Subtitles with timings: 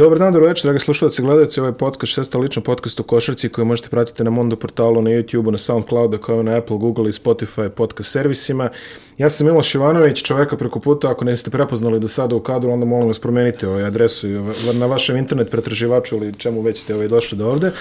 [0.00, 1.60] Dobar dan, dobro večer, dragi slušalci i gledalci.
[1.60, 5.10] Ovo je podcast, šesta lična podcast u košarci koji možete pratiti na Mondo portalu, na
[5.10, 8.70] YouTube, na Soundcloudu, kao i na Apple, Google i Spotify podcast servisima.
[9.18, 11.10] Ja sam Miloš Ivanović, čoveka preko puta.
[11.10, 14.74] Ako ne ste prepoznali do sada u kadru, onda molim vas promenite ovaj adresu ovaj-
[14.74, 17.72] na vašem internet pretraživaču ili čemu već ste ovaj došli do ovde.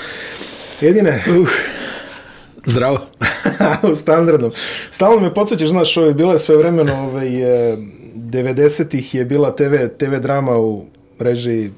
[0.82, 1.24] Jedine...
[1.42, 1.50] Uh,
[2.66, 3.00] zdravo.
[3.92, 4.52] u standardnom.
[4.92, 7.78] Stalno me podsjećaš, znaš, ovo je bilo je svoje vremeno, ovaj, e,
[8.16, 10.86] 90-ih je bila TV, TV drama u
[11.20, 11.72] režiji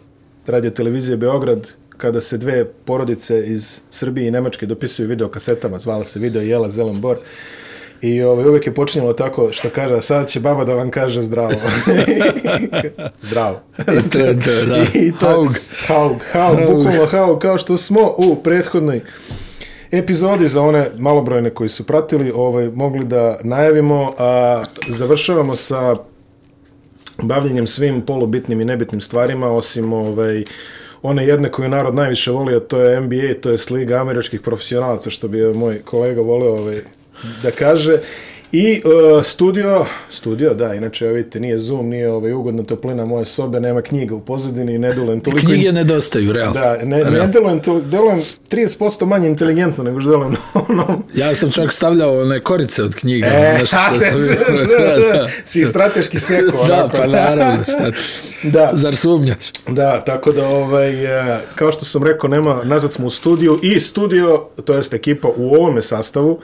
[0.47, 6.03] radio televizije Beograd, kada se dve porodice iz Srbije i Nemačke dopisuju video kasetama, zvala
[6.03, 7.17] se video Jela Zelen Bor.
[8.01, 11.51] I ovaj, uvijek je počinjelo tako što kaže, sad će baba da vam kaže zdravo.
[13.27, 13.59] zdravo.
[13.99, 14.83] I to je to, da.
[14.93, 15.55] I to, haug.
[15.87, 19.01] Haug, haug, bukvalno haug, kao što smo u prethodnoj
[19.91, 25.95] epizodi za one malobrojne koji su pratili, ovaj, mogli da najavimo, a završavamo sa
[27.21, 30.43] bavljenjem svim polubitnim i nebitnim stvarima, osim ovaj,
[31.01, 35.09] one jedne koju narod najviše voli, a to je NBA, to je Liga američkih profesionalaca,
[35.09, 36.81] što bi moj kolega volio ovaj,
[37.43, 37.99] da kaže.
[38.51, 43.59] I uh, studio, studio, da, inače, vidite, nije Zoom, nije ovaj, ugodna toplina moje sobe,
[43.59, 45.45] nema knjiga u pozadini, ne delujem toliko...
[45.45, 45.75] Knjige in...
[45.75, 46.53] nedostaju, realno.
[46.53, 47.13] Da, ne, real.
[47.13, 51.01] ne delujem, to, delujem 30% manje inteligentno nego što delujem ono...
[51.13, 53.27] Ja sam čak stavljao one korice od knjiga.
[53.27, 54.17] E, nešto što sam...
[54.47, 56.67] da, da, da, si strateški seko.
[56.67, 57.97] da, pa naravno, šta ti...
[58.43, 58.69] Da.
[58.73, 59.51] Zar sumnjaš?
[59.67, 63.79] Da, tako da, ovaj, e, kao što sam rekao, nema, nazad smo u studiju i
[63.79, 66.39] studio, to jest ekipa u ovome sastavu,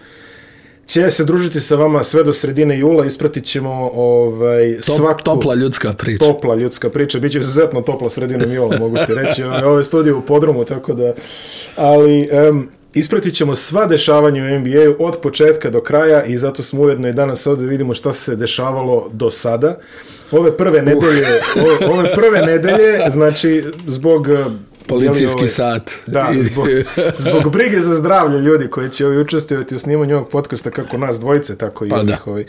[0.88, 5.24] će se družiti sa vama sve do sredine jula, ispratit ćemo ovaj, Top, svaku...
[5.24, 6.26] Topla ljudska priča.
[6.26, 9.44] Topla ljudska priča, bit će izuzetno topla sredinom jula, mogu ti reći.
[9.44, 11.14] Ovo je studio u podrumu, tako da...
[11.76, 16.82] Ali, um, ispratit ćemo sva dešavanja u NBA-u od početka do kraja i zato smo
[16.82, 19.78] ujedno i danas ovdje vidimo šta se dešavalo do sada.
[20.32, 21.64] Ove prve nedelje, uh.
[21.64, 24.28] ove, ove prve nedelje, znači, zbog
[24.88, 25.92] Policijski ovaj, sat.
[26.08, 26.68] Da, zbog,
[27.18, 31.20] zbog brige za zdravlje ljudi koji će ovaj učestvovati u snimanju ovog podcasta kako nas
[31.20, 32.46] dvojice, tako i pa ovih, ovaj,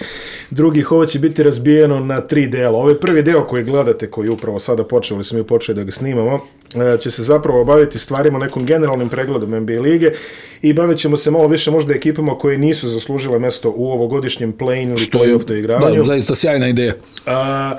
[0.50, 0.92] drugih.
[0.92, 2.78] Ovo će biti razbijeno na tri dela.
[2.78, 6.40] Ovaj prvi deo koji gledate, koji upravo sada počeli, smo mi počeli da ga snimamo,
[6.74, 10.10] e, će se zapravo baviti stvarima nekom generalnim pregledom NBA lige
[10.62, 14.88] i bavit ćemo se malo više možda ekipama koje nisu zaslužile mesto u ovogodišnjem play-in
[14.88, 15.96] ili play-off doigravanju.
[15.96, 16.94] Da, zaista sjajna ideja.
[17.26, 17.76] A,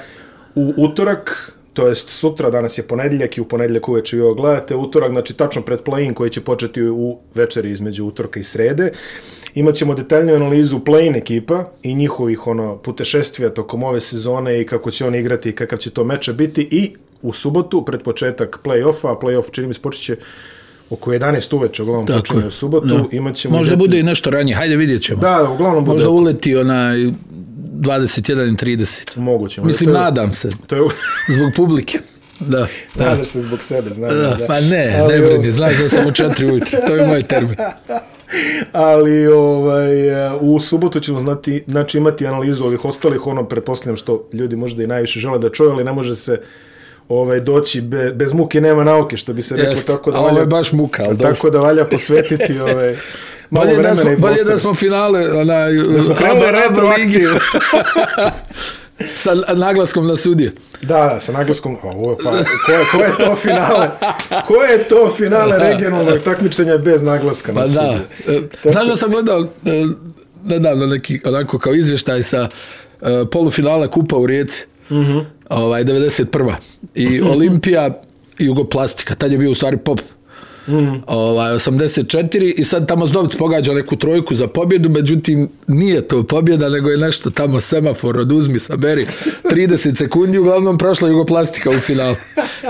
[0.55, 4.75] u utorak, to jest sutra, danas je ponedjeljak i u ponedjeljak uveče vi ovo gledate,
[4.75, 8.91] utorak, znači tačno pred play-in koji će početi u večeri između utorka i srede.
[9.55, 15.05] Imaćemo detaljnu analizu play-in ekipa i njihovih ono putešestvija tokom ove sezone i kako će
[15.05, 19.51] oni igrati i kakav će to meče biti i u subotu pred početak play-offa, play-off
[19.51, 20.15] čini mi se počeće
[20.89, 22.87] oko 11 uveče, uglavnom Tako počinje u subotu.
[22.87, 23.07] No.
[23.11, 23.87] Imaćemo Možda detalj...
[23.87, 25.21] bude i nešto ranije, hajde vidjet ćemo.
[25.21, 25.93] Da, uglavnom bude.
[25.93, 29.17] Možda uleti onaj 21.30.
[29.17, 29.61] Moguće.
[29.61, 30.49] Mislim, je, nadam se.
[30.67, 30.81] To je...
[31.35, 31.99] zbog publike.
[32.39, 32.67] Da.
[32.99, 34.09] Nadaš se zbog sebe, znam.
[34.09, 34.37] Da, da.
[34.47, 36.77] Pa ne, Ali, ne brini, znaš da sam u četiri ujutru.
[36.87, 37.55] To je moj termin.
[38.71, 39.91] Ali ovaj,
[40.39, 44.87] u subotu ćemo znati, znači imati analizu ovih ostalih, ono, pretpostavljam što ljudi možda i
[44.87, 46.41] najviše žele da čuju, ali ne može se
[47.09, 50.31] ovaj doći be, bez muke nema nauke što bi se reklo Jest, tako da valja,
[50.31, 52.95] ovo je baš muka al tako da valja posvetiti ovaj
[53.49, 56.45] malo bolje da smo bolje da smo finale onaj da smo krenuli
[59.15, 60.51] sa naglaskom na sudije.
[60.81, 62.31] Da, da, sa naglaskom, ovo pa,
[62.65, 63.89] ko je, ko je to finale?
[64.47, 67.99] Ko je to finale regionalnog takmičenja bez naglaska pa na sudije?
[68.27, 68.33] Da.
[68.69, 69.47] E, znaš da sam gledao e,
[70.43, 72.47] nedavno neki onako kao izvještaj sa
[73.01, 74.65] e, polufinala Kupa u Rijeci.
[74.89, 75.17] Mhm.
[75.17, 76.53] Mm ovaj, 91.
[76.95, 78.01] I Olimpija
[78.39, 79.15] Jugoplastika.
[79.15, 79.99] Tad je bio u stvari pop
[80.69, 81.03] Mm.
[81.07, 86.69] Ovaj, 84 i sad tamo Zdovc pogađa neku trojku za pobjedu, međutim nije to pobjeda,
[86.69, 89.07] nego je nešto tamo semafor oduzmi, saberi
[89.43, 92.15] 30 sekundi, uglavnom prošla Jugoplastika u finalu.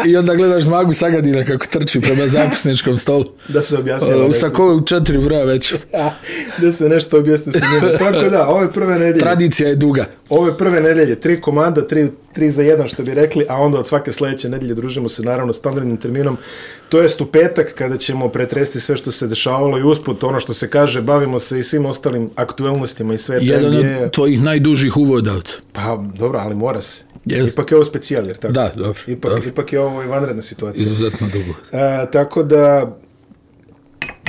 [0.06, 3.26] I onda gledaš Zmagu Sagadina kako trči prema zapisničkom stolu.
[3.48, 4.14] Da se objasni.
[4.30, 5.74] U Sakovu četiri broja već.
[6.58, 7.98] da se nešto objasni sa njima.
[7.98, 9.20] Tako da, ove prve nedelje.
[9.20, 10.06] Tradicija je duga.
[10.30, 13.88] Ove prve nedelje, tri komanda, tri, tri za jedan što bi rekli, a onda od
[13.88, 16.38] svake sledeće nedelje družimo se naravno standardnim terminom.
[16.90, 20.54] To jest u petak kada ćemo pretresti sve što se dešavalo i usput ono što
[20.54, 25.36] se kaže, bavimo se i svim ostalim aktuelnostima i sve Jedan od tvojih najdužih uvoda.
[25.74, 27.04] Pa dobro, ali mora se.
[27.26, 27.48] Yes.
[27.48, 28.54] Ipak je ovo specijal, jer tako?
[28.54, 29.00] Da, dobro.
[29.08, 29.50] Ipak, dobro.
[29.50, 30.86] ipak je ovo i vanredna situacija.
[30.86, 31.54] Izuzetno dugo.
[31.72, 32.98] E, tako da,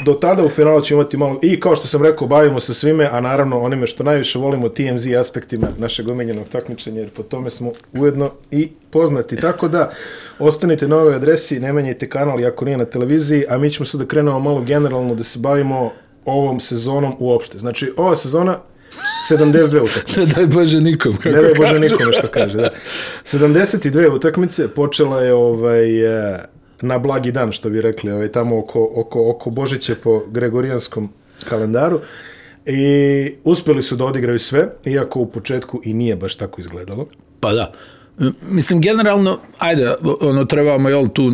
[0.04, 3.08] do tada u finalu ćemo imati malo, i kao što sam rekao, bavimo se svime,
[3.12, 7.72] a naravno onime što najviše volimo, TMZ aspektima našeg omiljenog takmičenja, jer po tome smo
[7.92, 9.36] ujedno i poznati.
[9.36, 9.90] Tako da,
[10.38, 14.00] ostanite na ovoj adresi, ne menjajte kanal ako nije na televiziji, a mi ćemo sad
[14.00, 15.92] da krenemo malo generalno da se bavimo
[16.24, 17.58] ovom sezonom uopšte.
[17.58, 18.58] Znači, ova sezona
[19.30, 20.20] 72 utakmice.
[20.26, 22.68] Ne daj Bože nikom, kako Ne daj Bože nikom što kaže, da.
[23.24, 25.86] 72 utakmice, počela je ovaj,
[26.82, 31.08] na blagi dan, što bi rekli, ovaj, tamo oko, oko, oko Božiće po Gregorijanskom
[31.48, 32.00] kalendaru.
[32.66, 37.06] I uspjeli su da odigraju sve, iako u početku i nije baš tako izgledalo.
[37.40, 37.72] Pa da.
[38.50, 41.32] Mislim, generalno, ajde, ono, trebamo, jel, tu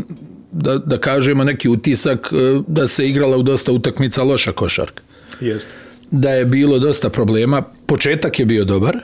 [0.53, 5.03] da, da kažemo neki utisak e, da se igrala u dosta utakmica loša košarka.
[5.41, 5.71] Jeste.
[6.11, 7.63] Da je bilo dosta problema.
[7.87, 8.99] Početak je bio dobar,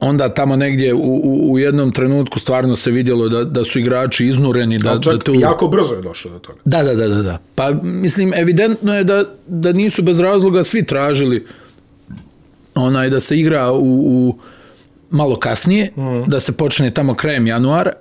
[0.00, 4.26] onda tamo negdje u, u, u jednom trenutku stvarno se vidjelo da, da su igrači
[4.26, 4.78] iznureni.
[4.78, 5.34] Da, čak da tu...
[5.34, 6.58] jako brzo je došlo do toga.
[6.64, 7.38] Da, da, da, da, da.
[7.54, 11.46] Pa mislim, evidentno je da, da nisu bez razloga svi tražili
[12.74, 14.38] onaj da se igra u, u
[15.10, 16.30] malo kasnije, mm.
[16.30, 17.92] da se počne tamo krajem januara.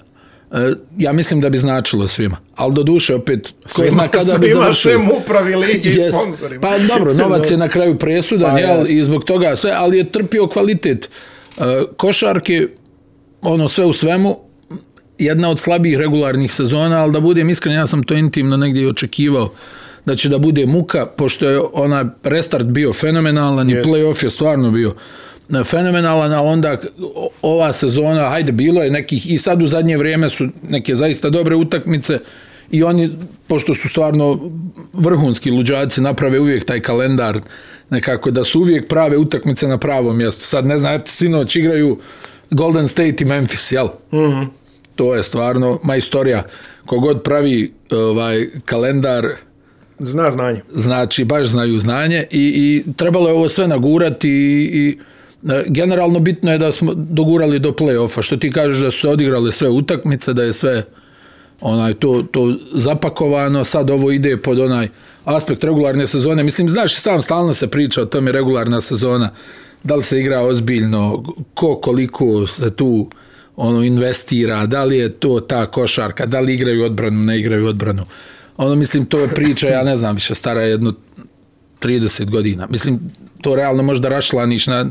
[0.52, 2.38] E, ja mislim da bi značilo svima.
[2.56, 4.94] Ali do duše opet, ko Svima, zna kada svima bi završili.
[4.94, 6.18] sem upravi lige i Jest.
[6.18, 6.62] sponsorima.
[6.62, 10.12] Pa dobro, novac je na kraju presudan, Pa, jel, i zbog toga sve, ali je
[10.12, 11.06] trpio kvalitet.
[11.06, 11.10] E,
[11.98, 12.68] košarke,
[13.42, 14.40] ono sve u svemu,
[15.18, 18.88] jedna od slabijih regularnih sezona, ali da budem iskren, ja sam to intimno negdje i
[18.88, 19.54] očekivao
[20.06, 23.90] da će da bude muka, pošto je onaj restart bio fenomenalan i Jest.
[23.90, 24.94] playoff je stvarno bio
[25.50, 26.78] e, fenomenalan, ali onda
[27.42, 31.56] ova sezona, hajde, bilo je nekih, i sad u zadnje vrijeme su neke zaista dobre
[31.56, 32.20] utakmice
[32.72, 33.10] i oni,
[33.48, 34.52] pošto su stvarno
[34.94, 37.40] vrhunski luđaci, naprave uvijek taj kalendar,
[37.90, 40.44] nekako da su uvijek prave utakmice na pravom mjestu.
[40.46, 41.98] Sad ne znam, eto, sinoć igraju
[42.52, 43.88] Golden State i Memphis, jel?
[44.12, 44.48] Mm -hmm.
[44.96, 46.44] To je stvarno majstorija.
[46.86, 49.28] Kogod pravi ovaj kalendar,
[50.00, 50.62] Zna znanje.
[50.74, 54.98] znači baš znaju znanje i, i trebalo je ovo sve nagurati i, i
[55.52, 59.08] e, generalno bitno je da smo dogurali do play-offa, što ti kažeš da su se
[59.08, 60.84] odigrale sve utakmice, da je sve
[61.62, 64.90] onaj to, to zapakovano, sad ovo ide pod onaj
[65.26, 66.44] aspekt regularne sezone.
[66.44, 69.30] Mislim, znaš, sam stalno se priča o tome regularna sezona,
[69.84, 71.24] da li se igra ozbiljno,
[71.54, 73.10] ko koliko se tu
[73.56, 78.06] ono investira, da li je to ta košarka, da li igraju odbranu, ne igraju odbranu.
[78.58, 80.94] Ono, mislim, to je priča, ja ne znam, više stara jedno
[81.82, 82.68] 30 godina.
[82.70, 83.00] Mislim,
[83.42, 84.86] to realno možda rašlaniš na,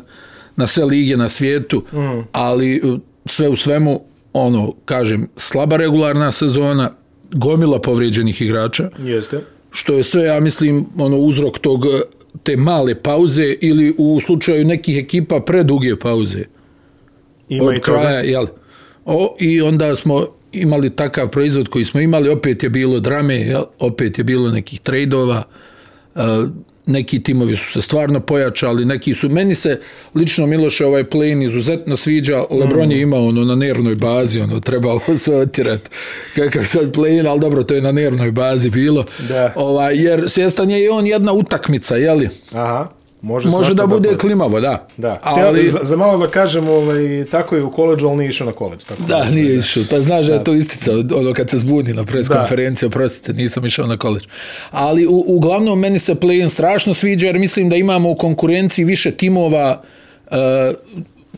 [0.57, 2.23] na sve lige na svijetu, mm.
[2.33, 4.01] ali sve u svemu,
[4.45, 6.91] ono, kažem, slaba regularna sezona,
[7.33, 9.41] gomila povrijeđenih igrača, Jeste.
[9.71, 11.91] što je sve, ja mislim, ono, uzrok tog uh,
[12.43, 16.45] te male pauze ili u slučaju nekih ekipa preduge pauze
[17.49, 17.99] Ima od i toga.
[18.01, 18.47] kraja, jel?
[19.05, 23.63] O, I onda smo imali takav proizvod koji smo imali, opet je bilo drame, jel?
[23.79, 25.43] opet je bilo nekih trejdova,
[26.15, 26.23] uh,
[26.87, 29.81] neki timovi su se stvarno pojačali, neki su, meni se
[30.15, 34.93] lično Miloše ovaj play izuzetno sviđa, Lebron je imao ono na nervnoj bazi, ono treba
[34.93, 35.91] ovo sve otirati,
[36.35, 39.53] kakav sad play ali dobro, to je na nervnoj bazi bilo, Da.
[39.57, 42.29] ovaj, jer svjestan je i on jedna utakmica, jeli?
[42.53, 42.96] Aha.
[43.23, 44.19] Može, Može da bude bude.
[44.19, 44.87] klimavo, da.
[44.97, 45.21] Da.
[45.23, 45.43] ali...
[45.43, 45.69] Ali...
[45.69, 48.85] Za, za malo da kažem, ovaj, tako je u koleđu, ali nije išao na koleđ.
[48.85, 49.83] Tako Da, nije išao.
[49.91, 53.67] Pa znaš da je to isticao, ono kad se zbuni na pres konferenciji, oprostite, nisam
[53.67, 54.25] išao na koleđ.
[54.71, 59.11] Ali u, uglavnom meni se play-in strašno sviđa jer mislim da imamo u konkurenciji više
[59.11, 59.83] timova
[60.31, 60.37] uh,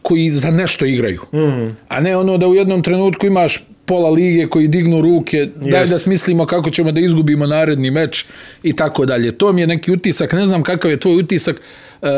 [0.02, 1.20] koji za nešto igraju.
[1.32, 1.76] Mm.
[1.88, 5.99] A ne ono da u jednom trenutku imaš pola lige koji dignu ruke, daj da
[5.99, 8.25] smislimo kako ćemo da izgubimo naredni meč
[8.62, 9.32] i tako dalje.
[9.38, 11.61] To mi je neki utisak, ne znam kakav je tvoj utisak.
[12.02, 12.08] Uh,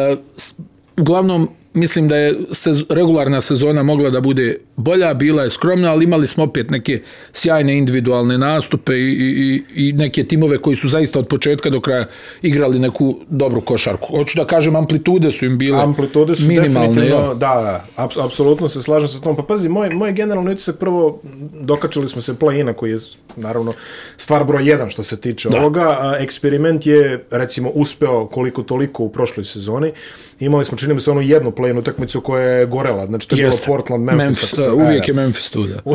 [0.97, 6.05] uglavnom, mislim da je sez, regularna sezona mogla da bude bolja, bila je skromna, ali
[6.05, 11.19] imali smo opet neke sjajne individualne nastupe i, i, i neke timove koji su zaista
[11.19, 12.07] od početka do kraja
[12.43, 14.17] igrali neku dobru košarku.
[14.17, 17.07] Hoću da kažem, amplitude su im bile Amplitude su minimalne.
[17.07, 17.29] jel?
[17.29, 19.37] da, da, aps, apsolutno se slažem sa tom.
[19.37, 21.21] Pa pazi, moj, moj generalni utisak prvo,
[21.61, 22.99] dokačili smo se play-ina koji je
[23.37, 23.73] naravno
[24.17, 25.59] stvar broj jedan što se tiče da.
[25.59, 26.17] ovoga.
[26.21, 29.93] Eksperiment je recimo uspeo koliko toliko u prošloj sezoni.
[30.41, 33.07] Imali smo, čini mi se, onu jednu play-in utakmicu koja je gorela.
[33.07, 33.67] Znači, to je Jeste.
[33.67, 34.27] bilo Portland, Memphis.
[34.27, 35.83] Memphis da, uvijek je Memphis tu, da.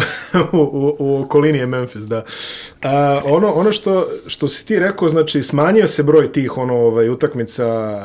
[0.52, 2.26] u, u, u okolini je Memphis, da.
[2.82, 7.10] A, ono ono što, što si ti rekao, znači, smanjio se broj tih ono, ovaj,
[7.10, 8.00] utakmica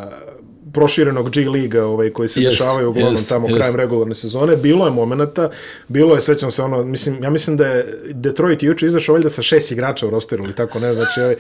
[0.73, 3.59] proširenog G liga ovaj koji se Jest, dešavaju uglavnom jest, tamo jest.
[3.59, 5.51] krajem regularne sezone bilo je momenata
[5.89, 9.43] bilo je sećam se ono mislim ja mislim da je Detroit juče izašao valjda sa
[9.43, 11.37] šest igrača u rosteru ili tako ne znači ovaj,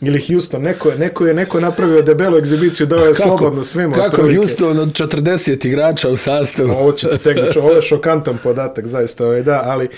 [0.00, 3.94] ili Houston neko je neko je neko je napravio debelu egzibiciju dao je slobodno svima
[3.94, 4.36] Kako otprilike.
[4.36, 6.70] Houston od 40 igrača u sastavu?
[6.70, 9.88] Ovo ćete tek, znači, ovo je šokantan podatak, zaista, ovaj, da, ali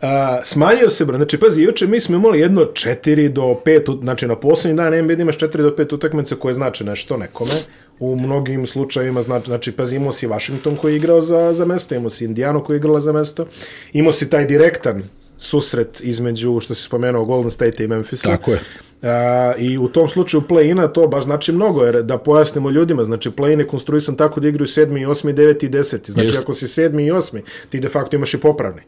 [0.00, 1.16] a, smanjio se, bro.
[1.16, 5.12] znači, pazi, juče mi smo imali jedno 4 do 5, znači, na posljednji dan NBA
[5.12, 7.52] imaš 4 do 5 utakmica koje znači nešto nekome,
[8.00, 11.94] u mnogim slučajevima, znači, znači pazi, imao si Washington koji je igrao za, za mesto,
[11.94, 13.46] imao si Indianu koji je igrala za mesto,
[13.92, 15.02] imao si taj direktan
[15.38, 18.28] susret između, što si spomenuo, Golden State i Memphisa.
[18.28, 18.60] Tako je.
[19.02, 23.30] A, I u tom slučaju play-ina to baš znači mnogo, jer da pojasnimo ljudima, znači
[23.30, 26.12] play-in je konstruisan tako da igraju sedmi, osmi, deveti i deseti.
[26.12, 26.38] Znači Jest.
[26.38, 28.82] ako si sedmi i osmi, ti de facto imaš i popravni.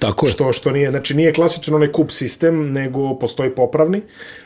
[0.00, 0.32] Tako je.
[0.32, 4.02] Što, što nije, znači nije klasičan onaj kup sistem, nego postoji popravni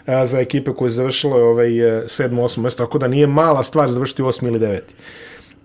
[0.07, 3.63] a, za ekipe koje je završile ovaj, e, sedmo, osmo mjesto, tako da nije mala
[3.63, 4.95] stvar završiti osmi ili deveti.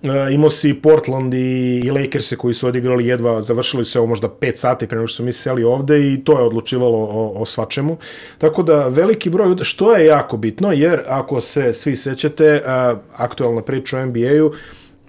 [0.01, 4.29] Uh, imao si Portland i, i Lakers koji su odigrali jedva, završili se ovo možda
[4.29, 7.45] 5 sati pre nego što su mi seli ovde i to je odlučivalo o, o
[7.45, 7.97] svačemu.
[8.37, 13.61] Tako da veliki broj, što je jako bitno, jer ako se svi sećate, uh, aktualna
[13.61, 14.51] priča o NBA-u,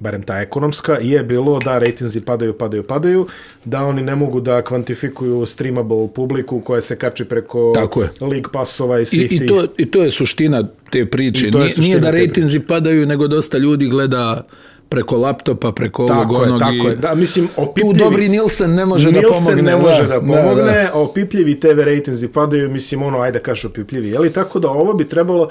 [0.00, 3.26] barem ta ekonomska, je bilo da rejtinzi padaju, padaju, padaju,
[3.64, 8.08] da oni ne mogu da kvantifikuju streamable publiku koja se kači preko Tako je.
[8.20, 11.50] League Passova i svih I, i, to, I to je suština te priče.
[11.50, 14.42] Nije, suština nije da te rejtinzi padaju, nego dosta ljudi gleda
[14.90, 16.96] preko laptopa, preko ovog Tako je, onog tako i je.
[16.96, 17.98] Da, mislim, tu opipljivi...
[17.98, 19.62] dobri Nilsen ne može da Nielsen pomogne.
[19.62, 20.90] ne može da pomogne, Da, da.
[20.94, 24.32] opipljivi TV rejtinzi padaju, mislim, ono, ajde kažeš opipljivi, jeli?
[24.32, 25.48] Tako da ovo bi trebalo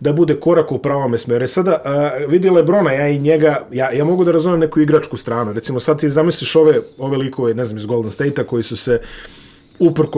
[0.00, 1.44] da bude korak u pravome smjeru.
[1.44, 5.16] E Sada, a, vidi Lebrona, ja i njega, ja, ja mogu da razumem neku igračku
[5.16, 5.52] stranu.
[5.52, 9.00] Recimo, sad ti zamisliš ove, ove likove, ne znam, iz Golden State-a koji su se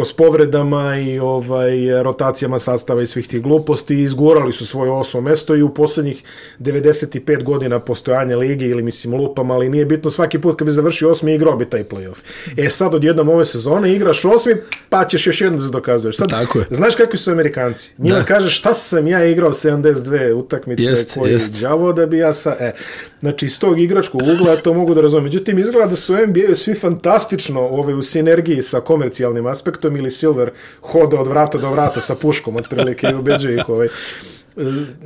[0.04, 5.56] s povredama i ovaj rotacijama sastava i svih tih gluposti izgurali su svoje osmo mesto
[5.56, 6.22] i u posljednjih
[6.58, 11.10] 95 godina postojanja lige ili mislim lupam, ali nije bitno svaki put kad bi završio
[11.10, 12.16] osmi igrao bi taj playoff.
[12.56, 14.56] E sad odjednom ove sezone igraš osmi
[14.88, 16.16] pa ćeš još jednom da se dokazuješ.
[16.16, 16.66] Sad, Tako je.
[16.70, 17.90] Znaš kakvi su Amerikanci?
[17.98, 18.24] Njima Da.
[18.24, 21.60] kažeš šta sam ja igrao 72 utakmice Jest, koji jest.
[21.60, 22.56] đavo da bi ja sa...
[22.60, 22.72] E,
[23.20, 25.24] znači iz tog igračkog ugla to mogu da razumem.
[25.24, 30.10] Međutim, izgleda da su u NBA-u svi fantastično ovaj, u sinergiji sa komercijalnim aspektom ili
[30.10, 33.88] Silver hoda od vrata do vrata sa puškom otprilike i ubeđuje ih ovaj,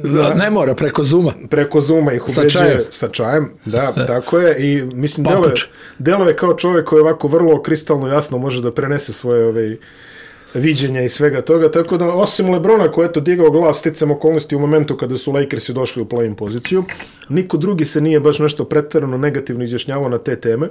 [0.03, 1.33] Da, ne mora, preko Zuma.
[1.51, 2.81] preko Zuma ih Sa ubeđuje čajem.
[2.91, 5.41] sa čajem, da, tako je i mislim Papuč.
[5.43, 5.55] delove,
[5.99, 9.77] delove kao čovjek koji ovako vrlo kristalno jasno može da prenese svoje ovaj,
[10.55, 14.57] viđenja i svega toga, tako da osim Lebrona koji je to digao glas sticam okolnosti
[14.57, 16.85] u momentu kada su Lakersi došli u play-in poziciju,
[17.29, 20.69] niko drugi se nije baš nešto pretjerano negativno izjašnjavao na te teme,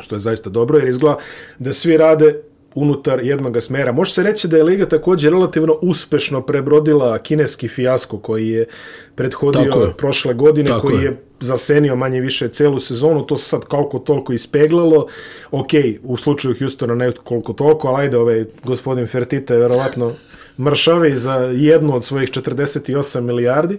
[0.00, 1.18] što je zaista dobro, jer izgleda
[1.58, 2.40] da svi rade
[2.78, 3.92] unutar jednog smera.
[3.92, 8.66] Može se reći da je Liga također relativno uspešno prebrodila kineski fijasko koji je
[9.14, 9.92] prethodio Tako je.
[9.92, 11.02] prošle godine, Tako koji je.
[11.02, 15.06] je zasenio manje više celu sezonu, to se sad koliko toliko ispeglalo.
[15.50, 15.68] Ok,
[16.02, 20.12] u slučaju Houstona ne koliko toliko, ali ajde, ovaj gospodin Fertita je verovatno
[20.58, 23.78] mršavi za jednu od svojih 48 milijardi.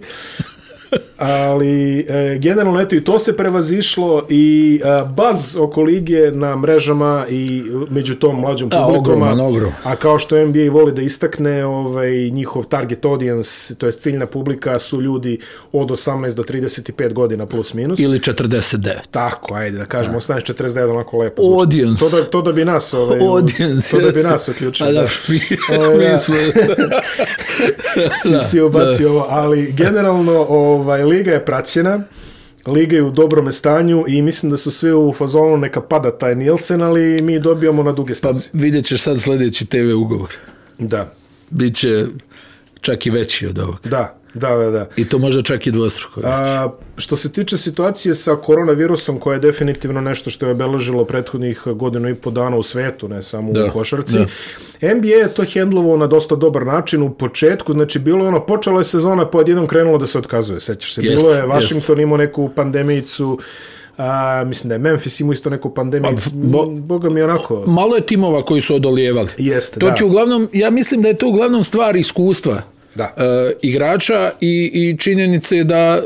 [1.18, 7.26] Ali e, generalno eto i to se prevazišlo i e, baz oko lige na mrežama
[7.30, 9.72] i među tom mlađom A, publikom ogroman, ogrom.
[9.84, 14.78] a kao što NBA voli da istakne ovaj njihov target audience to jest ciljna publika
[14.78, 15.38] su ljudi
[15.72, 18.94] od 18 do 35 godina plus minus Ili 49.
[19.10, 21.60] tako ajde da kažemo 18 49 onako lepo zvuči.
[21.60, 22.00] Audience.
[22.00, 24.28] to da to da bi nas ovaj Audience, to da bi jeste.
[24.28, 25.40] nas uključio A da, mi,
[25.78, 26.34] Ovaj, mi smo...
[28.40, 28.46] si,
[28.96, 30.46] si ovo, ali generalno
[30.80, 32.04] ovaj, liga je praćena,
[32.66, 36.34] liga je u dobrome stanju i mislim da su svi u fazonu neka pada taj
[36.34, 38.48] Nielsen, ali mi dobijamo na duge Pa staze.
[38.52, 40.28] vidjet ćeš sad sljedeći TV ugovor.
[40.78, 41.12] Da,
[41.50, 42.06] Biće
[42.80, 43.76] čak i veći od ovog.
[43.84, 44.86] da, da, da, da.
[44.96, 46.32] I to može čak i dvostruko veći.
[46.32, 51.62] A, što se tiče situacije sa koronavirusom, koja je definitivno nešto što je obeležilo prethodnih
[51.66, 54.16] godinu i po dana u svetu, ne samo Da, u košarci,
[54.80, 54.94] da.
[54.94, 58.80] NBA je to hendlovao na dosta dobar način u početku, znači bilo je ono, počela
[58.80, 61.48] je sezona, pa odjednom krenulo da se otkazuje, sećaš se, Jest, bilo je jest.
[61.48, 63.38] Washington imao neku pandemijicu,
[63.96, 68.06] a, mislim da je Memphis imao isto neku pandemiju, bo- boga mi onako, Malo je
[68.06, 69.28] timova koji su odolijevali.
[69.38, 69.94] Jeste, to da.
[69.94, 72.62] ti uglavnom, ja mislim da je to uglavnom stvar iskustva
[72.94, 73.14] Da.
[73.16, 73.22] e,
[73.62, 76.02] igrača i, i činjenice da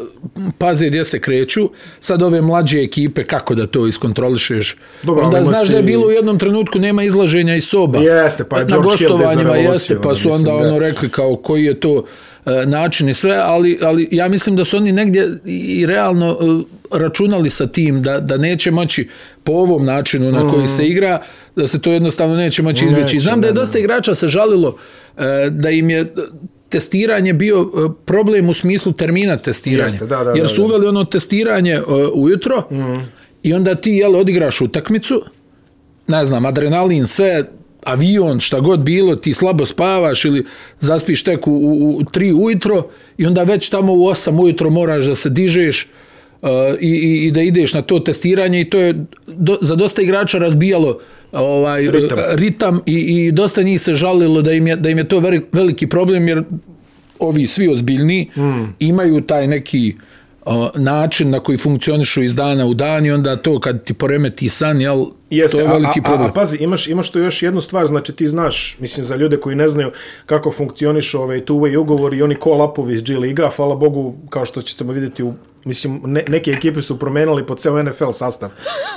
[0.58, 1.70] paze gdje se kreću.
[2.00, 4.76] Sad ove mlađe ekipe, kako da to iskontrolišeš?
[5.02, 7.98] Dobro, onda znaš si- da je bilo u jednom trenutku nema izlaženja iz soba.
[7.98, 11.64] Jeste, pa je Na gostovanjima jeste, pa ono, su onda da- ono rekli kao koji
[11.64, 12.04] je to
[12.46, 16.44] e, način i sve, ali, ali ja mislim da su oni negdje i realno e,
[16.92, 19.08] računali sa tim da, da neće moći
[19.44, 21.18] po ovom načinu na koji se igra,
[21.56, 23.18] da se to jednostavno neće moći izbjeći.
[23.18, 24.76] Znam da je dosta igrača se žalilo
[25.18, 26.12] e, da im je
[26.74, 29.84] testiranje bio e, problem u smislu termina testiranja.
[29.84, 31.82] Jeste, da, da, jer su uveli ono testiranje e,
[32.14, 32.62] ujutro
[33.42, 35.22] i onda ti jel, odigraš utakmicu,
[36.06, 37.44] ne znam, adrenalin, sve,
[37.84, 40.46] avion, šta god bilo, ti slabo spavaš ili
[40.80, 45.04] zaspiš tek u, u, u tri ujutro i onda već tamo u osam ujutro moraš
[45.04, 45.88] da se dižeš
[46.80, 50.38] i, i, i da ideš na to testiranje i to je do, za dosta igrača
[50.38, 50.98] razbijalo
[51.32, 52.18] ovaj Ritam.
[52.32, 55.22] ritam, i, i dosta njih se žalilo da im je, da im je to
[55.52, 56.42] veliki problem jer
[57.18, 58.64] ovi svi ozbiljni mm.
[58.78, 59.94] imaju taj neki
[60.44, 64.48] o, način na koji funkcionišu iz dana u dan i onda to kad ti poremeti
[64.48, 66.26] san, jel, Jeste, to je veliki a, a, problem.
[66.26, 69.36] A, a pazi, imaš, imaš tu još jednu stvar, znači ti znaš, mislim za ljude
[69.36, 69.90] koji ne znaju
[70.26, 74.62] kako funkcionišu ovaj two-way ugovor i oni call-upovi iz G Liga, hvala Bogu, kao što
[74.62, 75.34] ćete vidjeti u
[75.64, 78.50] Mislim, ne, neke ekipe su promenili po ceo NFL sastav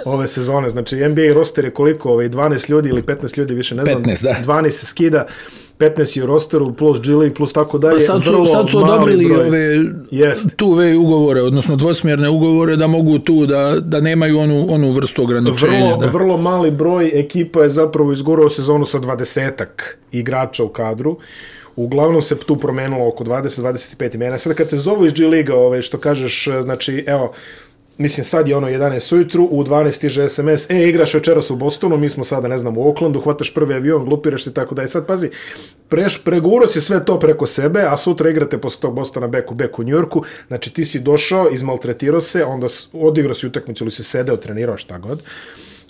[0.06, 0.70] ove sezone.
[0.70, 2.12] Znači, NBA roster je koliko?
[2.12, 4.04] Ove, 12 ljudi ili 15 ljudi, više ne znam.
[4.04, 4.54] 15, da.
[4.54, 5.26] 12 se skida.
[5.80, 7.94] 15 je u rosteru, plus G League, plus tako dalje.
[7.94, 9.80] Pa sad su, sad su odobrili ove
[10.12, 10.56] Jest.
[10.56, 15.24] tu ove ugovore, odnosno dvosmjerne ugovore da mogu tu da, da nemaju onu, onu vrstu
[15.24, 15.86] ograničenja.
[15.86, 16.06] Vrlo, da.
[16.06, 21.18] vrlo mali broj ekipa je zapravo izgurao sezonu sa 20-ak igrača u kadru.
[21.78, 24.38] Uglavnom se tu promenilo oko 20-25 imena.
[24.38, 27.34] Sada kad te zovu iz G Liga, ove, ovaj, što kažeš, e, znači, evo,
[27.98, 31.98] mislim sad je ono 11 ujutru, u 12 stiže SMS, e, igraš večeras u Bostonu,
[31.98, 34.88] mi smo sada, ne znam, u Oaklandu, hvataš prvi avion, glupiraš se tako da je
[34.88, 35.30] sad, pazi,
[35.90, 39.56] preš, preguro si sve to preko sebe, a sutra igrate posle tog Bostona back u
[39.56, 44.04] back u Njurku, znači ti si došao, izmaltretirao se, onda odigrao si utakmicu ili si
[44.04, 45.22] sedeo, trenirao, šta god,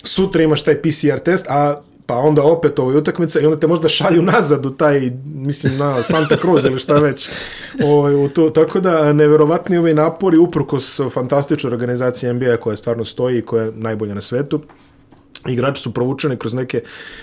[0.02, 3.88] sutra imaš taj PCR test, a pa onda opet ovoj utakmica i onda te možda
[3.88, 7.28] šalju nazad u taj, mislim, na Santa Cruz ili šta već.
[7.84, 13.38] Ovaj, u to, tako da, neverovatni ovi napori, uprkos fantastičnoj organizaciji NBA koja stvarno stoji
[13.38, 14.60] i koja je najbolja na svetu,
[15.48, 16.82] igrači su provučeni kroz neke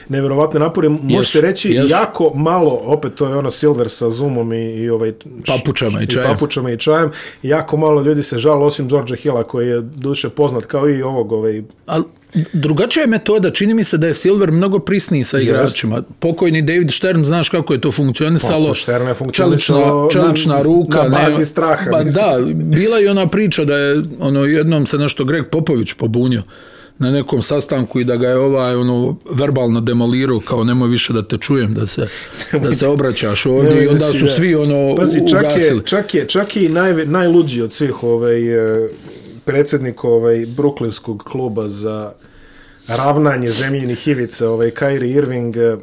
[0.10, 0.90] neverovatne napore.
[0.90, 1.90] Može Jesu, se reći jesu.
[1.90, 5.14] jako malo, opet to je ono Silver sa Zoomom i, i ovaj
[5.48, 7.12] Papučama i i papučama i čajem.
[7.44, 11.32] Jako malo ljudi se žalo osim Georgea Hilla koji je duše poznat kao i ovog
[11.32, 12.04] ovaj Ali
[12.54, 16.04] drugačija je metoda, čini mi se da je Silver mnogo prisniji sa igračima.
[16.20, 18.68] Pokojni David Stern, znaš kako je to funkcionisalo?
[18.68, 20.98] Pa, Stern je funkcionisao čelična, čelična na- ruka.
[21.00, 22.14] na bazi nema- straha, Ba, mislim.
[22.16, 26.44] da, bila je ona priča da je ono, jednom se nešto Greg Popović pobunio
[26.98, 31.24] na nekom sastanku i da ga je ovaj ono verbalno demolirao kao nemoj više da
[31.24, 32.08] te čujem da se
[32.54, 35.82] da se obraćaš ovdje i onda su svi ono Pazi, čak je, ugasili.
[35.86, 38.54] čak je, čak je i naj, najluđi od svih ovaj,
[38.86, 38.90] eh,
[39.46, 42.12] predsjednik ovaj, bruklinskog kluba za
[42.88, 45.78] ravnanje zemljinih ivica, ovaj, Kyrie Irving, eh,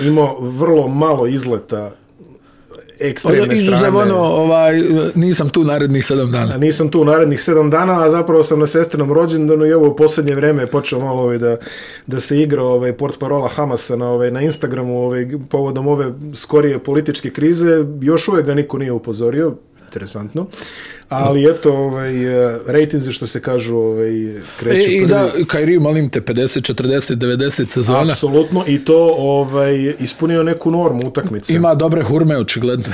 [0.00, 1.90] imao vrlo malo izleta
[3.00, 3.98] ekstremne Ono, izuzev strane.
[3.98, 4.82] ono, ovaj,
[5.14, 6.54] nisam tu narednih sedam dana.
[6.54, 9.96] A nisam tu narednih sedam dana, a zapravo sam na sestrinom rođendanu i ovo u
[9.96, 11.56] posljednje vreme je počeo malo ovaj, da,
[12.06, 16.78] da se igra ovaj, port parola Hamasa na, ovaj, na Instagramu ovaj, povodom ove skorije
[16.78, 17.84] političke krize.
[18.00, 20.46] Još uvijek ga niko nije upozorio, interesantno.
[21.16, 24.10] Ali eto, ovaj, eh, rejtinzi što se kažu ovaj,
[24.60, 25.06] kreću E, I prvi.
[25.06, 26.34] da, Kairi, molim te, 50,
[26.74, 28.00] 40, 90 sezona.
[28.02, 31.52] Apsolutno, i to ovaj, ispunio neku normu utakmice.
[31.52, 32.84] Ima dobre hurme, očigledno.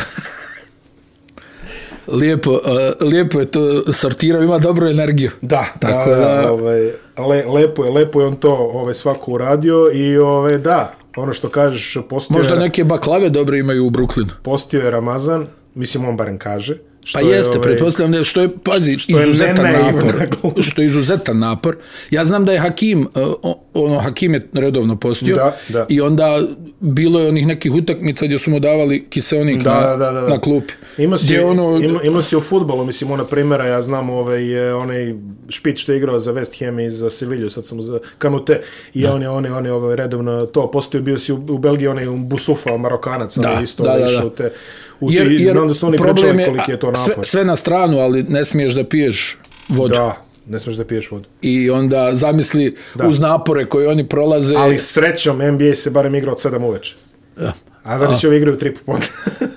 [2.08, 2.60] lijepo, uh,
[3.02, 3.60] lijepo je to
[3.92, 5.30] sortirao, ima dobru energiju.
[5.40, 6.80] Da, Tako da, da, da- ovaj,
[7.18, 11.48] le, lepo je, lepo je on to ovaj, svako uradio i ovaj, da, ono što
[11.48, 14.30] kažeš, postio, Možda je, neke baklave dobre imaju u Brooklynu.
[14.42, 16.76] postio je Ramazan, mislim on barem kaže.
[17.04, 20.02] Što Pa je, jeste, ovaj, pretpostavljam da je, što je, pazi, što je izuzetan nenaivno
[20.18, 20.62] napor.
[20.62, 21.76] Što je izuzetan napor.
[22.10, 25.34] Ja znam da je Hakim, o- ono, Hakim je redovno postio.
[25.34, 25.86] Da, da.
[25.88, 26.40] I onda
[26.80, 30.28] bilo je onih nekih utakmica gdje su mu davali kiseonik Da, na, da, da, da.
[30.28, 30.74] na klupi.
[30.98, 34.72] Ima si, Gdje ono, ima, ima si u futbolu, mislim, ona primjera, ja znam ovaj,
[34.72, 35.14] onaj
[35.48, 38.60] špić što je igrao za West Ham i za Sevilju, sad sam za Kanute,
[38.94, 41.58] i on je, on je, on je ovaj, redovno to postio, bio si u, u
[41.58, 44.26] Belgiji, onaj Busufa, Marokanac, Da, onaj isto da, ovaj, da, da.
[44.26, 44.52] u te,
[45.00, 47.26] u jer, te, znam da su oni pričali koliki je to sve, napor.
[47.26, 49.38] sve na stranu, ali ne smiješ da piješ
[49.68, 49.94] vodu.
[49.94, 51.28] Da, ne smiješ da piješ vodu.
[51.42, 53.08] I onda zamisli Da.
[53.08, 54.54] uz napore koje oni prolaze.
[54.56, 56.94] Ali srećom, NBA se barem igra od 7 uveče.
[57.36, 57.52] Da.
[57.82, 59.06] A da će ovi igraju 3 popodne.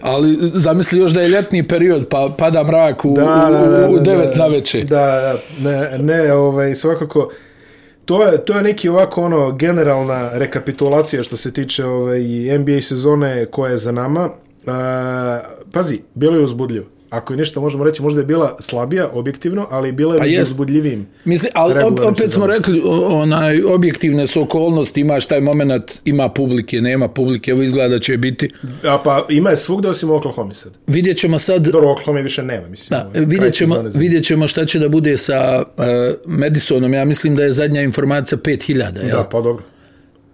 [0.00, 3.92] Ali zamisli još da je ljetni period, pa pada mrak u, da, da, da, u,
[3.92, 4.84] u da, devet da, na večer.
[4.84, 5.38] Da, da,
[5.70, 7.30] ne, ne, ovaj, svakako,
[8.04, 12.20] to je, to je neki ovako ono generalna rekapitulacija što se tiče ovaj,
[12.58, 14.24] NBA sezone koja je za nama.
[14.66, 14.72] Uh,
[15.72, 16.86] pazi, bilo je uzbudljivo.
[17.10, 20.28] Ako je ništa možemo reći, možda je bila slabija, objektivno, ali bila je Pa pa
[20.28, 20.50] jest.
[20.50, 21.06] uzbudljivim.
[21.24, 26.80] Mislim, ali op, opet smo rekli, onaj, objektivne su okolnosti, imaš taj moment, ima publike,
[26.80, 28.50] nema publike, evo izgleda da će biti.
[28.82, 30.72] A pa ima je svugde osim u Oklahoma sad.
[30.86, 33.00] Vidjet ćemo sad, Dobro, Oklahoma više nema, mislim.
[33.00, 35.84] da, ovaj, vidjet, ćemo, vidjet ćemo šta će da bude sa uh,
[36.26, 39.16] Madisonom, ja mislim da je zadnja informacija 5000, jel?
[39.16, 39.62] Da, pa dobro.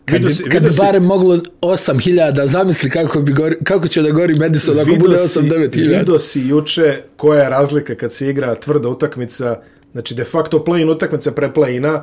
[0.06, 2.12] Kad, si- kad bi si- barem moglo 8000,
[2.46, 5.88] zamisli kako, bi gori, kako će da gori Madison ako bude 8-9000.
[5.90, 9.60] Vidio si juče koja je razlika kad se igra tvrda utakmica,
[9.92, 12.02] znači de facto play-in utakmica pre play-ina,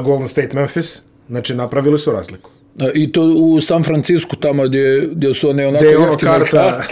[0.00, 2.50] Golden State Memphis, znači napravili su razliku.
[2.94, 6.82] I to u San Francisku, tamo gdje, gdje su one onako Gde je ono karta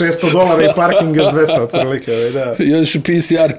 [0.00, 2.54] 600 dolara i parking još 200 otprilike, ovaj, da.
[2.76, 3.52] još PCR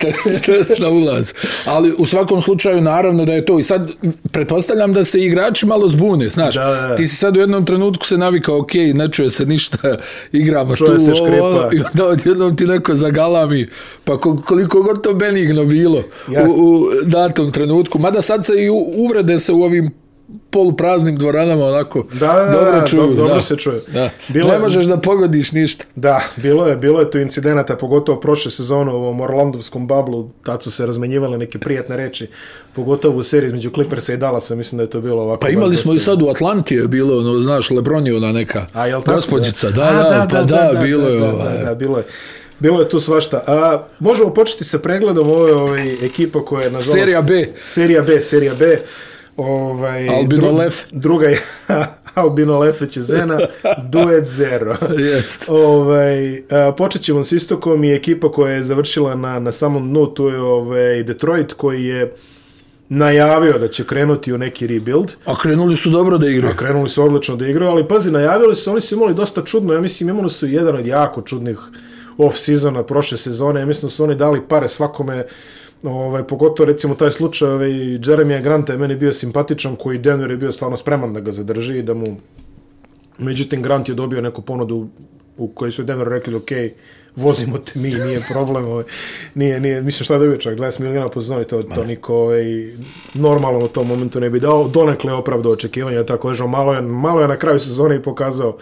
[0.45, 1.33] test na ulaz.
[1.65, 3.59] Ali u svakom slučaju naravno da je to.
[3.59, 3.91] I sad
[4.31, 6.55] pretpostavljam da se igrači malo zbune, znaš.
[6.55, 6.95] Da, da, da.
[6.95, 9.77] Ti si sad u jednom trenutku se navikao, ok, ne čuje se ništa,
[10.31, 11.45] igramo Čuje tu, se ovo, škripa.
[11.45, 13.67] ono, i onda odjednom ti neko zagalami,
[14.03, 17.99] pa ko- koliko god to benigno bilo u, u datom trenutku.
[17.99, 19.91] Mada sad se i uvrede se u ovim
[20.49, 23.01] polupraznim dvoranama onako Da, da, da, dobro da, čuju.
[23.03, 23.41] do- dobro da.
[23.41, 23.81] se čuje.
[23.87, 24.09] Da.
[24.27, 25.85] Bilo ne je- možeš da pogodiš ništa.
[25.95, 30.63] Da, bilo je, bilo je tu incidenata, pogotovo prošle sezone u ovom Orlandovskom bablu, tad
[30.63, 32.27] su se razmenjivale neke prijatne reči,
[32.73, 35.39] pogotovo u seriji između Clippersa i Dallasa, mislim da je to bilo ovako.
[35.39, 38.65] Pa imali smo i sad u Atlanti je bilo, ono, znaš, Lebron je ona neka
[38.73, 39.15] A, jel tako?
[39.15, 39.69] gospođica.
[39.69, 41.57] Da, A, da, pa da, bilo da, je da, ovaj.
[41.57, 42.03] Da, da, bilo je.
[42.59, 43.43] Bilo je tu svašta.
[43.47, 46.91] A, možemo početi sa pregledom ove ovaj, ekipa koja je, nažalost...
[46.91, 47.45] Serija B.
[47.65, 48.77] Serija B, serija B.
[49.37, 50.75] Ovaj, Albino Lef.
[50.91, 51.41] Druga je
[52.13, 53.39] Albino Lefeć je Zena,
[53.91, 54.75] duet zero.
[54.97, 55.45] Jest.
[55.47, 60.05] Ovaj, a, počet ćemo s istokom i ekipa koja je završila na, na samom dnu,
[60.05, 62.13] tu je ovaj, Detroit koji je
[62.89, 65.13] najavio da će krenuti u neki rebuild.
[65.25, 66.53] A krenuli su dobro da igraju.
[66.53, 69.73] A krenuli su odlično da igraju, ali pazi, najavili su, oni su imali dosta čudno,
[69.73, 71.59] ja mislim, imali su jedan od jako čudnih
[72.17, 75.25] off-sezona prošle sezone, ja mislim su oni dali pare svakome,
[75.83, 77.71] ovaj, pogotovo recimo taj slučaj ovaj,
[78.05, 81.77] Jeremija Granta je meni bio simpatičan, koji Denver je bio stvarno spreman da ga zadrži
[81.77, 82.17] i da mu
[83.17, 84.87] Međutim, Grant je dobio neku ponudu
[85.37, 86.49] u kojoj su Denver rekli, ok,
[87.15, 88.83] vozimo te mi, nije problem, ovaj,
[89.35, 92.43] nije, nije, mislim šta je dobio čak, 20 milijuna po sezoni, to, to niko ovaj,
[93.13, 96.81] normalno u tom momentu ne bi dao, donekle je opravdao očekivanja, tako je, malo je,
[96.81, 98.57] malo je na kraju sezone i pokazao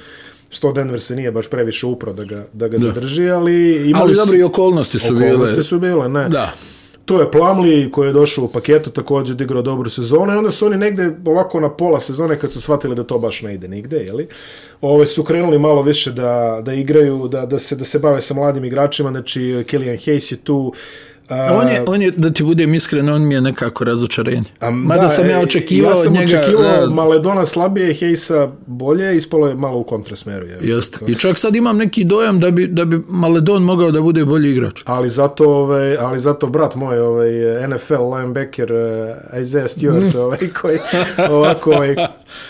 [0.50, 4.16] što Denver se nije baš previše upro da ga, da ga zadrži, ali imali Ali
[4.16, 5.64] dobro i okolnosti su okolnosti bile.
[5.64, 6.30] su bile, ne.
[6.30, 6.52] Da.
[7.06, 10.66] To je Plamli koji je došao u paketu, također odigrao dobru sezonu i onda su
[10.66, 13.98] oni negde ovako na pola sezone kad su shvatili da to baš ne ide nigde,
[13.98, 14.28] jeli?
[14.82, 18.22] Ove ovaj, su krenuli malo više da, da igraju, da, da, se, da se bave
[18.22, 20.74] sa mladim igračima, znači Killian Hayes je tu,
[21.30, 24.44] a, On je, on je, da ti budem iskren, on mi je nekako razočarenje.
[24.60, 26.40] a, Mada sam ja e, očekivao ja sam od njega...
[26.40, 30.46] očekivao da, Maledona slabije, Hayesa bolje, ispalo je malo u kontrasmeru.
[30.46, 30.58] Je.
[30.62, 31.00] Jeste.
[31.08, 34.52] I čak sad imam neki dojam da bi, da bi Maledon mogao da bude bolji
[34.52, 34.82] igrač.
[34.86, 37.30] Ali zato, ovaj, ali zato brat moj, ovaj,
[37.68, 40.80] NFL linebacker uh, Isaiah Stewart, ovaj, koji
[41.30, 41.96] ovako ovaj,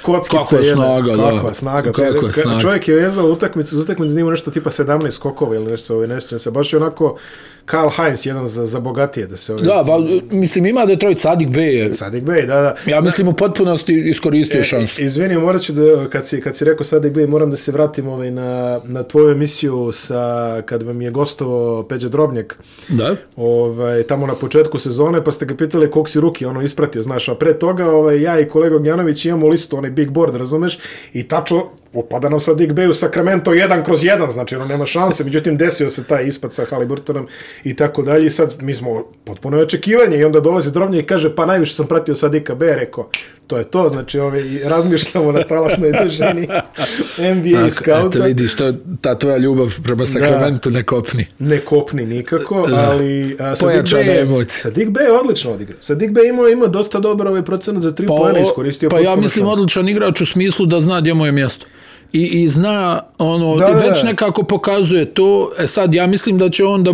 [0.01, 0.85] kockica Kakva jedna.
[0.85, 1.31] snaga, da.
[1.31, 1.91] Kakva snaga.
[1.91, 2.59] Kakva Ka- snaga.
[2.61, 6.39] Čovjek je vezao utakmicu, utakmicu snimao nešto tipa 17 skokova ili nešto, ovaj, ne sjećam
[6.39, 6.51] se.
[6.51, 7.17] Baš je onako
[7.65, 9.93] Karl Heinz, jedan za, za bogatije da se ovaj, Da, ba,
[10.31, 11.59] mislim, ima Detroit Sadik B
[11.93, 12.75] Sadik Bey, da, da.
[12.91, 15.01] ja mislim, u potpunosti iskoristio šansu.
[15.01, 17.71] E, Izvini, morat ću da, kad si, kad si rekao Sadik Bey, moram da se
[17.71, 23.15] vratim ovaj, na, na tvoju emisiju sa, kad vam je gostovao Peđa Drobnjak, Da.
[23.35, 27.29] ovaj, tamo na početku sezone, pa ste ga pitali koliko si ruki, ono ispratio, znaš,
[27.29, 30.79] a pre toga ovaj, ja i kolega Ognjanović imamo listu, onaj big board, razumeš,
[31.13, 34.85] i tačno upada nam sad Dick Bay u Sacramento jedan kroz jedan, znači ono nema
[34.85, 37.27] šanse, međutim desio se taj ispad sa Haliburtonom
[37.63, 38.89] i tako dalje i sad mi smo
[39.25, 42.75] potpuno očekivanje i onda dolazi Drobnje i kaže pa najviše sam pratio sad Dika B,
[42.75, 43.09] rekao
[43.47, 46.47] to je to, znači ovaj, i razmišljamo na talasnoj dužini
[47.35, 48.19] NBA Eto skauta.
[48.19, 51.25] vidiš, to, ta tvoja ljubav prema Sakramentu ne kopni.
[51.39, 54.61] ne kopni nikako, ali a, sa Dick Bay emocije.
[54.61, 55.77] Sa Dick Bay je odlično odigrao.
[55.81, 58.89] Sa Dick Bay imao ima dosta dobar ovaj procenat za tri Pa, poena o- iskoristio.
[58.89, 61.65] pa ja mislim odličan igrač u smislu da zna gdje mu je mjesto.
[62.15, 64.07] I, i zna, ono, Da, već da.
[64.07, 65.51] nekako pokazuje to.
[65.59, 66.93] E sad, ja mislim da će on da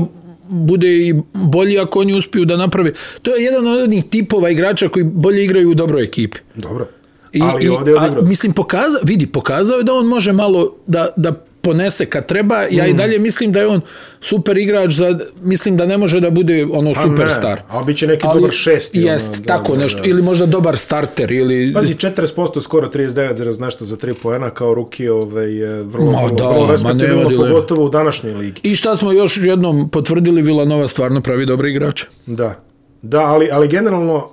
[0.49, 2.93] bude i bolji ako oni uspiju da naprave.
[3.21, 6.37] To je jedan od onih tipova igrača koji bolje igraju u dobroj ekipi.
[6.55, 6.87] Dobro.
[7.33, 8.23] I, ali i, ovdje je odigrao.
[8.23, 12.63] mislim, pokazao, vidi, pokazao je da on može malo da, da ponese kad treba.
[12.71, 12.89] Ja Mm.
[12.89, 13.81] i dalje mislim da je on
[14.21, 17.55] super igrač, za, mislim da ne može da bude ono Pa superstar.
[17.55, 20.01] ne, a bit će neki dobar šesti, ono, Jest, da, tako da, nešto.
[20.01, 20.09] da.
[20.09, 21.31] Ili možda dobar starter.
[21.31, 25.47] Ili, Pazi, 40%, skoro 39 zarez nešto za tri poena kao ruki, ovaj,
[25.83, 28.61] vrlo, Ma vrlo, da, vrlo ma respektabilno, pogotovo u današnjoj ligi.
[28.63, 32.05] I šta smo još jednom potvrdili, Villanova stvarno pravi dobre igrače.
[32.25, 32.55] Da.
[33.01, 34.29] Da, ali, ali generalno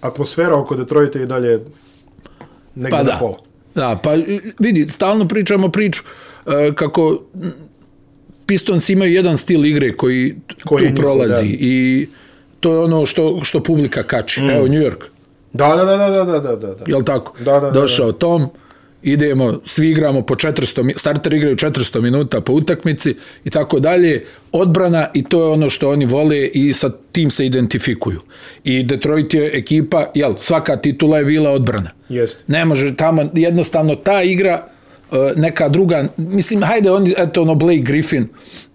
[0.00, 1.60] atmosfera oko Detroita i dalje
[2.74, 3.16] negdje Pa na da.
[3.20, 3.36] pola.
[3.74, 4.10] Da, pa
[4.58, 6.02] vidi, stalno pričamo priču
[6.74, 7.52] kako m,
[8.46, 11.56] Pistons imaju jedan stil igre koji, Koji tu prolazi da.
[11.60, 12.06] i
[12.60, 14.42] to je ono što, što publika kači.
[14.42, 14.50] Mm.
[14.50, 15.04] Evo, New York,
[15.52, 16.74] Da, da, da, da, da, da, da.
[16.74, 16.84] da.
[16.86, 17.34] jel tako?
[17.38, 18.46] Da, da, da, Došao Tom,
[19.02, 24.24] idemo, svi igramo po 400, mi- starter igraju 400 minuta po utakmici i tako dalje,
[24.52, 28.20] odbrana i to je ono što oni vole i sa tim se identifikuju.
[28.64, 31.90] I Detroit je ekipa, jel, svaka titula je bila odbrana.
[32.08, 32.44] Jest.
[32.46, 34.66] Ne može tamo, jednostavno ta igra,
[35.36, 38.28] neka druga, mislim, hajde, oni, eto, ono, Blake Griffin,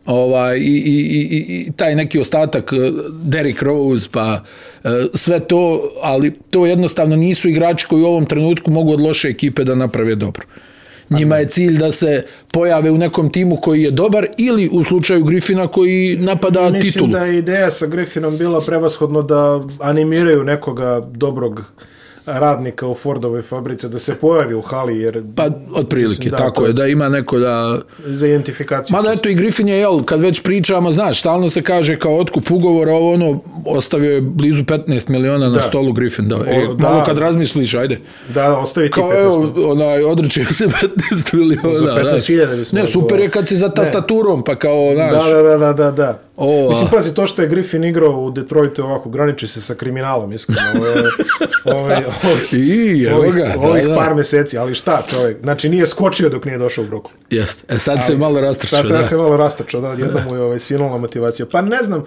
[0.06, 2.76] ovaj, i, i, i, i- taj neki ostatak, e,
[3.14, 4.44] Derrick Rose, pa
[4.84, 5.62] e, sve to,
[6.02, 10.16] ali to jednostavno nisu igrači koji u ovom trenutku mogu od loše ekipe da naprave
[10.16, 10.46] dobro.
[11.10, 15.24] Njima je cilj da se pojave u nekom timu koji je dobar ili u slučaju
[15.24, 17.12] Griffina koji napada Mislim titulu.
[17.12, 21.62] da je ideja sa Griffinom bila prevashodno da animiraju nekoga dobrog
[22.26, 25.24] radnika u Fordovoj fabrici da se pojavi u hali, jer...
[25.36, 27.80] Pa, otprilike, Mislim, da, tako to- je, da ima neko da...
[28.06, 28.96] Za identifikaciju.
[28.96, 32.52] Mada eto i Griffin je, jel, kad već pričamo, znaš, stalno se kaže kao otkup
[32.52, 35.62] ugovora, ovo ono, ostavio je blizu 15 miliona na Da.
[35.62, 36.36] stolu Griffin, da.
[36.38, 36.84] E, O, da.
[36.84, 37.98] malo kad razmisliš, ajde.
[38.30, 40.66] Da, ostavi ti Kao, 15 evo, onaj, odreće se
[41.12, 41.76] 15 miliona.
[41.76, 42.58] Za 15.000 znaš.
[42.58, 45.92] bismo Ne, super je kad si za tastaturom, pa kao, znaš, Da, da, da, da,
[45.92, 46.46] da, da.
[46.46, 50.34] O, Mislim, pazi, to što je Griffin igrao u Detroitu ovako, graniči se sa kriminalom,
[50.34, 50.62] iskreno.
[51.66, 52.02] Ovo je,
[52.54, 56.46] I, evo ovih, ga, ovih da, par meseci, ali šta čovjek, znači nije skočio dok
[56.46, 57.16] nije došao u Brooklyn.
[57.30, 57.76] Jeste.
[57.76, 59.08] E sad se malo rastrčao, Sad, sad da.
[59.08, 61.46] se malo rastrčao, da, jednom mu je ovaj, sinula motivacija.
[61.46, 62.04] Pa ne znam,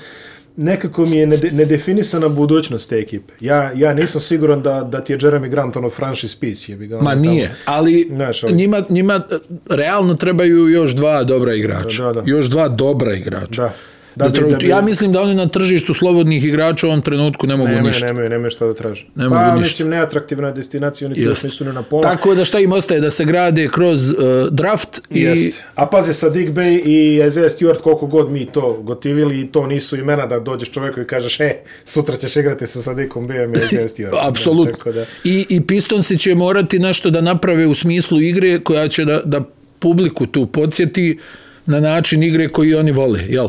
[0.57, 3.33] nekako mi je nede, nedefinisana budućnost te ekipe.
[3.41, 6.73] Ja, ja nisam siguran da, da ti je Jeremy Grant ono franchise piece.
[6.73, 10.69] Je bi ga, ono Ma tamo- nije, ali Znaš, ovi- njima, njima e, realno trebaju
[10.69, 12.05] još dva dobra igrača.
[12.05, 12.23] Da, da.
[12.27, 13.63] Još dva dobra igrača.
[13.63, 13.73] Da.
[14.17, 17.47] Da bi- da bi- Ja mislim da oni na tržištu slobodnih igrača u ovom trenutku
[17.47, 18.07] ne mogu Nemaju, ništa.
[18.07, 19.07] nemaju, nemaju šta da traže.
[19.15, 19.57] Ne pa, ništa.
[19.59, 22.03] mislim, neatraktivna je destinacija, oni još nisu ni na pola.
[22.03, 24.17] Tako da šta im ostaje da se grade kroz uh,
[24.51, 25.63] draft i Jest.
[25.75, 29.67] A pazi, sa Dick Bay i Isaiah Stewart, koliko god mi to gotivili, i to
[29.67, 31.53] nisu imena da dođeš čovjeku i kažeš, e,
[31.85, 34.19] sutra ćeš igrati sa Sadikom Bayom i Isaiah Stewart.
[34.21, 34.93] apsolutno.
[34.93, 39.23] Da, I, I Pistonsi će morati nešto da naprave u smislu igre koja će da,
[39.25, 39.41] da
[39.79, 41.19] publiku tu podsjeti
[41.67, 43.49] na način igre koji oni vole, jel?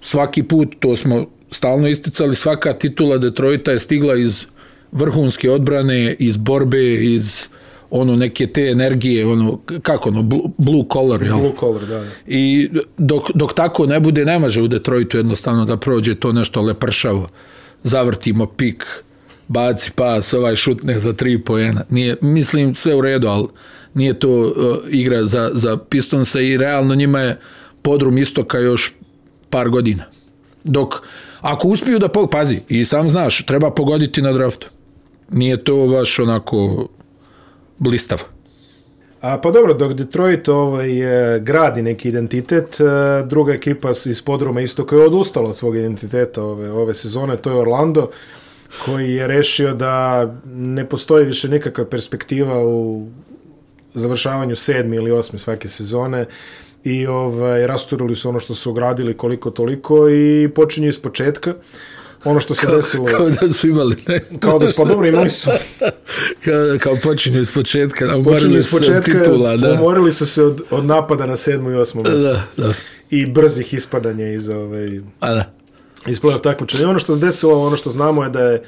[0.00, 4.44] Svaki put, to smo stalno isticali, svaka titula Detroita je stigla iz
[4.92, 7.48] vrhunske odbrane, iz borbe, iz
[7.90, 11.38] ono neke te energije, ono, kako ono, blue, blue collar, jel?
[11.38, 11.98] blue collar, da.
[11.98, 12.10] da.
[12.26, 16.62] I dok, dok tako ne bude, ne može u Detroitu jednostavno da prođe to nešto
[16.62, 17.28] lepršavo.
[17.82, 18.84] Zavrtimo pik,
[19.48, 21.84] baci pas, ovaj šutne za tri pojena.
[21.90, 23.48] Nije, mislim, sve u redu, ali
[23.94, 24.54] nije to uh,
[24.90, 27.40] igra za, za Pistonsa i realno njima je
[27.82, 28.94] podrum istoka još
[29.50, 30.04] par godina.
[30.64, 31.02] Dok,
[31.40, 34.68] ako uspiju da, pazi, i sam znaš, treba pogoditi na draftu.
[35.32, 36.88] Nije to baš onako
[37.78, 38.22] blistav.
[39.20, 40.90] A, pa dobro, dok Detroit ovaj,
[41.36, 42.84] e, gradi neki identitet, e,
[43.26, 47.50] druga ekipa iz podruma isto koja je odustala od svog identiteta ove, ove sezone, to
[47.50, 48.10] je Orlando,
[48.84, 53.06] koji je rešio da ne postoji više nikakva perspektiva u
[53.94, 56.26] završavanju sedmi ili osmi svake sezone
[56.86, 61.54] i ovaj, rasturili su ono što su ogradili koliko toliko i počinju iz početka.
[62.24, 63.06] Ono što se desilo...
[63.06, 64.20] Kao da su imali, ne?
[64.40, 65.50] Kao da, pa dobro, imali su,
[66.44, 69.72] kao, kao počinju iz početka, umorili su se od titula, da.
[69.72, 72.20] umorili su se od, od napada na sedmu i osmu mjestu.
[72.20, 72.72] Da, da.
[73.10, 75.52] I brzih ispadanja iz, ovaj, A da.
[76.06, 76.88] iz play-off takmičenja.
[76.88, 78.62] Ono što se desilo, ono što znamo je da je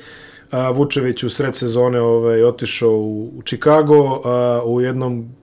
[0.51, 5.38] a, Vučević u sred sezone ovaj, otišao u, u Chicago a, u jednom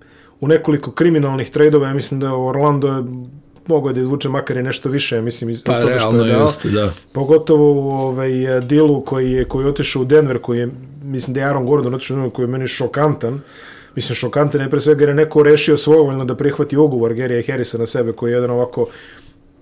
[0.46, 3.04] u nekoliko kriminalnih trejdova, ja mislim da Orlando je
[3.68, 6.42] mogao da izvuče makar i nešto više, ja mislim, iz Pa toga što je dao.
[6.42, 6.92] jeste, da.
[7.12, 8.32] Pogotovo u ovaj,
[8.62, 10.70] dilu koji je, koji je otišao u Denver, koji je,
[11.04, 13.42] mislim da je Aaron Gordon otišao u Denver, koji je meni šokantan.
[13.96, 17.78] Mislim, šokantan je pre svega jer je neko rešio svojevoljno da prihvati ugovor Gary'a Harrisa
[17.78, 18.88] na sebe, koji je jedan ovako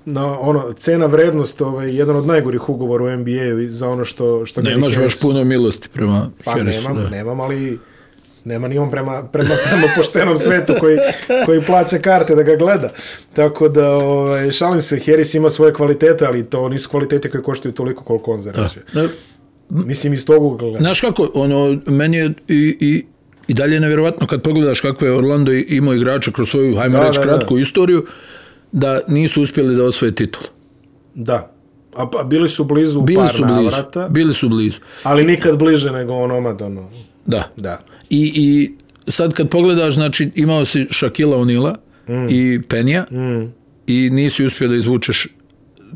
[0.05, 4.61] na ono cena vrednost ovaj jedan od najgorih ugovora u NBA-u za ono što što
[4.61, 6.81] Gary Nemaš baš puno milosti prema pa Harrisu.
[6.81, 7.09] nemam, da.
[7.09, 7.79] nemam, ali
[8.45, 10.97] nema ni on prema, prema, prema poštenom svetu koji,
[11.45, 12.89] koji plaća karte da ga gleda.
[13.33, 17.73] Tako da, ovaj, šalim se, Harris ima svoje kvalitete, ali to nisu kvalitete koje koštaju
[17.73, 18.85] toliko koliko on zarađuje.
[19.69, 20.79] Mislim, iz tog ugla.
[20.79, 23.05] Znaš kako, ono, meni je i, i,
[23.47, 27.07] i dalje je nevjerovatno kad pogledaš kakve je Orlando imao igrača kroz svoju, hajmo Da,
[27.07, 27.31] reći, da, da.
[27.31, 28.05] kratku istoriju,
[28.71, 30.43] da nisu uspjeli da osvoje titul.
[31.15, 31.49] Da.
[31.95, 33.61] A pa, bili su blizu Bili par su blizu.
[33.61, 34.77] navrata, Bili su blizu.
[35.03, 36.89] ali nikad bliže nego on omad, ono.
[37.25, 37.49] Da.
[37.57, 37.79] Da.
[38.13, 38.71] I, I
[39.07, 41.75] sad kad pogledaš, znači imao si Shaquilla O'Neala
[42.07, 42.27] mm.
[42.29, 43.53] i Penija mm.
[43.87, 45.27] i nisi uspio da izvučeš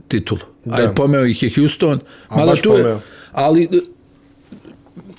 [0.07, 0.41] titulu.
[0.65, 0.75] Da.
[0.75, 1.99] Aj, pomeo ih je Houston.
[2.27, 2.99] A baš tu je, pomeo.
[3.31, 3.67] ali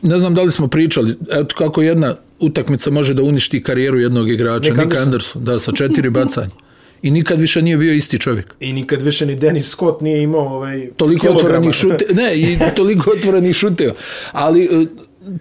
[0.02, 4.30] ne znam da li smo pričali, eto kako jedna utakmica može da uništi karijeru jednog
[4.30, 4.74] igrača.
[4.74, 5.44] Nick Nick Anderson.
[5.44, 6.50] Da, sa četiri bacanja.
[7.02, 8.54] I nikad više nije bio isti čovjek.
[8.60, 11.48] I nikad više ni Dennis Scott nije imao ovaj, toliko kilograma.
[11.48, 13.94] otvorenih šute, ne, i toliko otvorenih šuteva.
[14.32, 14.86] Ali e,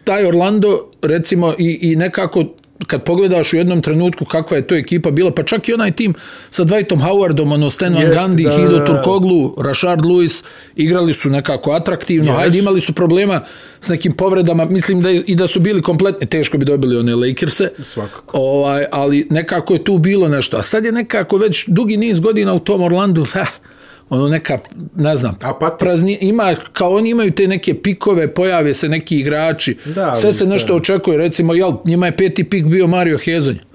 [0.03, 2.45] taj Orlando, recimo, i, i nekako
[2.87, 6.13] kad pogledaš u jednom trenutku kakva je to ekipa bila, pa čak i onaj tim
[6.51, 8.85] sa Dwightom Howardom, ono Stan Van Gundy, da, Hido.
[8.85, 10.43] Turkoglu, Rashard Lewis,
[10.75, 12.35] igrali su nekako atraktivno, Yes.
[12.35, 13.41] hajde imali su problema
[13.81, 17.69] s nekim povredama, mislim da i da su bili kompletni, teško bi dobili one Lakerse,
[17.79, 18.37] Svakako.
[18.37, 22.53] ovaj, ali nekako je tu bilo nešto, a sad je nekako već dugi niz godina
[22.53, 23.45] u tom Orlandu, ha,
[24.09, 24.57] ono neka,
[24.95, 25.77] ne znam, Apatija.
[25.77, 30.45] prazni, ima, kao oni imaju te neke pikove, pojave se neki igrači, Da, sve se
[30.45, 30.77] nešto je.
[30.77, 33.67] očekuje, recimo, jel, njima je peti pik bio Mario Hezonja.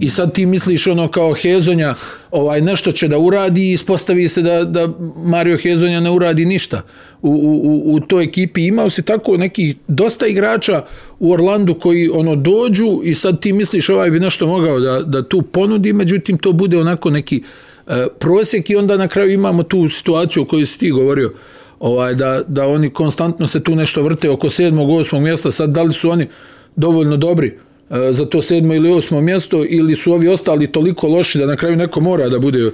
[0.00, 1.94] I sad ti misliš ono kao Hezonja,
[2.30, 6.82] ovaj nešto će da uradi i ispostavi se da, da Mario Hezonja ne uradi ništa.
[7.22, 10.82] U, u, u toj ekipi imao se tako neki dosta igrača
[11.18, 15.28] u Orlandu koji ono dođu i sad ti misliš ovaj bi nešto mogao da, da
[15.28, 17.42] tu ponudi, međutim to bude onako neki
[17.86, 21.32] E, prosjek i onda na kraju imamo tu situaciju o kojoj si ti govorio
[21.80, 25.82] ovaj, da, da oni konstantno se tu nešto vrte oko sedmog, osmog mjesta, sad da
[25.82, 26.28] li su oni
[26.76, 27.58] dovoljno dobri
[27.90, 31.56] E, za to sedmo ili osmo mjesto ili su ovi ostali toliko loši da na
[31.56, 32.70] kraju neko mora da bude e,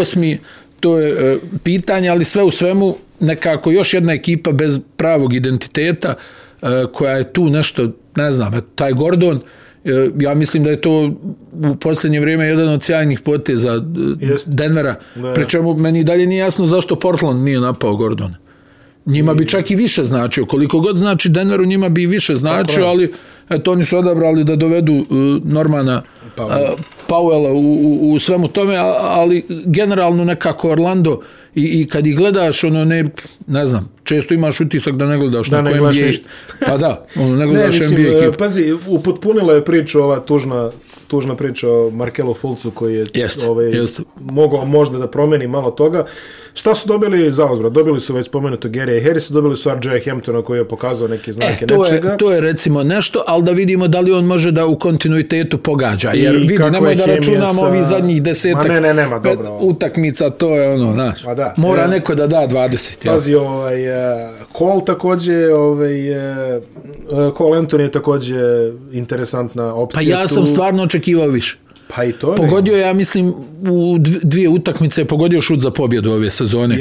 [0.00, 0.38] osmi
[0.80, 6.14] to je e, pitanje ali sve u svemu nekako još jedna ekipa bez pravog identiteta
[6.62, 9.40] e, koja je tu nešto ne znam, taj Gordon
[10.20, 11.12] ja mislim da je to
[11.52, 13.82] u posljednje vrijeme jedan od sjajnih poteza
[14.46, 14.94] Denvera,
[15.34, 18.45] pričemu meni dalje nije jasno zašto Portland nije napao Gordona
[19.06, 20.46] Njima bi čak i više značio.
[20.46, 23.12] Koliko god znači Denveru, njima bi i više značio, ali
[23.48, 25.06] eto, oni su odabrali da dovedu uh,
[25.44, 26.02] Normana
[27.08, 31.20] Powella u, u, u svemu tome, ali generalno nekako Orlando
[31.54, 33.04] i, i kad ih gledaš, ono ne,
[33.46, 36.28] ne znam, često imaš utisak da ne gledaš da ne gledaš ništa.
[36.66, 38.38] Pa da, ono, ne gledaš ne, mislim, NBA ekipu.
[38.38, 40.70] Pazi, upotpunila je priča ova tužna
[41.08, 44.00] tužna priča o Markelu Fulcu koji je jest, ovaj, jest.
[44.20, 46.04] mogao možda da promeni malo toga.
[46.54, 47.72] Šta su dobili za odbrat?
[47.72, 51.64] Dobili su već spomenuto Gary Harris, dobili su RJ Hamptona koji je pokazao neke znake
[51.64, 52.10] e, to nečega.
[52.10, 55.58] Je, to je recimo nešto, ali da vidimo da li on može da u kontinuitetu
[55.58, 56.10] pogađa.
[56.14, 57.66] Jer I vidi, nemoj da računamo sa...
[57.66, 59.58] ovih zadnjih desetak Ma ne, ne, nema, dobro.
[59.60, 61.54] utakmica, to je ono, znaš, da.
[61.56, 63.06] mora e, neko da da 20.
[63.06, 63.96] Pazi, ovaj, uh,
[64.58, 66.16] Cole takođe, ovaj, uh,
[67.38, 69.98] Cole Anthony je takođe interesantna opcija.
[69.98, 70.50] Pa ja sam tu.
[70.50, 71.56] stvarno očekivao više.
[71.88, 73.34] Pa i to Pogodio ja mislim,
[73.70, 76.78] u dvije utakmice je pogodio šut za pobjedu ove sezone.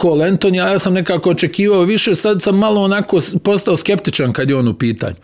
[0.00, 4.50] Cole Anthony, a ja sam nekako očekivao više, sad sam malo onako postao skeptičan kad
[4.50, 5.16] je on u pitanju.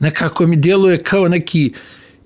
[0.00, 1.72] Nekako mi djeluje kao neki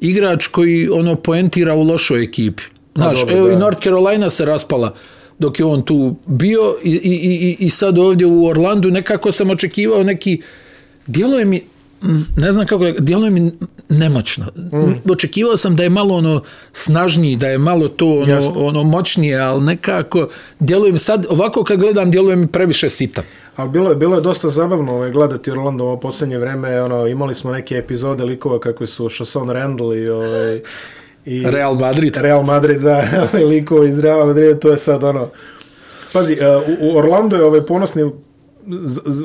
[0.01, 2.63] igrač koji ono poentira u lošoj ekipi.
[2.93, 3.53] Pa Znaš, dobro, evo da.
[3.53, 4.95] i North Carolina se raspala
[5.39, 9.51] dok je on tu bio i, i, i, i sad ovdje u Orlandu nekako sam
[9.51, 10.43] očekivao neki
[11.07, 11.63] djeluje mi
[12.37, 13.53] ne znam kako djeluje mi
[13.89, 14.47] nemoćno.
[14.57, 15.11] Mm.
[15.11, 19.65] Očekivao sam da je malo ono snažniji, da je malo to ono, ono moćnije, ali
[19.65, 20.29] nekako
[20.61, 23.25] djeluje mi sad, ovako kad gledam, djeluje mi previše sitan.
[23.57, 26.83] Ali bilo je, bilo je dosta zabavno ovaj, gledati Orlando ovo posljednje vreme.
[26.83, 30.61] Ono, imali smo neke epizode likova kakve su Chasson Randall i, ovaj,
[31.25, 32.17] i Real Madrid.
[32.17, 35.31] Real Madrid, da, ovaj, likova iz Real Madrid, to je sad ono...
[36.13, 38.11] Pazi, uh, u Orlando je ovaj ponosni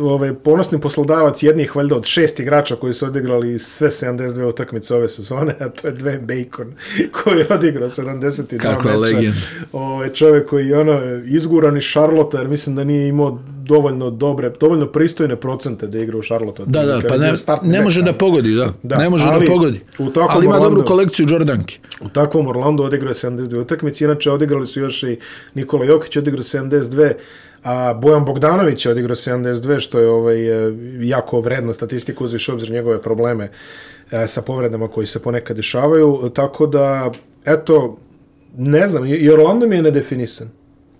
[0.01, 5.09] ovaj ponosni poslodavac jednih valjda od šest igrača koji su odigrali sve 72 utakmice ove
[5.09, 6.73] sezone, a to je Dwayne Bacon
[7.11, 8.97] koji je odigrao 72 Kako meča.
[8.97, 9.35] Legend.
[9.71, 14.51] Ovaj čovjek koji je ono izguran iz Charlotte, jer mislim da nije imao dovoljno dobre,
[14.59, 16.63] dovoljno pristojne procente da igra u Charlotte.
[16.65, 18.73] Da, da, pa ne, ne može da pogodi, da.
[18.83, 19.79] da ne može ali, da pogodi.
[19.99, 21.79] U ali ima Orlando, dobru kolekciju Jordanki.
[22.01, 25.17] U takvom Orlando odigrao 72 utakmice, inače odigrali su još i
[25.53, 27.13] Nikola Jokić odigrao 72
[27.65, 32.71] A Bojan Bogdanović je odigrao 72, što je ovaj, e, jako vredna statistika uzviš obzir
[32.71, 33.49] njegove probleme
[34.11, 36.31] e, sa povredama koji se ponekad dešavaju.
[36.35, 37.11] Tako da,
[37.45, 37.97] eto,
[38.57, 40.49] ne znam, i Orlando mi je nedefinisan.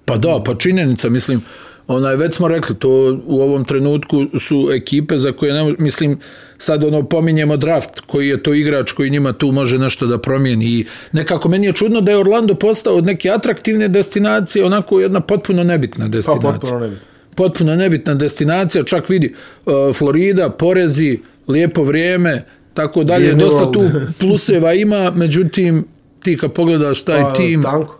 [0.05, 1.41] Pa da, pa činjenica, mislim,
[1.87, 6.19] onaj, već smo rekli, to u ovom trenutku su ekipe za koje, ne, mislim,
[6.57, 10.65] sad ono pominjemo draft, koji je to igrač koji njima tu može nešto da promijeni
[10.65, 15.19] i nekako meni je čudno da je Orlando postao od neke atraktivne destinacije, onako jedna
[15.19, 16.51] potpuno nebitna destinacija.
[16.51, 17.05] Pa, potpuno nebitna.
[17.35, 19.33] Potpuno nebitna destinacija, čak vidi,
[19.65, 23.81] uh, Florida, porezi, lijepo vrijeme, tako dalje, Disney dosta tu
[24.19, 25.85] pluseva ima, međutim,
[26.23, 27.63] ti kad pogledaš taj pa, tim...
[27.63, 27.99] Tanko.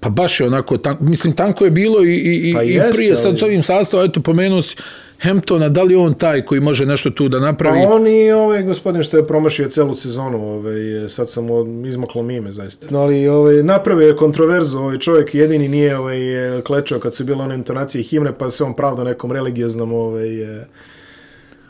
[0.00, 3.16] Pa baš je onako, tanko, mislim, tanko je bilo i, i, pa i jest, prije,
[3.16, 4.76] sad s ovim sastavom, eto, pomenuo si
[5.20, 7.82] Hamptona, da li on taj koji može nešto tu da napravi?
[7.84, 11.46] Pa on i ovaj gospodin što je promašio celu sezonu, ovaj, sad sam
[11.86, 12.86] izmaklo mime, zaista.
[12.90, 16.18] No, ali ovaj, napravio je kontroverzu, ovaj čovjek jedini nije ovaj,
[16.66, 20.28] klečao kad su bile one intonacije himne, pa se on pravda nekom religioznom ovaj,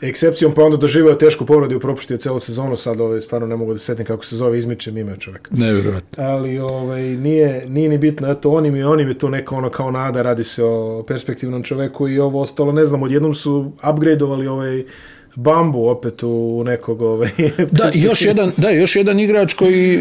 [0.01, 3.73] ekscepcijom, pa onda doživio tešku povredu i propuštio celu sezonu, sad ovaj, stvarno ne mogu
[3.73, 5.49] da setim kako se zove, izmiče mime čovjek.
[5.51, 6.23] Nevjerojatno.
[6.23, 9.91] Ali ovaj, nije, nije ni bitno, eto, oni mi, oni mi to neko ono kao
[9.91, 14.83] nada, radi se o perspektivnom čoveku i ovo ostalo, ne znam, odjednom su upgradeovali ovaj,
[15.35, 17.29] bambu opet u nekog ovaj
[17.71, 19.99] da još jedan da još jedan igrač koji e,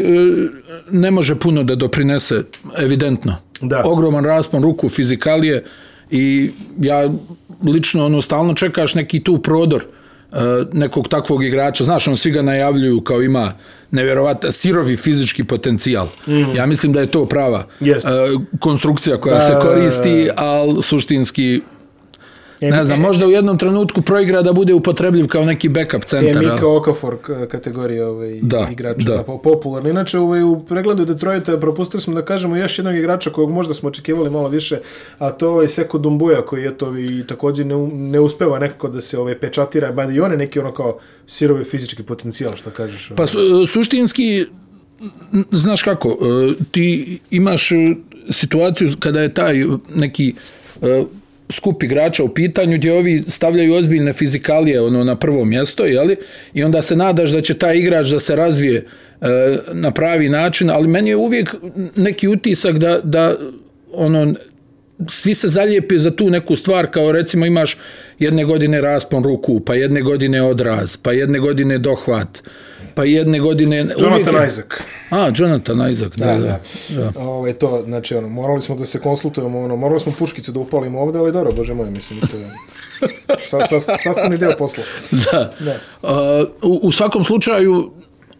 [0.90, 2.42] ne može puno da doprinese
[2.78, 3.82] evidentno da.
[3.84, 5.64] ogroman raspon ruku fizikalije
[6.10, 7.10] i ja
[7.64, 9.84] lično ono stalno čekaš neki tu prodor
[10.30, 10.38] uh,
[10.72, 11.84] nekog takvog igrača.
[11.84, 13.52] Znaš, on svi ga najavljuju kao ima
[13.90, 16.06] nevjerovatan sirovi fizički potencijal.
[16.26, 16.56] Mm.
[16.56, 17.96] Ja mislim da je to prava yes.
[18.34, 21.75] uh, konstrukcija koja da, se koristi, ali suštinski E,
[22.62, 26.06] ne znam, e, možda u jednom trenutku proigra da bude upotrebljiv kao neki backup je
[26.06, 26.36] centar.
[26.38, 27.16] ali- Mika Okafor
[27.48, 29.16] kategorija ovaj, Da, igrača, da.
[29.16, 29.22] da.
[29.22, 29.90] po- popularni.
[29.90, 33.88] Inače, ovaj, u pregledu Detroita propustili smo da kažemo još jednog igrača kojeg možda smo
[33.88, 34.78] očekivali malo više,
[35.18, 38.88] a to je ovaj Seko Dumbuja koji je to i također ne, ne uspeva nekako
[38.88, 42.70] da se ovaj, pečatira, ba i on je neki ono kao sirovi fizički potencijal, što
[42.70, 43.12] kažeš.
[43.16, 44.46] Pa su- suštinski,
[45.32, 46.86] n- znaš kako, e, ti
[47.30, 47.76] imaš e,
[48.30, 50.34] situaciju kada je taj neki
[50.82, 51.04] e,
[51.50, 56.16] skup igrača u pitanju gdje ovi stavljaju ozbiljne fizikalije ono na prvo mjesto, jeli?
[56.54, 58.84] I onda se nadaš da će taj igrač da se razvije
[59.20, 59.26] e,
[59.72, 61.54] na pravi način, ali meni je uvijek
[61.96, 63.36] neki utisak da, da
[63.92, 64.34] ono
[65.08, 67.78] svi se zalijepe za tu neku stvar kao recimo imaš
[68.18, 72.42] jedne godine raspon ruku, pa jedne godine odraz, pa jedne godine dohvat,
[72.96, 73.76] pa jedne godine...
[73.76, 74.66] Jonathan uvijek je- Isaac.
[75.10, 76.32] A, Jonathan Isaac, da, da.
[76.32, 77.10] Da, da.
[77.10, 77.20] da.
[77.20, 81.00] Ovaj, to, znači, ono, morali smo da se konsultujemo, ono, morali smo puškice da upalimo
[81.00, 82.50] ovde, ali dobro, bože moj, mislim, to je
[83.40, 84.84] sa, sa, sastavni deo posla.
[85.10, 85.52] da.
[85.60, 85.76] Da.
[86.02, 86.10] Uh,
[86.62, 87.90] u, u svakom slučaju,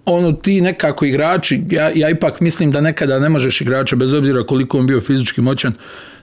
[0.05, 4.47] ono ti nekako igrači, ja, ja ipak mislim da nekada ne možeš igrača, bez obzira
[4.47, 5.73] koliko on bio fizički moćan,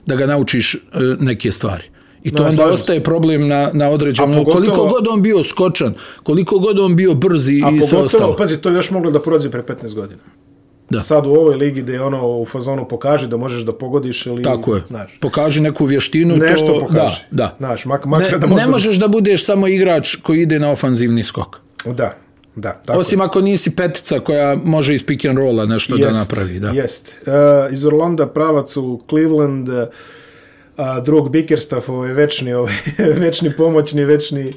[0.06, 0.80] da ga naučiš uh,
[1.20, 1.84] neke stvari.
[2.24, 2.72] I to Da, onda se.
[2.72, 6.96] ostaje problem na, na određenom, A pogotovo- koliko god on bio skočan, koliko god on
[6.96, 8.36] bio brz i, A i sve pogotovo, ostalo.
[8.36, 10.20] pazi, to je još moglo da prođe pre 15 godina.
[10.90, 11.00] Da.
[11.00, 14.42] Sad u ovoj ligi gde je ono u fazonu pokaži da možeš da pogodiš ili...
[14.42, 14.82] Tako je.
[14.88, 16.36] Znaš, Pokaži neku vještinu.
[16.36, 17.20] nešto to, pokaži.
[17.30, 17.54] Da, da.
[17.58, 18.66] Znaš, mak, makar Ne, da ne možda...
[18.68, 21.56] možeš da budeš samo igrač koji ide na ofanzivni skok.
[21.86, 22.12] Da,
[22.56, 22.80] da.
[22.86, 26.60] Tako Osim ako nisi petica koja može iz pick and rolla nešto da napravi.
[26.60, 26.68] Da.
[26.70, 27.18] Jest.
[27.20, 27.32] Uh,
[27.72, 29.74] iz Orlanda pravac u Cleveland, uh,
[30.76, 32.74] a drug Bickerstaff, ovaj večni, ovaj,
[33.22, 34.50] večni pomoćni, večni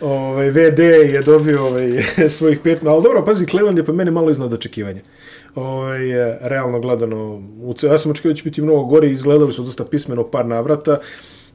[0.00, 0.78] ovaj, VD
[1.12, 2.02] je dobio ovaj,
[2.36, 5.00] svojih pet, ali dobro, pazi, Cleveland je po meni malo iznad očekivanja.
[5.54, 9.62] Ovaj, e, realno gledano, u, ja sam očekivao da će biti mnogo gori, izgledali su
[9.62, 10.98] dosta pismeno par navrata,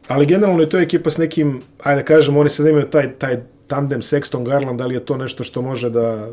[0.08, 3.40] ali generalno je to ekipa s nekim, ajde da kažemo, oni sad imaju taj, taj
[3.68, 6.30] tandem Sexton Garland, da li je to nešto što može da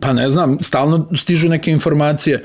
[0.00, 2.44] Pa ne znam, stalno stižu neke informacije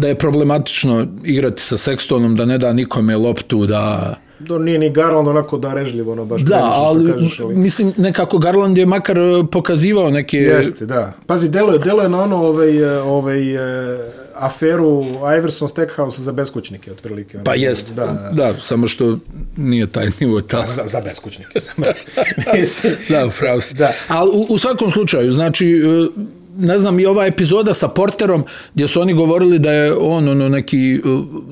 [0.00, 4.14] da je problematično igrati sa Sextonom, da ne da nikome loptu, da...
[4.38, 7.56] Do nije ni Garland onako da režljivo, ono baš Da, što ali, kažeš, ali...
[7.56, 10.36] mislim, nekako Garland je makar e, pokazivao neke...
[10.36, 11.12] Jeste, da.
[11.26, 13.98] Pazi, delo je, delo je na ono ovaj, eh, ovaj, eh,
[14.34, 15.02] aferu
[15.38, 17.36] Iverson Stackhouse za beskućnike, otprilike.
[17.36, 17.44] ono.
[17.44, 18.30] Pa jest, Da, da, da.
[18.32, 19.18] da, samo što
[19.56, 20.66] nije taj nivo ta.
[20.66, 21.60] Za, za beskućnike.
[23.08, 23.74] Da, upravo si.
[23.74, 23.92] Da.
[24.08, 28.44] Ali u, u svakom slučaju, znači, e, ne znam, i ova epizoda sa Porterom,
[28.74, 30.98] gdje su oni govorili da je on ono, neki e,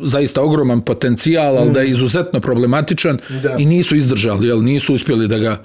[0.02, 3.42] zaista ogroman potencijal, ali da je izuzetno problematičan Mm.
[3.42, 3.56] Da.
[3.58, 5.62] i nisu izdržali, jel, nisu uspjeli da ga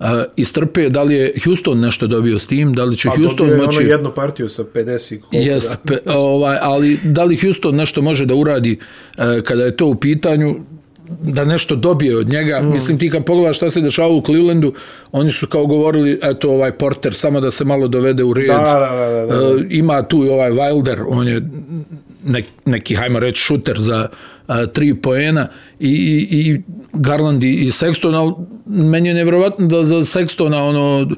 [0.00, 0.88] a, istrpe.
[0.88, 2.72] Da li je Houston nešto dobio s tim?
[2.72, 3.78] Da li će pa Houston je moći...
[3.78, 8.02] ono jednu partiju sa 50 i koliko, Jest, pe, ovaj, ali da li Houston nešto
[8.02, 8.78] može da uradi
[9.18, 10.56] e, kada je to u pitanju
[11.22, 12.62] da nešto dobije od njega.
[12.62, 12.72] Mm.
[12.72, 14.72] Mislim ti kad pogledaš šta se dešava u Clevelandu,
[15.12, 18.46] oni su kao govorili eto ovaj Porter samo da se malo dovede u red.
[18.46, 19.60] Da, da, da, da, da.
[19.60, 21.42] E, ima tu i ovaj Wilder, on je
[22.24, 24.08] nek, neki hajmo reći šuter za
[24.46, 25.48] a, tri poena
[25.80, 28.32] i, i, i Garland i, i Sexton, ali
[28.84, 31.10] meni je nevjerovatno da za Sextona ono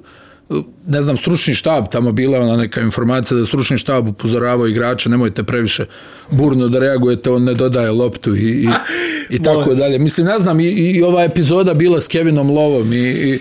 [0.87, 5.43] ne znam, stručni štab, tamo bila ona neka informacija da stručni štab upozoravao igrača, nemojte
[5.43, 5.85] previše
[6.31, 8.69] burno da reagujete, on ne dodaje loptu i, i,
[9.31, 9.99] i tako dalje.
[9.99, 13.39] Mislim, ne znam, i, i ova epizoda bila s Kevinom Lovom i, i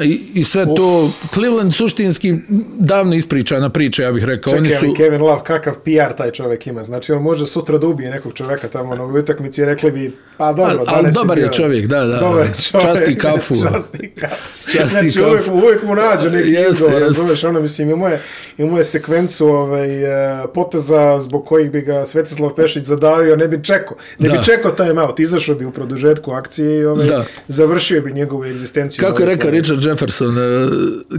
[0.00, 2.34] I, I sve to, Cleveland suštinski
[2.70, 4.50] davno ispričana priča, ja bih rekao.
[4.52, 6.84] Čekaj, Oni su, Kevin Love, kakav PR taj čovjek ima?
[6.84, 10.12] Znači, on može sutra da ubije nekog čovjeka tamo na ovoj utakmici i rekli bi,
[10.36, 12.18] pa dobro, Ali- ali dobar je bio- čovjek, da, da.
[12.18, 12.86] Dobar je čovjek.
[12.88, 13.54] Časti kafu.
[13.54, 14.34] Časti kafu.
[14.68, 15.24] Časti znači, kafu.
[15.24, 17.06] Uvijek, uvijek mu nađe neki Jeste, izgovor, jeste.
[17.06, 18.20] razumeš, ono, mislim, imamo je,
[18.58, 23.64] imamo je sekvencu ovaj, eh, poteza zbog kojih bi ga Svetislav Pešić zadavio, ne bi
[23.64, 24.34] čekao, ne Da.
[24.34, 27.24] bi čekao time out, izašao bi u produžetku akcije i ovaj, Da.
[27.48, 29.04] završio bi njegovu egzistenciju.
[29.04, 30.68] kako je rekao Richard Jefferson, eh,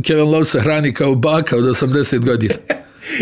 [0.01, 2.53] Kevin Love se hrani kao baka od 80 godina.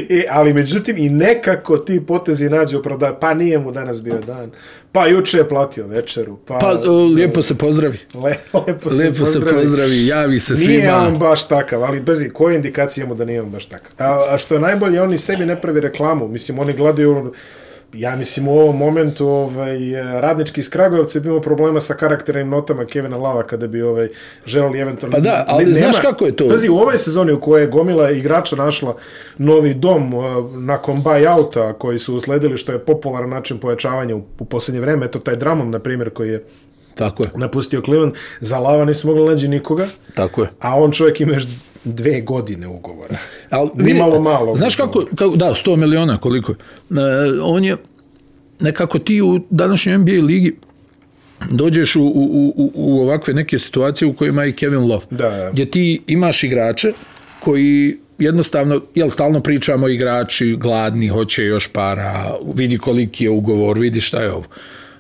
[0.10, 4.52] I, ali međutim i nekako ti potezi nađe opravda, pa nije mu danas bio dan,
[4.92, 7.98] pa juče je platio večeru, pa, Pa eh, lijepo se pozdravi.
[8.24, 8.36] le,
[8.68, 9.58] lepo se Lijepo se pozdravi.
[9.58, 11.08] pozdravi, javi se Nije svima.
[11.08, 13.92] on baš takav, ali bez koje indikacije mu da nije on baš takav.
[13.98, 16.28] A, a što je najbolje, oni sebi ne pravi reklamu.
[16.28, 17.34] Mislim, oni gledaju,
[17.94, 19.78] ja mislim u ovom momentu ovaj,
[20.22, 24.10] radnički iz Kragujevca bi imao problema sa karakternim notama Kevina Lava kada bi ovaj,
[24.46, 25.16] želeli eventualno...
[25.18, 26.50] Pa da, ali Ne- znaš kako je to?
[26.50, 28.96] Pazi, u ovoj sezoni u kojoj je gomila igrača našla
[29.38, 30.24] novi dom uh,
[30.56, 35.20] nakon buyouta koji su usledili što je popularan način pojačavanja u, u posljednje vreme, eto
[35.20, 36.44] taj Dramon, na primjer, koji je
[36.96, 40.50] Tako je, napustio Cleveland, za Lava nisu mogli nađi nikoga, tako je.
[40.60, 41.44] a on čovjek ima još
[41.84, 43.18] dve godine ugovora.
[43.50, 44.56] Al, Ni malo malo.
[44.56, 46.58] Znaš kako, kako, da, 100 miliona koliko je.
[46.90, 47.78] E, on je,
[48.60, 50.56] nekako ti u današnjoj NBA ligi
[51.52, 55.06] dođeš u, u, u, u ovakve neke situacije u kojima je Kevin Love.
[55.10, 55.50] Da, da.
[55.52, 56.94] Gdje ti imaš igrače
[57.40, 64.02] koji jednostavno, jel, stalno pričamo igrači gladni, hoće još para, vidi koliki je ugovor, vidi
[64.02, 64.46] šta je ovo.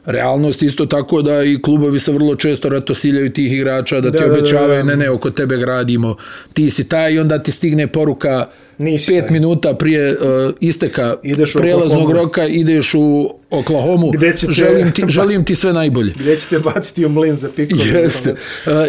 [0.06, 4.26] Realnost isto tako da i klubovi se vrlo često ratosiljaju tih igrača, da ti Da,
[4.26, 4.84] da, obećavaju, da.
[4.86, 6.16] ne, ne, oko tebe gradimo,
[6.54, 8.46] ti si taj i onda ti stigne poruka
[8.78, 9.32] Nisi pet taj.
[9.32, 10.18] minuta prije uh,
[10.60, 15.74] isteka Ideš prelaznog roka, ideš u Oklahomu, Gde će te- želim, ti, želim ti sve
[15.74, 16.12] najbolje.
[16.20, 18.02] Gdje ćete baciti u mlin za pikove?
[18.02, 18.32] Jeste.
[18.32, 18.38] Uh,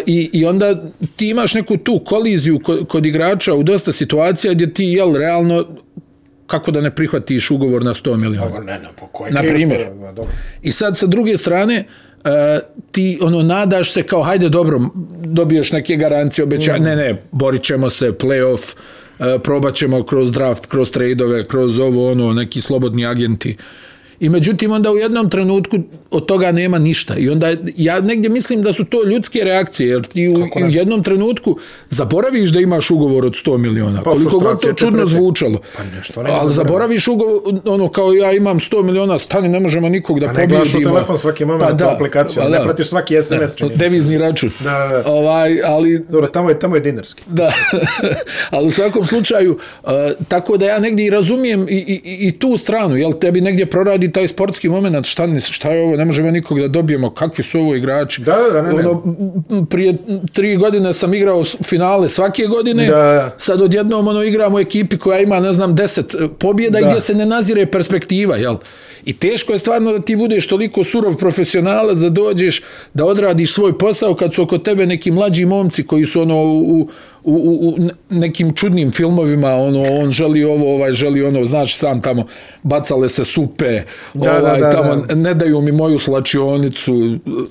[0.05, 0.83] i, I onda
[1.15, 5.65] ti imaš neku tu koliziju kod, kod igrača u dosta situacija gdje ti, jel, realno,
[6.47, 8.51] kako da ne prihvatiš ugovor na 100 miliona.
[8.51, 9.85] Pa Ne, ne, po koji Na primjer.
[10.15, 10.33] dobro.
[10.61, 11.85] I sad sa druge strane,
[12.23, 12.29] uh,
[12.91, 14.79] ti ono nadaš se kao hajde dobro,
[15.23, 18.75] dobiješ neke garancije, obećanja, ne ne, borit ćemo se, playoff,
[19.19, 23.57] uh, probat ćemo kroz draft, kroz tradeove, kroz ovo ono, neki slobodni agenti.
[24.19, 25.77] I međutim, onda u jednom trenutku
[26.11, 27.15] od toga nema ništa.
[27.17, 27.47] I onda
[27.77, 31.57] ja negdje mislim da su to ljudske reakcije, jer ti u, u jednom trenutku
[31.89, 34.01] zaboraviš da imaš ugovor od 100 miliona.
[34.03, 35.15] Pa, koliko god to čudno prete.
[35.15, 35.59] zvučalo.
[35.77, 36.55] Pa nešto ne Ali zaboravi.
[36.55, 40.47] zaboraviš ugovor, ono kao ja imam 100 miliona, stani, ne možemo nikog da Pa ne
[40.47, 40.93] gledaš u pobjedimo.
[40.93, 43.77] telefon svaki moment tu aplikaciju, ne pratiš svaki SMS, mi se.
[43.77, 44.49] Devizni račun.
[44.59, 44.69] Da,
[45.03, 45.11] da.
[45.11, 47.23] Ovaj, ali Dobro, tamo je, tamo je dinarski.
[47.27, 47.51] da,
[48.51, 49.89] ali u svakom slučaju, uh,
[50.27, 54.04] tako da ja negdje i razumijem i, i, i tu stranu, jel tebi negdje proradi
[54.11, 57.59] taj sportski moment, šta, ni- šta je ovo, ne možemo nikog da dobijemo, kakvi su
[57.59, 58.21] ovo igrači.
[58.21, 58.87] Da, da, ne, ne.
[58.87, 59.03] Ono,
[59.65, 59.95] prije
[60.33, 65.19] tri godine sam igrao finale svake godine, Da, sad odjednom ono, igramo u ekipi koja
[65.19, 66.85] ima, ne znam, deset e, pobjeda Da.
[66.85, 68.55] i gdje se ne nazire perspektiva, jel?
[69.05, 72.61] I teško je stvarno da ti budeš toliko surov profesionalac da dođeš,
[72.93, 76.89] da odradiš svoj posao kad su oko tebe neki mlađi momci koji su ono u,
[77.25, 82.01] u, u, u nekim čudnim filmovima, ono, on želi ovo, ovaj želi ono, znaš sam
[82.01, 82.25] tamo,
[82.63, 83.81] bacale se supe,
[84.13, 85.15] Da, da, ovaj, da, tamo, da.
[85.15, 86.93] ne daju mi moju slačionicu,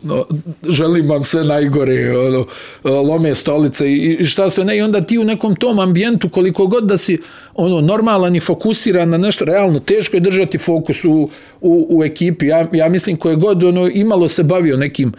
[0.02, 0.24] no,
[0.68, 2.46] želim vam sve najgore, ono,
[2.84, 6.66] lome stolice i, i šta sve ne, i onda ti u nekom tom ambijentu, koliko
[6.66, 7.18] god da si
[7.54, 11.28] ono, normalan i fokusiran na nešto, realno, teško je držati fokus u,
[11.60, 12.46] u, u ekipi.
[12.46, 15.12] Ja, ja mislim koje god ono, imalo se bavio nekim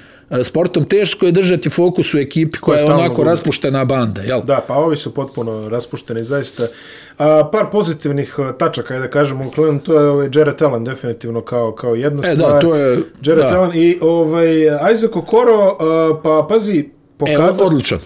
[0.44, 3.26] sportom, teško je držati fokus u ekipi koja je onako gubi.
[3.26, 4.42] raspuštena banda, jel?
[4.42, 6.68] Da, pa ovi su potpuno raspušteni, zaista.
[7.18, 11.42] A, par pozitivnih a, tačaka, da kažemo, u Cleveland, to je ovaj Jared Allen definitivno
[11.42, 12.62] kao, kao jedna E, da, stvar.
[12.62, 13.60] to je- Jared da.
[13.60, 14.48] Allen i ovaj,
[14.94, 16.86] Isaac Okoro, a, pa pazi, E,
[17.20, 18.00] pokazao, odličan.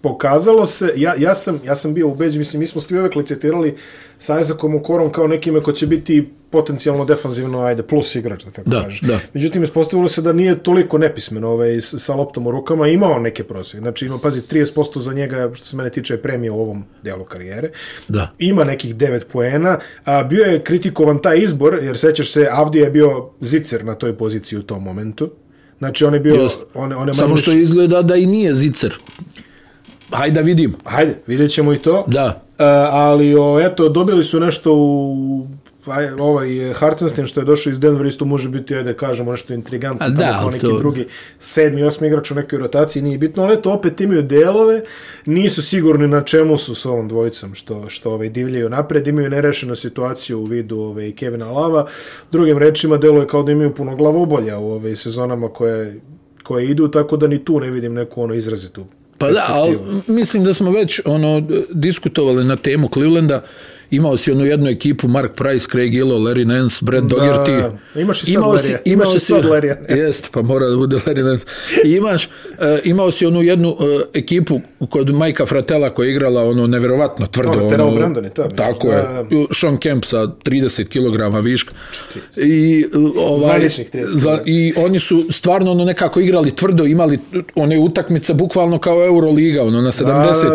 [0.00, 3.76] Pokazalo se, ja, ja, sam, ja sam bio ubeđen, mislim, mi smo svi uvek licitirali
[4.18, 8.70] sa Isaacom Okorom kao nekime ko će biti potencijalno defanzivno, ajde, plus igrač, da tako
[8.70, 9.00] Da, kažeš.
[9.00, 9.18] da.
[9.34, 13.80] Međutim, ispostavilo se da nije toliko nepismen ovaj, sa loptom u rukama, imao neke prosvije.
[13.80, 17.24] Znači, ima, pazi, 30% za njega, što se mene tiče, je premija u ovom delu
[17.24, 17.70] karijere.
[18.08, 18.34] Da.
[18.38, 19.78] Ima nekih 9 poena.
[20.04, 24.16] A, bio je kritikovan taj izbor, jer sećaš se, Avdija je bio zicer na toj
[24.16, 25.30] poziciji u tom momentu.
[25.78, 26.34] Znači, on je bio...
[26.34, 26.58] Just.
[26.74, 28.94] On, on je samo što izgleda da i nije zicer.
[30.12, 30.74] Hajde da vidim.
[30.84, 32.04] Hajde, vidjet ćemo i to.
[32.06, 32.26] Da.
[32.26, 35.46] Uh, ali o, eto, dobili su nešto u
[35.86, 40.06] aj, ovaj Hartenstein što je došao iz Denvera isto može biti, ajde kažemo, nešto intrigantno,
[40.06, 41.06] A tamo da, kao neki to- drugi
[41.38, 44.82] sedmi, osmi igrač u nekoj rotaciji, nije bitno, ali eto, opet imaju delove,
[45.26, 49.76] nisu sigurni na čemu su s ovom dvojicom, što, što ovaj, divljaju napred, imaju nerešenu
[49.76, 51.86] situaciju u vidu ovaj, Kevina Lava,
[52.32, 56.00] drugim rečima, deluje kao da imaju puno glavobolja u ovaj, sezonama koje,
[56.42, 58.84] koje idu, tako da ni tu ne vidim neku ono izrazitu
[59.18, 63.42] Pa da, ali mislim da smo već ono diskutovali na temu Clevelanda.
[63.90, 67.70] Imao si onu jednu ekipu, Mark Price, Craig Illo, Larry Nance, Brad Dogerty.
[67.94, 68.78] imaš i sad Larrya.
[68.84, 69.98] Imaš i sad Larrya Nance.
[69.98, 71.46] Jest, pa mora da bude Larry Nance.
[71.84, 72.30] I imaš, uh,
[72.84, 73.78] imao si onu jednu uh,
[74.14, 74.60] ekipu
[74.90, 77.52] kod Majka Fratela koja je igrala ono neverovatno tvrdo.
[77.52, 78.42] Ono, Terrell Brandon je to?
[78.42, 79.02] Tako Da, je.
[79.02, 79.24] da.
[79.52, 81.72] Sean Kemp sa 30 kg viška.
[82.36, 87.18] I, uh, ovaj, Zvaničnih 30 za, I oni su stvarno ono nekako igrali tvrdo, imali
[87.54, 90.04] one utakmice bukvalno kao Euroliga, ono na 70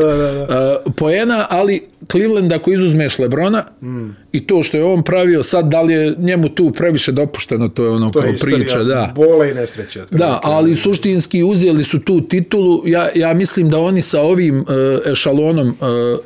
[0.02, 0.80] da, da, da.
[0.86, 1.82] uh, poena, ali
[2.12, 4.10] Cleveland ako izuzmeš Lebrona mm.
[4.32, 7.84] i to što je on pravio sad, da li je njemu tu previše dopušteno, to
[7.84, 9.12] je ono To kao je priča, da.
[9.16, 10.02] bola i nesreće.
[10.12, 12.84] Da, ali suštinski uzeli su tu titulu.
[12.86, 14.66] Ja, ja mislim da oni sa ovim uh,
[15.12, 16.20] ešalonom uh,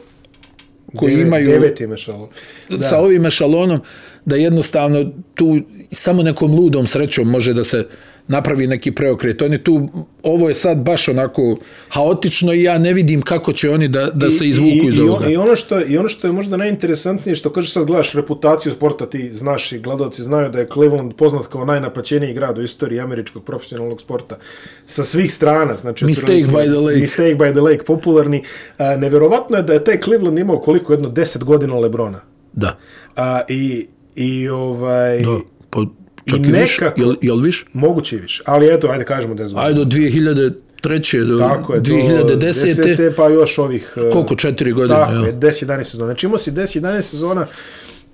[0.96, 2.30] koji Devet, imaju Devet ima šalo.
[2.70, 2.78] da.
[2.78, 3.80] sa ovim ešalonom
[4.26, 5.60] da jednostavno tu
[5.92, 7.88] samo nekom ludom srećom može da se
[8.28, 9.42] napravi neki preokret.
[9.42, 9.90] Oni tu,
[10.24, 11.58] ovo je sad baš onako
[11.90, 15.30] haotično i ja ne vidim kako će oni da, da se izvuku I, iz ovoga.
[15.30, 19.06] I ono, što, I ono što je možda najinteresantnije, što kaže sad gledaš reputaciju sporta,
[19.06, 23.44] ti znaš i gledalci znaju da je Cleveland poznat kao najnaplaćeniji grad u istoriji američkog
[23.44, 24.38] profesionalnog sporta
[24.86, 25.78] sa svih strana.
[25.78, 27.00] Znači, Mistake by the lake.
[27.00, 28.44] Mistake by the lake, popularni.
[28.78, 32.22] A, neverovatno je da je taj Cleveland imao koliko jedno 10 godina Lebrona.
[32.54, 32.78] Da.
[33.16, 35.22] A, i, I ovaj...
[35.22, 35.86] Do, po,
[36.28, 36.82] Čak I i više.
[36.82, 37.66] nekako- Jel, jel više?
[37.74, 38.44] Moguće i više.
[38.46, 39.62] Ali eto, ajde kažemo 10 godina.
[39.62, 41.24] Ajde, do 2003.
[41.24, 42.98] do Tako je, to 2010.
[42.98, 43.14] 10.
[43.16, 43.94] pa još ovih...
[43.98, 44.36] e, Koliko?
[44.36, 45.00] Četiri godine?
[45.00, 46.06] Tako je, 10-11 sezona.
[46.06, 47.46] Znači imao si 10-11 sezona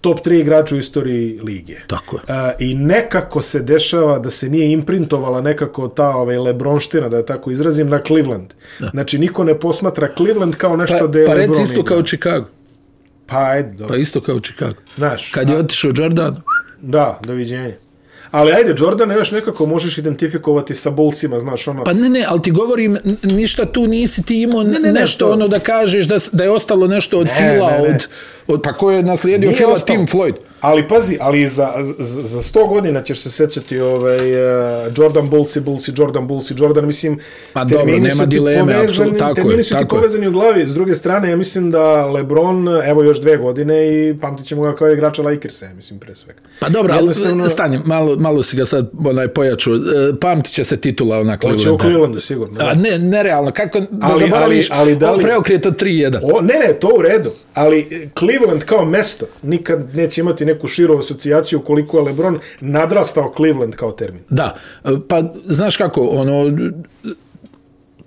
[0.02, 1.76] top 3 igrača u istoriji lige.
[1.88, 2.22] Tako je.
[2.30, 7.26] E, I nekako se dešava da se nije imprintovala nekako ta ovaj, Lebronština, da je
[7.26, 8.48] tako izrazim, na Cleveland.
[8.80, 8.88] Da.
[8.88, 11.90] Znači niko ne posmatra Cleveland kao nešto Pa, da je pa reci LeBron isto igra.
[11.90, 12.46] kao Chicago.
[13.26, 13.88] Pa ajde, dobro.
[13.88, 14.76] Pa isto kao Chicago.
[14.96, 16.42] Znaš, Kad je otišao Jordan,
[16.82, 17.72] da, doviđenja.
[18.34, 21.84] Ali ajde, Jordana još nekako možeš identifikovati sa bolcima, znaš, ono...
[21.84, 25.32] Pa ne, ne, ali ti govorim, ništa tu nisi ti imao ne, ne, nešto to-
[25.32, 27.84] ono da kažeš da, da je ostalo nešto od Ne, Fila, ne, ne.
[27.86, 28.08] od,
[28.48, 29.98] od, pa ko je naslijedio Nije Fila, ostalo.
[29.98, 30.34] Tim Floyd.
[30.62, 31.70] Ali pazi, ali za,
[32.00, 34.38] za, za 100 godina ćeš se sećati ovaj, uh,
[34.98, 37.20] Jordan Bulls i Bulls i Jordan Bulls i Jordan, mislim,
[37.54, 40.00] Pa dobro, nema su dileme, povezani- apsolutno, tako je, termini su ti tako je.
[40.00, 40.68] povezani u glavi.
[40.68, 44.76] S druge strane, ja mislim da LeBron, evo još dve godine i pamtit ćemo ga
[44.76, 46.40] kao igrača Lakersa, ja mislim, pre svega.
[46.60, 47.14] Pa dobro, ali
[47.50, 49.74] stani, malo, malo si ga sad onaj pojačao.
[49.74, 49.80] E,
[50.22, 51.80] Pamtit će se titula ona Hoće u Clevelanda.
[51.80, 52.60] Clevelandu, sigurno.
[52.62, 56.20] A ne, nerealno, kako da Ali- zaboraviš ali- ali da li- preokret od 3-1.
[56.26, 60.68] O, ne, ne, to u redu, ali e, Cleveland kao mesto nikad neće imati neku
[60.68, 64.22] širu asocijaciju koliko je LeBron nadrastao Cleveland kao termin.
[64.30, 64.56] Da,
[64.86, 66.58] e, pa znaš kako, ono,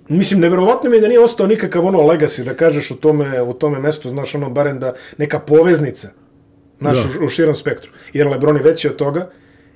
[0.09, 3.53] Mislim, neverovatno mi je da nije ostao nikakav ono legacy, da kažeš u tome, u
[3.53, 6.09] tome mestu, znaš, ono, barem da neka poveznica,
[6.79, 7.19] znaš, Da.
[7.21, 7.91] u, u širom spektru.
[8.13, 9.29] Jer LeBron je veći od toga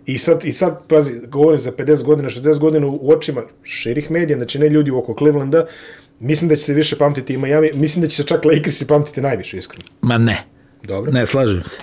[0.06, 4.38] i sad, i sad pazi, govorim za 50 godina, 60 godina u očima širih medija,
[4.38, 5.66] znači ne ljudi oko Clevelanda,
[6.20, 9.22] mislim da će se više pamtiti i Miami, mislim da će se čak Lakersi pamtiti
[9.22, 9.84] najviše, iskreno.
[10.02, 10.44] ma ne.
[10.84, 11.12] Dobro.
[11.12, 11.78] Ne slažem se.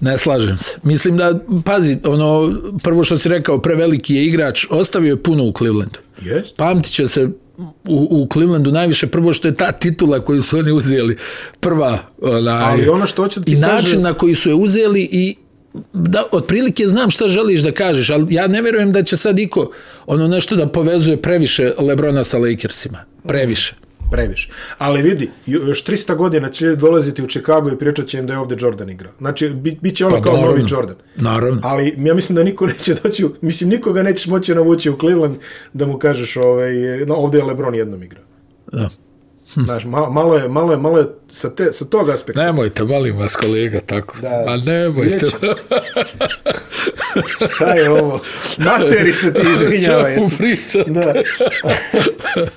[0.00, 0.76] Ne slažem se.
[0.82, 2.52] Mislim da, pazi, ono,
[2.82, 5.98] prvo što si rekao, preveliki je igrač, ostavio je puno u Clevelandu.
[6.22, 6.56] Jest.
[6.56, 7.28] Pamtit će se
[7.84, 11.16] u, u Clevelandu najviše prvo što je ta titula koju su oni uzeli
[11.60, 15.08] prva onaj, Ali ono što hoće da i kaže- način na koji su je uzeli
[15.12, 15.36] i
[15.92, 19.70] da otprilike znam šta želiš da kažeš ali ja ne vjerujem da će sad iko
[20.06, 23.74] ono nešto da povezuje previše Lebrona sa Lakersima previše
[24.10, 24.48] Previše.
[24.78, 28.38] Ali vidi, još 300 godina će dolaziti u Chicago i pričat će im da je
[28.38, 29.12] ovdje Jordan igrao.
[29.18, 30.56] Znači, bit, bit će ono Pa kao naravno.
[30.56, 30.96] novi Jordan.
[31.16, 31.60] Naravno.
[31.64, 35.36] Ali ja mislim da niko neće doći, u, mislim nikoga nećeš moći navući u Cleveland
[35.72, 36.72] da mu kažeš ovaj,
[37.06, 38.24] no, ovdje je LeBron jednom igrao.
[38.72, 38.90] da.
[39.54, 42.42] Znaš, malo, malo je, malo je, malo je sa, te, sa tog aspekta.
[42.42, 44.44] nemojte molim vas kolega tako Da.
[44.46, 45.26] a nemojte.
[47.46, 48.20] Šta je ovo?
[48.58, 50.14] Materi se ti izvinjava.
[50.14, 50.90] Čemu pričate?
[50.90, 51.14] Da.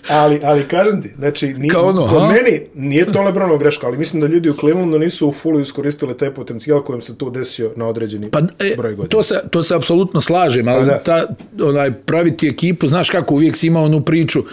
[0.10, 2.28] ali, ali kažem ti, znači, ni, Kao ono, kod ha?
[2.28, 6.18] meni nije to Lebronov greška, ali mislim da ljudi u Clevelandu nisu u fullu iskoristili
[6.18, 9.08] taj potencijal kojem se to desio na određeni Pa e, broj godina.
[9.08, 11.00] to se to se apsolutno slažem, ali Pa da.
[11.00, 11.26] ta
[11.62, 14.44] onaj praviti ekipu, znaš kako uvijek si imao onu priču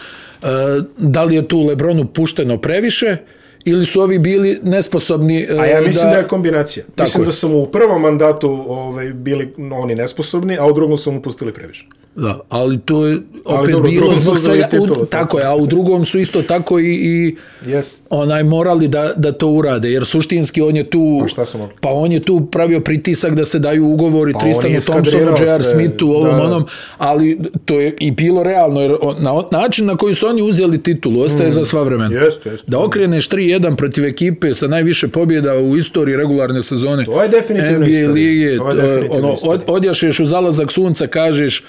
[0.97, 3.17] da li je tu LeBronu pušteno previše
[3.65, 6.85] ili su ovi bili nesposobni e, A ja mislim da, je kombinacija.
[6.95, 7.27] Tako mislim je.
[7.27, 11.23] da su mu u prvom mandatu ovaj, bili oni nesposobni, a u drugom su mu
[11.23, 11.87] pustili previše.
[12.17, 16.05] Da, ali to je opet dobro, bilo zbog svega, u, tako, je, a u drugom
[16.05, 17.37] su isto tako i, i
[17.67, 17.97] Jeste.
[18.11, 21.75] onaj morali da, da to urade, jer suštinski on je tu Pa šta su mogli?
[21.81, 25.63] pa on je tu pravio pritisak da se daju ugovori Pa Tristanu Thompsonu, J.R.
[25.65, 26.43] Smithu, ovom da.
[26.43, 26.65] onom,
[26.99, 30.79] ali to je i bilo realno, jer on- na način na koji su oni uzeli
[30.79, 32.11] titulu ostaje za sva vremena.
[32.11, 32.15] Mm.
[32.15, 32.65] Jeste, jeste.
[32.69, 37.79] Da okreneš 3-1 protiv ekipe sa najviše pobjeda u istoriji regularne sezone To je definitivno
[37.79, 38.11] NBA istorija.
[38.11, 41.65] lige, To je definitivno ono, od, odjašeš u zalazak sunca, kažeš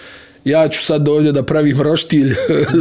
[0.46, 2.36] ja ću sad ovdje da pravim roštilj,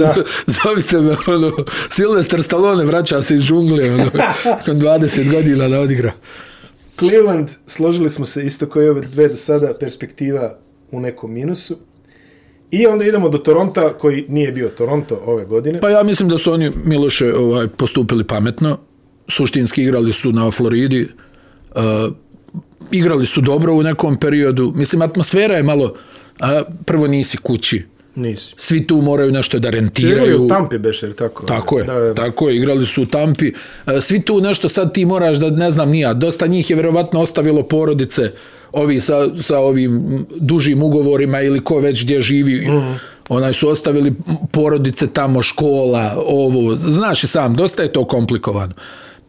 [0.65, 1.53] zovite me, ono,
[1.91, 4.11] Silvestar Stallone vraća se iz džungle, ono,
[4.45, 6.13] nakon 20 godina da odigra.
[6.99, 10.59] Cleveland, složili smo se isto i ove dve do sada, perspektiva
[10.91, 11.77] u nekom minusu.
[12.71, 15.81] I onda idemo do Toronta, koji nije bio Toronto ove godine.
[15.81, 18.79] Pa ja mislim da su oni, Miloše, ovaj, postupili pametno,
[19.29, 21.09] suštinski igrali su na Floridi,
[21.75, 21.83] uh,
[22.91, 25.95] igrali su dobro u nekom periodu, mislim, atmosfera je malo,
[26.41, 27.83] a, prvo nisi kući,
[28.15, 28.55] Nisi.
[28.57, 30.45] svi tu moraju nešto da Igrali rentiraju.
[30.45, 31.47] u Tampi beš, jer tako?
[31.47, 32.15] Tako je, Da, da.
[32.15, 33.53] tako je, igrali su u Tampi.
[33.87, 37.21] E, Svi tu nešto sad ti moraš da, ne znam, nija, dosta njih je vjerovatno
[37.21, 38.31] ostavilo porodice,
[38.73, 42.99] ovi sa, sa ovim dužim ugovorima ili ko već gdje živi, mm.
[43.29, 44.13] onaj su ostavili
[44.53, 48.73] porodice tamo, škola, ovo, znaš i sam, dosta je to komplikovano.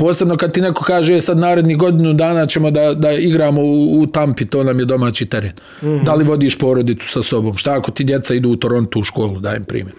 [0.02, 4.02] Posebno kad ti neko kaže e, sad narednih godinu dana ćemo da, da igramo u,
[4.02, 5.52] u Tampi, to nam je domaći teren.
[5.84, 6.04] Mm.
[6.04, 7.58] Da li vodiš porodicu sa sobom?
[7.58, 9.96] Šta ako ti djeca idu u Toronto u školu, dajem primjer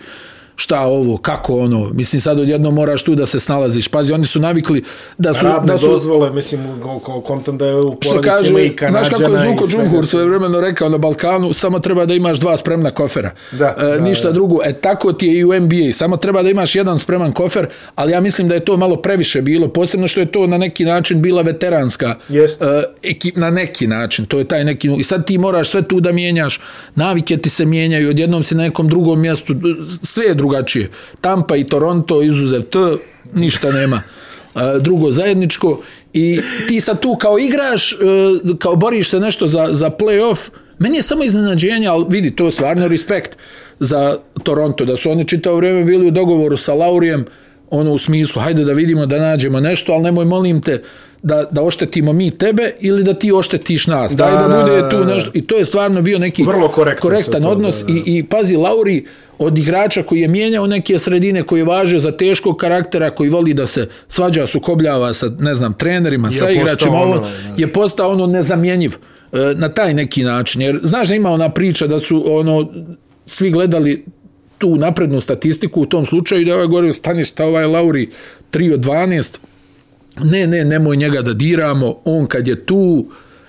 [0.62, 3.88] šta ovo, kako ono, mislim sad odjedno moraš tu da se snalaziš.
[3.88, 4.84] Pazi, oni su navikli
[5.18, 5.44] da su...
[5.44, 6.60] Radne da su, dozvole, mislim,
[7.24, 9.82] kontent da je u porodici kaže, ima i znaš kako je kanadžana i svega.
[9.82, 13.30] Džumhur svoje vremeno rekao na Balkanu, samo treba da imaš dva spremna kofera.
[13.52, 14.32] Da, e, da, ništa da.
[14.32, 14.58] drugo.
[14.64, 15.92] E tako ti je i u NBA.
[15.92, 19.42] Samo treba da imaš jedan spreman kofer, ali ja mislim da je to malo previše
[19.42, 24.26] bilo, posebno što je to na neki način bila veteranska e, ekip, na neki način.
[24.26, 24.90] To je taj neki...
[24.98, 26.60] I sad ti moraš sve tu da mijenjaš,
[26.94, 29.54] navike ti se mijenjaju, odjednom si na nekom drugom mjestu,
[30.02, 30.90] sve je drugačije.
[31.20, 32.78] Tampa i Toronto, izuzev T,
[33.34, 34.02] ništa nema
[34.80, 35.80] drugo zajedničko
[36.12, 37.96] i ti sad tu kao igraš, e,
[38.58, 42.50] kao boriš se nešto za, za play-off, meni je samo iznenađenje, ali vidi, to je
[42.50, 43.36] stvarno respekt
[43.78, 47.24] za Toronto, da su oni čitao vrijeme bili u dogovoru sa Laurijem,
[47.72, 50.82] ono u smislu, hajde da vidimo da nađemo nešto, ali nemoj molim te
[51.22, 54.16] da, da oštetimo mi tebe ili da ti oštetiš nas.
[54.16, 55.04] Da, Daj da, da, bude da, tu da.
[55.04, 55.30] nešto.
[55.34, 57.92] I to je stvarno bio neki Vrlo korektan sve to, odnos da, da.
[57.92, 59.06] I, i pazi, Lauri
[59.38, 63.54] od igrača koji je mijenjao neke sredine, koji je važio za teškog karaktera, koji voli
[63.54, 67.58] da se svađa, sukobljava sa, ne znam, trenerima, sa postao igračima, ono, znaš.
[67.58, 68.96] je postao ono nezamjenjiv
[69.32, 70.62] e, na taj neki način.
[70.62, 72.72] Jer znaš da ima ona priča da su ono
[73.26, 74.04] svi gledali
[74.62, 78.08] tu naprednu statistiku u tom slučaju da ovaj govorio stani šta ovaj Lauri
[78.52, 79.36] 3 od 12
[80.22, 83.06] ne, ne, nemoj njega da diramo on kad je tu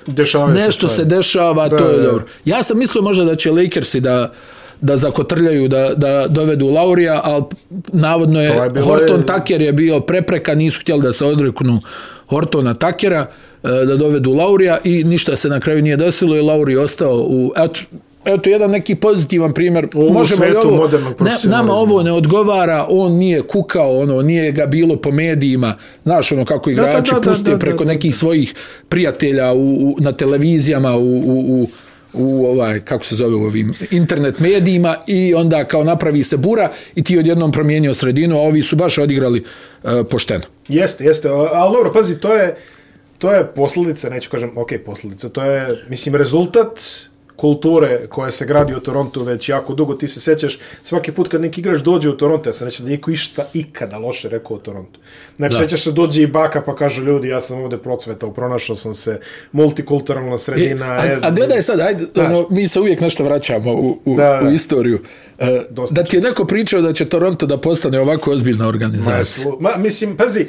[0.08, 1.10] Dešavaju se nešto se, stvari.
[1.10, 2.04] dešava, Da, to je da.
[2.04, 2.24] dobro.
[2.46, 4.34] Ja sam mislio možda da će Lakersi da
[4.82, 7.44] da zakotrljaju, da, da dovedu Laurija, ali
[7.88, 11.80] navodno je, je Horton je- Tucker je bio prepreka, nisu htjeli da se odreknu
[12.28, 13.26] Hortona Takera,
[13.64, 17.54] e, da dovedu Laurija i ništa se na kraju nije desilo i Lauri ostao u...
[17.58, 17.80] Eto,
[18.26, 19.88] eto jedan neki pozitivan primjer.
[19.94, 24.66] U Možemo li ovo, ne, nama ovo ne odgovara, on nije kukao, ono, nije ga
[24.66, 27.94] bilo po medijima, znaš ono kako igrači da, da, puste da, preko da, da.
[27.94, 28.54] nekih svojih
[28.90, 31.68] prijatelja u, u, na televizijama, u, u, u
[32.14, 36.70] u ovaj kako se zove u ovim internet medijima i onda kao napravi se bura
[36.96, 39.44] i ti odjednom promijenio sredinu, a ovi su baš odigrali
[39.84, 40.44] uh, pošteno.
[40.68, 42.56] Jeste, jeste, ali dobro, pazi, to je,
[43.18, 46.82] to je posljedica, neću kažem, ok, posljedica, to je, mislim, rezultat
[47.36, 51.42] kulture koja se gradi u Torontu već jako dugo, ti se sećaš svaki put kad
[51.42, 54.60] neki igrač dođe u Toronto, ja sam neće da niko išta ikada loše rekao o
[54.60, 55.00] Torontu.
[55.38, 55.58] Znači, Da.
[55.58, 55.64] da.
[55.64, 59.20] sećaš se dođe i baka pa kaže ljudi, ja sam ovde procvetao, pronašao sam se,
[59.54, 60.86] multikulturalna E, sredina.
[60.88, 64.48] a, a gledaj sad, ajde, ono, mi se uvijek nešto vraćamo u, u, Da, da.
[64.48, 65.00] u istoriju.
[65.40, 68.70] E, Dosta da ti je neko pričao da će Toronto da postane ovako ozbiljna Ma,
[68.70, 69.46] organizacija.
[69.46, 70.48] slu- ma, mislim, pazi, uh,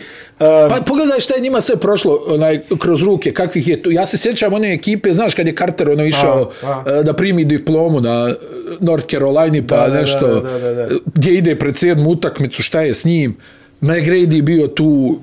[0.71, 3.91] Pa pogledaj šta je njima sve prošlo onaj, kroz ruke, kakvih je tu.
[3.91, 6.74] Ja se sjećam one ekipe, znaš kad je Carter ono išao A, a,
[7.05, 8.35] da primi diplomu na
[8.81, 10.89] North Carolina pa Da, da, nešto, da, da, da, da.
[11.15, 13.37] gdje ide pred sedmu utakmicu, šta je s njim.
[13.81, 15.19] McGrady bio tu,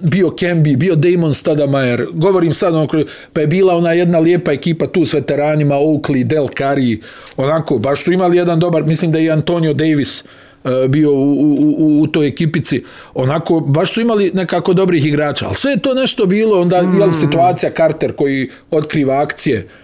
[0.00, 4.86] bio Kemby, bio Damon Stoudemire, govorim sad, kroz- pa je bila ona jedna lijepa ekipa
[4.86, 7.00] tu s veteranima, Oakley, Del Curry,
[7.36, 10.24] onako, baš su imali jedan dobar, mislim da je Antonio Davis
[10.64, 12.84] uh, bio u, u, u, u toj ekipici,
[13.14, 16.98] onako, baš su imali nekako dobrih igrača, ali sve je to nešto bilo, onda, mm.
[17.00, 19.83] jel, situacija Carter koji otkriva akcije, Uh,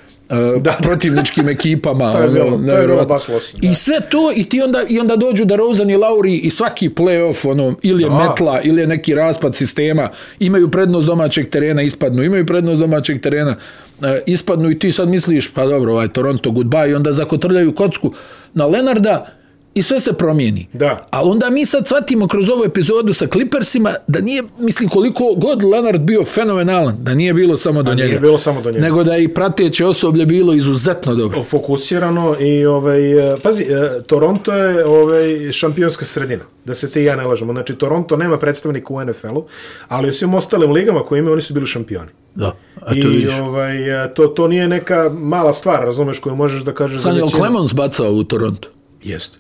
[0.59, 0.79] da.
[0.83, 4.45] protivničkim ekipama To je bilo- ono, to je bilo baš loše, i sve to i
[4.45, 8.09] ti onda i onda dođu da Rosen i Lauri i svaki play-off ono ili je
[8.09, 8.15] Da.
[8.21, 10.09] metla ili je neki raspad sistema
[10.41, 13.57] imaju prednost domaćeg terena ispadnu imaju prednost domaćeg terena
[14.03, 18.13] e, ispadnu i ti sad misliš pa dobro ovaj Toronto goodbye i onda zakotrljaju kocku
[18.55, 19.27] na Lenarda
[19.75, 20.69] i sve se promijeni.
[20.73, 21.07] Da.
[21.11, 25.63] Ali onda mi sad shvatimo kroz ovu epizodu sa Clippersima da nije, mislim, koliko god
[25.65, 28.09] Leonard bio fenomenalan, da nije bilo samo do A njega.
[28.09, 28.85] nije bilo samo do njega.
[28.85, 31.43] Nego da i prateće osoblje bilo izuzetno dobro.
[31.43, 37.05] fokusirano i ovaj e, pazi e, Toronto je ovaj šampionska sredina da se ti i
[37.05, 39.45] ja ne lažemo znači Toronto nema predstavnika u NFL-u
[39.89, 43.35] ali u svim ostalim ligama koje imaju oni su bili šampioni Da, a I vidiš.
[43.35, 47.29] ovaj, e, to, to nije neka mala stvar, razumeš, koju možeš da kažeš većinu.
[47.29, 48.69] Clemons bacao u Toronto?
[49.03, 49.39] Jeste,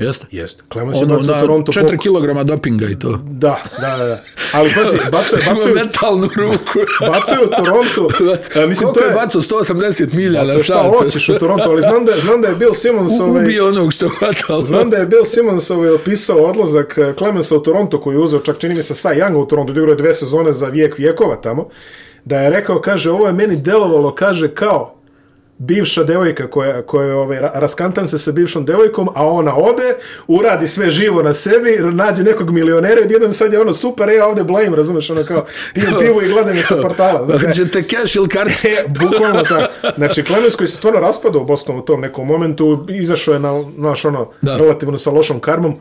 [0.00, 0.26] Jeste?
[0.30, 0.62] jeste.
[0.72, 3.18] Clemens je Ono, bacao na Toronto 4 koliko- kg dopinga i to.
[3.24, 4.22] Da, da, da, da.
[4.52, 6.78] Ali pazi, bacaju, Ima bacaju, metalnu ruku.
[7.02, 8.08] bacaju u Toronto.
[8.54, 9.14] a, mislim, Koliko to je je...
[9.14, 9.40] bacao?
[9.42, 10.92] 180 milja na Bacaju šta sat.
[10.94, 13.12] hoćeš u Toronto, ali znam da, znam da je Bill Simmons...
[13.12, 14.62] U- ovaj, Ubio onog što hvatao.
[14.62, 18.40] Znam da je Bill Simmons ovaj, opisao odlazak eh, Clemensa u Toronto koji je uzeo
[18.40, 21.36] čak čini mi se Cy Younga u Toronto, odigrao je dve sezone za vijek vijekova
[21.36, 21.68] tamo,
[22.24, 24.99] da je rekao, kaže, ovo je meni delovalo, kaže, kao
[25.60, 29.94] bivša devojka koja, koja je ovaj, ra- raskantan se sa bivšom devojkom, a ona ode,
[30.26, 34.14] uradi sve živo na sebi, nađe nekog milionera i odjednom sad je ono super, e,
[34.14, 35.44] ja ovde blame, razumeš, ono kao,
[35.74, 37.24] pijem pivo i gledam je sa portala.
[37.26, 37.42] znaš.
[37.42, 38.66] Hoćete cash ili karticu?
[38.66, 39.72] E, bukvalno tako.
[39.96, 43.64] Znači, Clemens koji se stvarno raspadao u Bostonu u tom nekom momentu, izašao je na,
[43.76, 44.56] naš ono, Da.
[44.56, 45.74] relativno sa lošom karmom,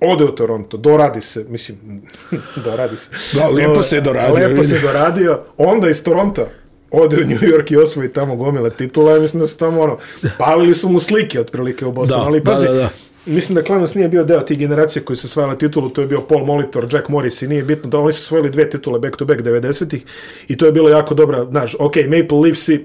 [0.00, 1.78] ode u Toronto, doradi se, mislim,
[2.64, 3.10] doradi se.
[3.32, 6.46] Da, lijepo se je doradio, Lepo se je doradio, onda iz Toronto
[6.90, 9.98] ode u New York i osvoji tamo gomile titula, ja mislim da su tamo ono,
[10.38, 12.88] palili su mu slike otprilike u Bostonu, Da, ali da, pazi, da, da.
[13.26, 16.20] mislim da Clemens nije bio deo tih generacije koji su osvajali titulu, to je bio
[16.20, 19.24] Paul Molitor, Jack Morris i nije bitno da oni su osvojili dve titule back to
[19.24, 20.04] back 90-ih
[20.48, 22.84] i to je bilo jako dobra, znaš, ok, Maple Leafsi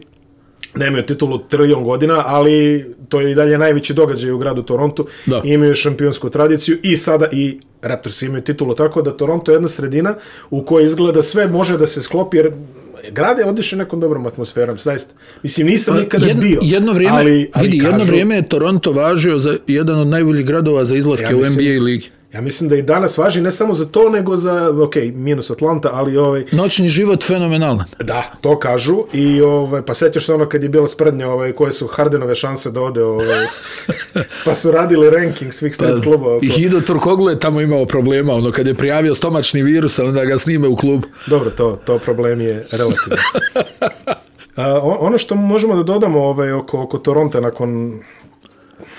[0.75, 5.05] nemaju titulu trilion godina, ali to je i dalje najveći događaj u gradu Toronto.
[5.25, 5.41] Da.
[5.43, 10.15] Imaju šampionsku tradiciju i sada i Raptors imaju titulu, tako da Toronto je jedna sredina
[10.49, 12.51] u kojoj izgleda sve može da se sklopi, jer
[13.11, 15.13] grad je odiše nekom dobrom atmosferom, zaista.
[15.43, 16.59] Mislim, nisam nikada Pa Jedno- bio.
[16.63, 20.45] Jedno vrijeme, ali, ali vidi, kažu, jedno vrijeme je Toronto važio za jedan od najboljih
[20.45, 22.09] gradova za izlaske Ja u mislim- NBA ligi.
[22.35, 25.89] Ja mislim da i danas važi ne samo za to, nego za, ok, minus Atlanta,
[25.93, 27.85] ali ovaj, Noćni život fenomenalan.
[27.99, 31.71] Da, to kažu i ovaj pa sećaš se ono kad je bilo sprednje ovaj koje
[31.71, 33.45] su Hardenove šanse da ode ovaj
[34.45, 36.39] pa su radili ranking svih strip klubova.
[36.41, 40.37] I Hido Turkoglu je tamo imao problema, ono kad je prijavio stomačni virus, onda ga
[40.37, 41.03] snime u klub.
[41.27, 43.17] Dobro, to to problem je relativno.
[44.57, 47.99] O- ono što možemo da dodamo ovaj oko oko Toronto nakon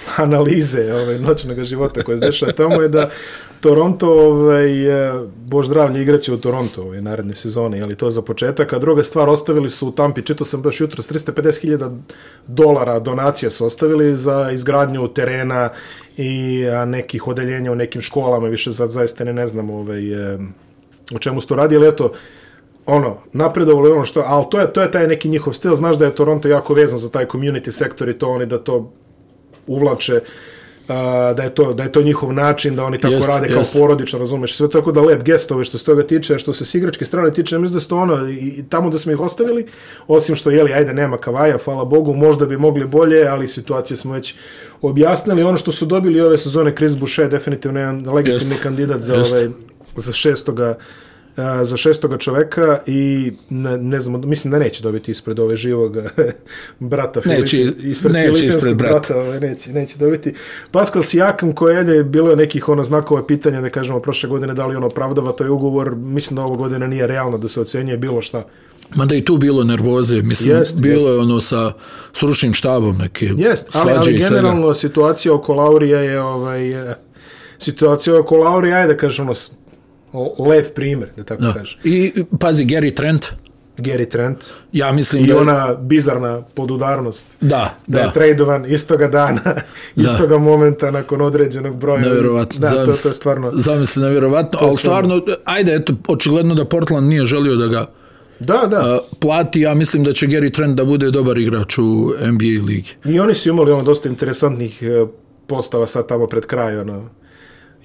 [0.17, 3.11] analize ovaj noćnog života koje se dešava tamo je da
[3.61, 4.71] Toronto, ovaj,
[5.47, 9.29] bož zdravlje, igraće u Toronto ovaj, naredne sezone, ali to za početak, a druga stvar,
[9.29, 11.99] ostavili su u Tampi, čito sam baš jutro, 350.000
[12.47, 15.71] dolara donacija su ostavili za izgradnju terena
[16.17, 20.03] i a, nekih odeljenja u nekim školama, više za, zaista ne, ne znam ovaj,
[21.15, 22.13] o čemu su to radi, ali eto,
[22.87, 25.97] ono, napredovalo je ono što, ali to je, to je taj neki njihov stil, znaš
[25.97, 28.93] da je Toronto jako vezan za taj community sektor i to oni da to
[29.67, 30.21] uvlače
[31.37, 34.19] da je to da je to njihov način da oni tako Jeste, rade kao porodično,
[34.19, 37.33] razumeš, sve tako da lep gestovi što se toga tiče, što se s igračke strane
[37.33, 39.67] tiče, mislim da su to ono, i, tamo da smo ih ostavili,
[40.09, 44.13] osim što, jeli, ajde, nema kavaja, hvala Bogu, možda bi mogli bolje, ali situacije smo
[44.13, 44.35] već
[44.83, 48.63] objasnili, ono što su dobili ove sezone, Chris Boucher, definitivno jedan legitimni Jeste.
[48.63, 49.37] kandidat za, Jeste.
[49.37, 49.49] ovaj,
[49.97, 50.79] za šestoga
[51.63, 55.97] za šestoga čoveka i ne, ne znam, mislim da neće dobiti ispred ove živog
[56.81, 58.93] brata Neće- Filip- ispred neće ispred brata.
[58.93, 60.35] brata ovaj, neće, neće dobiti.
[60.71, 64.67] Pascal Sijakam koji je bilo je nekih ono znakova pitanja, da kažemo prošle godine da
[64.67, 68.23] li on opravdava taj ugovor, mislim da ovo godine nije realno da se ocenjuje bilo
[68.23, 68.45] šta.
[68.91, 71.07] Mada i tu bilo nervoze, mislim, Jest, bilo jest.
[71.07, 71.73] je ono sa
[72.13, 74.29] stručnim štabom neke Jest, ali, ali i svega.
[74.31, 76.95] generalno situacija oko Laurija je ovaj, e,
[77.59, 79.51] situacija oko Laurija, ajde da kažemo, s-
[80.13, 81.53] o- lep primjer, da tako Da.
[81.53, 81.79] kažem.
[81.85, 83.27] I pazi, Gary Trent,
[83.79, 84.39] Gary Trent
[84.73, 85.39] ja mislim i da...
[85.39, 87.37] ona bizarna podudarnost.
[87.41, 88.01] Da, da, da.
[88.01, 89.41] je tradovan istoga dana,
[89.97, 92.01] istoga momenta nakon određenog broja.
[92.01, 92.61] Nevjerovatno.
[92.61, 93.51] Da, to, Zamisli- to je stvarno...
[93.55, 97.87] Zamisli, nevjerovatno, je ali stvarno- ajde, eto, očigledno da Portland nije želio da ga
[98.41, 98.77] Da, da.
[98.79, 101.85] a, plati, ja mislim da će Gary Trent da bude dobar igrač u
[102.23, 102.91] NBA ligi.
[103.05, 105.07] I oni su imali ono dosta interesantnih e,
[105.47, 107.09] postava sad tamo pred kraj, ono,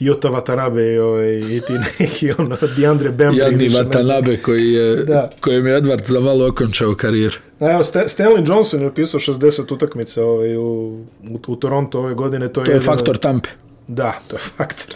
[0.01, 3.37] Jota Watanabe i, ovaj, i ti neki, ono, Diandre Bembry.
[3.37, 3.69] Jadni.
[3.69, 5.29] Watanabe koji je, Da.
[5.39, 7.37] kojem je Edward za malo okončao karijer.
[7.59, 12.13] A Evo, Sta- Stanley Johnson je upisao 60 utakmica ovaj, u, u, u Toronto ove
[12.13, 12.47] godine.
[12.47, 13.49] To je, To je jedan faktor tampe.
[13.88, 14.95] Da, to je faktor.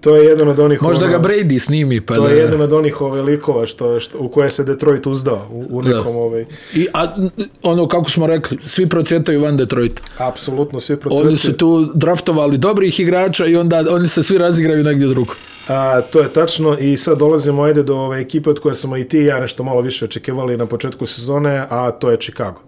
[0.00, 0.82] To je jedan od onih...
[0.82, 2.28] Možda ono, ga Brady snimi, pa To da...
[2.28, 5.82] je jedan od onih ove likova što, što, u koje se Detroit uzdao u, u
[5.82, 6.44] nekom ovaj...
[6.74, 7.16] I, a,
[7.62, 10.02] ono, kako smo rekli, svi procvjetaju van Detroita.
[10.18, 11.36] Apsolutno svi Oni procveti.
[11.36, 15.34] su tu draftovali dobrih igrača i onda oni se svi razigraju negdje drugo.
[15.68, 19.08] A, to je tačno i sad dolazimo ajde do ove ekipe od koje smo i
[19.08, 22.60] ti i ja nešto malo više očekivali na početku sezone, a to je Chicago.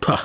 [0.00, 0.16] Pa,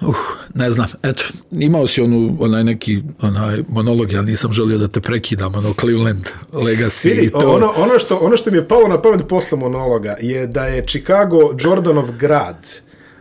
[0.00, 0.16] uh,
[0.54, 5.00] ne znam, eto, imao si onu, onaj neki onaj monolog, ja nisam želio da te
[5.00, 7.52] prekidam, ono Cleveland Legacy Vidi, i to.
[7.52, 10.86] ono, ono, što, ono što mi je palo na pamet posle monologa je da je
[10.86, 12.66] Chicago Jordanov grad,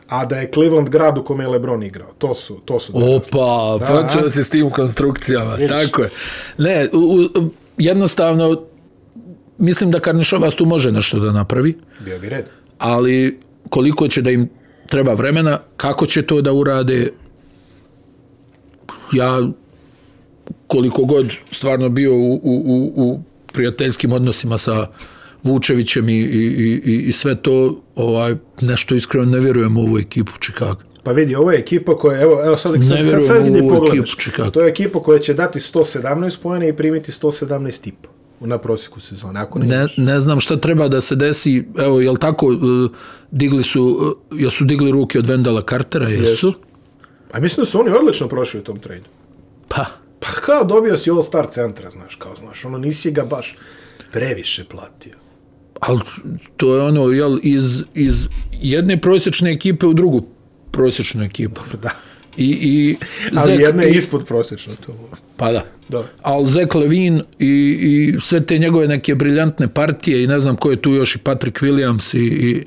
[0.07, 2.13] a da je Cleveland grad u kome je LeBron igrao.
[2.17, 5.69] To su, to su Opa, počeo si s tim konstrukcijama, Vidiš.
[5.69, 6.09] tako je.
[6.57, 8.61] Ne, u, u, jednostavno,
[9.57, 12.45] mislim da Karnišovas tu može nešto da napravi, bio bi red.
[12.79, 14.49] ali koliko će da im
[14.87, 17.11] treba vremena, kako će to da urade,
[19.11, 19.39] ja
[20.67, 23.19] koliko god stvarno bio u, u, u, u
[23.53, 24.87] prijateljskim odnosima sa
[25.43, 26.21] Vučevićem i, i,
[26.85, 30.79] i, i- sve to, ovaj, nešto iskreno ne vjerujem u ovu ekipu Chicago.
[31.03, 33.69] Pa vidi, ovo je ekipa koja, evo, evo sad, sad, kad sad u ide ovu
[33.69, 38.09] pogledaš, ekipu to je ekipa koja će dati 117 pojene i primiti 117 tipa
[38.39, 39.39] na prosjeku sezone.
[39.39, 42.57] Ako ne, Ne, ne znam šta treba da se desi, evo, jel tako, e,
[43.31, 46.23] digli su, e, jesu digli ruke od Vendala Cartera, jesu?
[46.23, 46.53] Jesu.
[47.31, 49.05] A mislim da su oni odlično prošli u tom tradu.
[49.67, 49.85] Pa,
[50.19, 53.55] Pa kao dobio si All-Star centra, znaš, kao znaš, ono nisi ga baš
[54.11, 55.13] previše platio.
[55.79, 55.99] ali
[56.57, 60.25] to je ono, jel, iz, iz jedne prosječne ekipe u drugu
[60.71, 61.61] prosječnu ekipu.
[61.81, 61.89] Da.
[62.37, 62.95] I, i
[63.37, 65.09] Ali Zek- jedna je ispod prosječno to.
[65.37, 65.63] Pa da.
[65.89, 66.07] Dobro.
[66.21, 70.71] Ali Zek Levin i, i sve te njegove neke briljantne partije i ne znam ko
[70.71, 72.63] je tu još i Patrick Williams i, i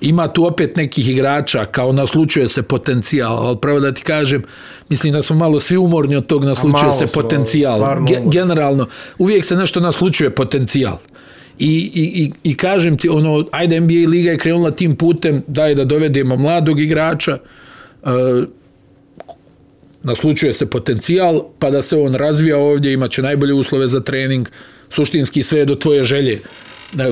[0.00, 4.42] ima tu opet nekih igrača, kao naslučuje se potencijal, ali pravo da ti kažem,
[4.88, 7.80] mislim da smo malo svi umorni od tog naslučuje se potencijal.
[7.80, 8.86] Ge- generalno,
[9.18, 10.98] uvijek se nešto naslučuje potencijal.
[11.58, 15.74] I, i, i, I kažem ti, ono, ajde NBA liga je krenula tim putem, daj
[15.74, 17.38] da dovedemo mladog igrača,
[18.02, 18.10] uh,
[20.04, 24.48] naslučuje se potencijal, pa da se on razvija ovdje, imaće najbolje uslove za trening,
[24.90, 26.40] suštinski sve je do tvoje želje,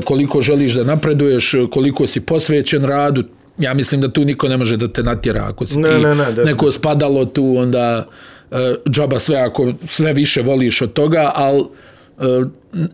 [0.05, 3.25] koliko želiš da napreduješ, koliko si posvećen radu,
[3.59, 6.15] ja mislim da tu niko ne može da te natjera, ako si Ne, ti ne,
[6.15, 8.09] ne, neko spadalo tu, onda
[8.51, 8.59] uh,
[8.91, 12.47] džaba sve, ako sve više voliš od toga, ali uh,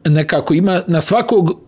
[0.05, 1.61] nekako ima na svakog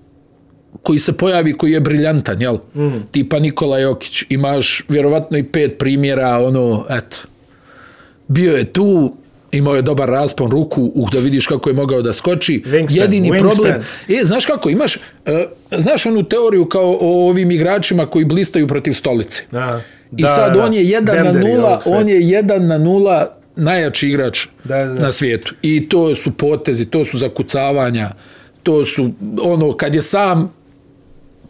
[0.82, 2.58] koji se pojavi koji je briljantan, jel?
[2.74, 3.00] Mm.
[3.10, 7.16] Tipa Nikola Jokić, imaš vjerovatno i pet primjera, ono, eto,
[8.30, 9.12] bio je tu,
[9.52, 12.62] imao je dobar raspon ruku, uh, da vidiš kako je mogao da skoči.
[12.66, 13.40] Wingspan, Jedini wingspan.
[13.40, 15.00] problem, e, znaš kako, imaš, uh,
[15.70, 19.42] znaš onu teoriju kao o ovim igračima koji blistaju protiv stolice.
[19.50, 19.80] Da,
[20.16, 21.98] I sad on je 1 na Benderi 0, ovog sveta.
[21.98, 23.26] on je 1 na 0
[23.56, 25.02] najjači igrač Da, da, da.
[25.02, 25.54] na svijetu.
[25.62, 28.10] I to su potezi, to su zakucavanja,
[28.62, 29.10] to su
[29.42, 30.52] ono kad je sam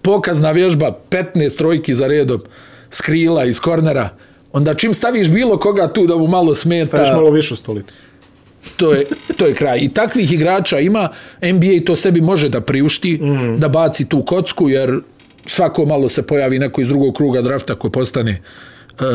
[0.02, 2.40] pokazna vježba 15 trojki za redom
[2.90, 4.08] skrila iz kornera,
[4.52, 7.94] onda čim staviš bilo koga tu da mu malo smeta, Staviš malo višu stolicu.
[8.76, 9.04] to je,
[9.36, 9.78] to je kraj.
[9.78, 11.08] I takvih igrača ima,
[11.42, 13.58] NBA to sebi može da priušti, mm.
[13.58, 15.00] da baci tu kocku, jer
[15.46, 18.42] svako malo se pojavi neko iz drugog kruga drafta koji postane
[19.00, 19.06] uh,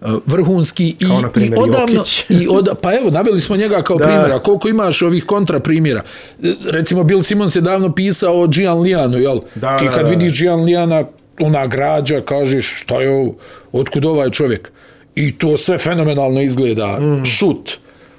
[0.00, 2.24] uh, vrhunski Kao, i, primjer, i odavno Jokić.
[2.28, 4.04] i od, pa evo naveli smo njega kao Da.
[4.04, 6.02] primjera koliko imaš ovih kontra primjera
[6.42, 10.04] E, recimo Bill Simmons je davno pisao o Gian Lianu jel Da, ti da, kad
[10.04, 10.10] da.
[10.10, 11.04] vidiš Gian Liana
[11.40, 13.34] ona građa kažeš šta je ovo
[13.72, 14.72] otkud ovaj čovjek
[15.14, 17.24] i to sve fenomenalno izgleda mm.
[17.24, 17.70] šut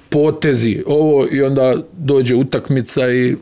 [0.08, 3.36] potezi ovo i onda dođe utakmica i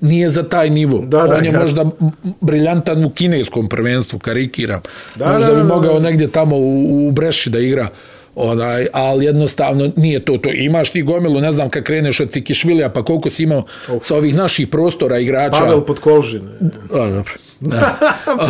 [0.00, 0.98] nije za taj nivo.
[1.06, 1.60] Da, da, On je jasno.
[1.60, 1.84] možda
[2.40, 4.80] briljantan u kineskom prvenstvu, karikiram.
[5.16, 5.74] Da, možda da, bi da, da.
[5.74, 7.88] mogao negdje tamo u, u Breši da igra
[8.34, 10.50] onaj, ali jednostavno nije to to.
[10.52, 13.64] Imaš ti gomilu, ne znam kad kreneš od Cikišvilija, pa koliko si imao
[13.96, 14.06] Uf.
[14.06, 15.58] sa ovih naših prostora igrača.
[15.58, 16.42] Pavel Podkolžin.
[16.92, 17.32] A, dobro.
[17.62, 17.98] Da.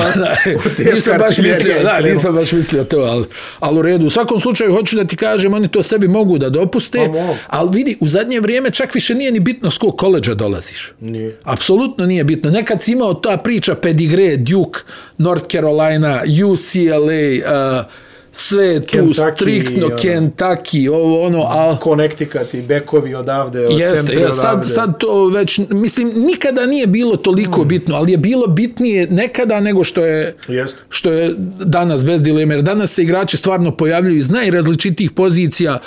[0.76, 3.24] Teška nisam baš mislio, da, nisam baš mislio to, ali,
[3.60, 4.06] ali u redu.
[4.06, 7.70] U svakom slučaju, hoću da ti kažem, oni to sebi mogu da dopuste, Pa ali
[7.72, 10.92] vidi, u zadnje vrijeme čak više nije ni bitno s kog koleđa dolaziš.
[11.00, 11.38] Nije.
[11.44, 12.50] Apsolutno nije bitno.
[12.50, 14.80] Nekad si imao ta priča pedigre, Duke,
[15.18, 17.84] North Carolina, UCLA, uh,
[18.32, 19.96] sve je tu Kentucky, striktno, ono.
[19.96, 21.76] Kentucky, ovo ono, ali...
[21.82, 24.68] Connecticut i bekovi odavde, od Jeste, centra je, sad, odavde.
[24.68, 27.68] sad to već, mislim, nikada nije bilo toliko mm.
[27.68, 30.80] bitno, ali je bilo bitnije nekada nego što je, Jeste.
[30.88, 35.78] što je danas bez dileme, jer danas se igrači stvarno pojavljuju iz najrazličitijih pozicija,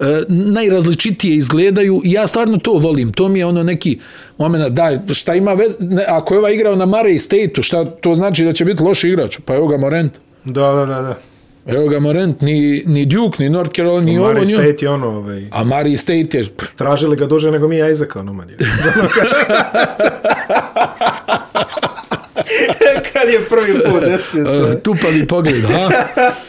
[0.00, 3.12] e, najrazličitije izgledaju i ja stvarno to volim.
[3.12, 3.98] To mi je ono neki
[4.38, 8.14] moment, da, šta ima vez, ne, ako je ova igrao na Murray State-u, šta to
[8.14, 9.38] znači da će biti loš igrač?
[9.44, 10.12] Pa evo ga Morent.
[10.44, 11.33] Da, da, da, da.
[11.66, 14.62] Evo ga Morent, ni, ni Duke, ni North Carolina, ni ovo, Murray ovo.
[14.62, 18.32] State je ono, ovaj, A Murray State je, tražili ga duže nego mi Isaaca, ono
[18.32, 18.56] manje.
[23.12, 24.62] Kad je prvi put desio se.
[24.62, 25.90] uh, tupavi pogled, ha?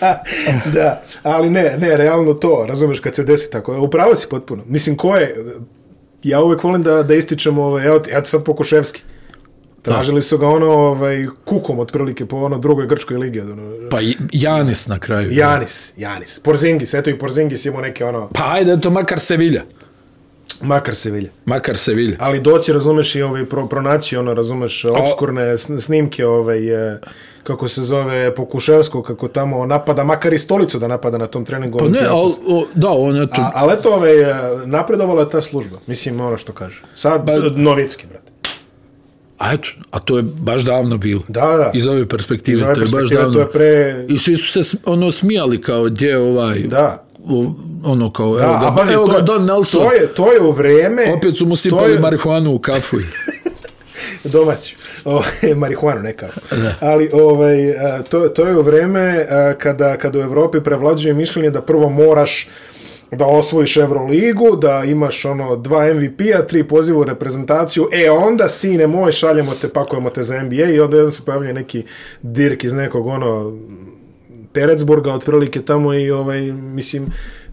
[0.76, 4.64] da, ali ne, ne, realno to, razumeš, kad se desi tako, upravo si potpuno.
[4.68, 5.46] Mislim, ko je,
[6.24, 9.02] ja uvek volim da, da ističem, ovaj, evo, evo ti sad Pokuševski.
[9.86, 13.40] Tražili su ga ono, ovaj, kukom otprilike po ono drugoj grčkoj ligi.
[13.42, 13.98] Ono, Pa
[14.32, 15.32] Janis na kraju.
[15.32, 16.40] Janis, Janis.
[16.40, 19.62] Porzingis, eto i Porzingis imao neke ono, Pa ajde, to makar Sevilla.
[20.62, 21.30] makar se vilje.
[21.46, 22.16] Makar Sevilla.
[22.20, 27.00] Ali doći, razumeš, i ovaj, pro, pronaći, ono, razumeš, obskurne sn- snimke, ovaj, e,
[27.44, 31.78] kako se zove, Pokuševsko, kako tamo napada, makar i stolicu da napada na tom treningu.
[31.78, 33.34] Pa ne, al, o, da, on je tu.
[33.38, 35.78] A, ali eto, ovaj, e, napredovala je ta služba.
[35.88, 36.82] Mislim, ono što kaže.
[36.96, 38.32] Sad, Ba- Novicki, brate.
[39.38, 41.22] A eto, a to je baš davno bilo.
[41.28, 41.72] Da, da.
[41.74, 43.34] Iz ove perspektive, Iz ove to je baš davno.
[43.34, 44.06] to je pre...
[44.08, 47.04] I svi su se ono smijali kao gdje je ovaj, Da.
[47.26, 49.82] o, ono kao, Da, evo ga, a pazi, evo to, ga Don Nelson.
[49.82, 51.14] To je, to je u vreme...
[51.14, 52.98] Opet su mu sipali je- marihuanu u kafu.
[54.26, 54.76] domaći,
[55.06, 55.22] o,
[55.56, 56.28] marihuanu neka.
[56.80, 61.50] Ali ovaj, a, to, to je u vreme a, kada, kada u Evropi prevlađuje mišljenje
[61.50, 62.48] da prvo moraš
[63.12, 68.88] da osvojiš Euroligu, da imaš ono dva MVP-a, tri poziva u reprezentaciju, e onda, sine
[68.88, 71.84] moj, šaljemo te, pakujemo te za NBA i onda jedan se pojavlja neki
[72.22, 73.58] dirk iz nekog ono
[74.54, 77.06] Peretsburga, otprilike tamo i ovaj, mislim,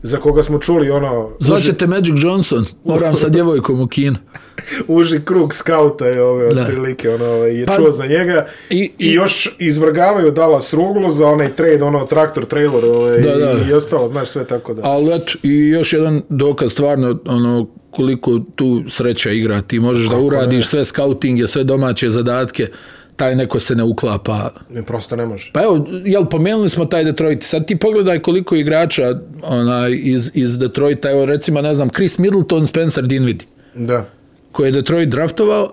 [0.02, 4.16] za koga smo čuli ono Zvaćete Magic Johnson, moram sa djevojkom u kinu.
[4.88, 6.60] uži krug skauta je ove Da.
[6.60, 11.10] otprilike ono ovaj, je Pa- čuo za njega i, i- i, još izvrgavaju Dallas Ruglu
[11.10, 13.52] za onaj trade ono traktor trailer ovaj, Da, da.
[13.52, 17.66] i, i ostalo znaš sve tako da Ali eto, i još jedan dokaz stvarno, ono,
[17.90, 19.60] koliko tu sreća igra.
[19.62, 22.68] Ti možeš da uradiš sve skautinge, sve domaće zadatke,
[23.16, 24.50] taj neko se ne uklapa.
[24.70, 25.50] Ne, prosto ne može.
[25.54, 27.42] Pa evo, jel, pomenuli smo taj Detroit.
[27.42, 29.02] Sad ti pogledaj koliko igrača
[29.42, 33.44] onaj, iz, iz Detroita, evo recimo, ne znam, Chris Middleton, Spencer Dinwiddie,
[33.74, 34.04] Da.
[34.52, 35.70] Koje je Detroit draftovao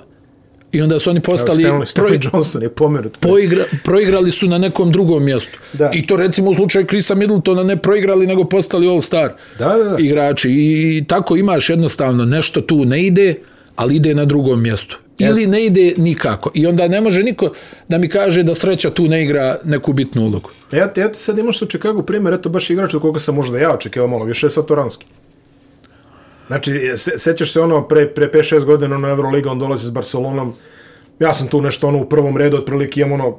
[0.71, 1.63] i onda su oni Evo, postali...
[1.63, 3.17] Stanley, prvi- Stanley Johnson je pomerut.
[3.19, 5.59] poigra, proigrali su na nekom drugom mjestu.
[5.73, 5.91] Da.
[5.93, 9.95] I to recimo u slučaju Krisa Middletona ne proigrali, nego postali all-star Da, da, da.
[9.99, 10.49] igrači.
[10.49, 10.53] I,
[10.97, 13.35] I tako imaš jednostavno nešto tu ne ide,
[13.75, 14.99] ali ide na drugom mjestu.
[15.19, 16.51] Ili ne ide nikako.
[16.53, 17.51] I onda ne može niko
[17.87, 20.49] da mi kaže da sreća tu ne igra neku bitnu ulogu.
[20.71, 23.35] Ja ti, ja ti sad imaš u Chicago primjer, eto baš igrač od koga sam
[23.35, 25.05] možda ja očekivao malo više, je Satoranski.
[26.49, 30.53] Znači, se, sećaš se ono, pre, pre 5-6 godina na Euroliga, on dolazi s Barcelonom,
[31.19, 33.29] ja sam tu nešto ono u prvom redu, otprilike imam ono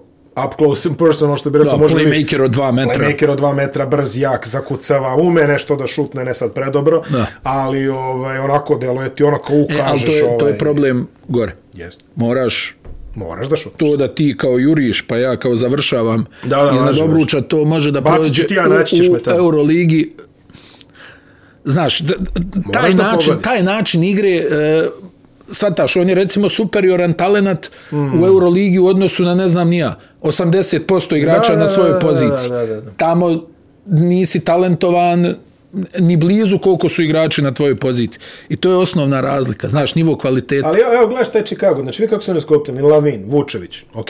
[0.46, 2.94] up close in person, ono što bi rekao, Da, može playmaker od dva metra.
[2.94, 7.26] Playmaker od dva metra, brz, jak, zakucava, ume nešto da šutne, ne sad predobro, Da.
[7.42, 9.82] ali ovaj, onako deluje ti ono kao E, ukažeš.
[9.86, 11.54] ali to je, to ovaj, je problem gore.
[11.74, 12.04] Jest.
[12.16, 12.76] Moraš
[13.14, 13.90] Moraš da šutneš.
[13.90, 17.90] to da ti kao juriš, pa ja kao završavam Da, da, iznad obruča, to može
[17.90, 18.64] da Bacit ću prođe ti ja,
[19.10, 19.38] u, u.
[19.38, 20.12] Euroligi.
[21.64, 22.02] Znaš,
[22.72, 24.86] taj način, taj način igre, e,
[25.50, 28.22] sataš, on je recimo superioran talenat Mm.
[28.22, 32.00] u Euroligi u odnosu na, ne znam nija, 80% igrača Da, na svojoj da, da,
[32.00, 32.50] poziciji.
[32.50, 32.90] da, da, da.
[32.90, 33.44] Tamo
[33.86, 35.34] nisi talentovan
[35.98, 38.20] ni blizu koliko su igrači na tvojoj poziciji.
[38.48, 39.68] I to je osnovna razlika.
[39.68, 40.68] Znaš, nivo kvaliteta.
[40.68, 44.08] Ali evo, evo gledaš taj Chicago, znači vi kako su oni skopljeni, Lavin, Vučević, ok.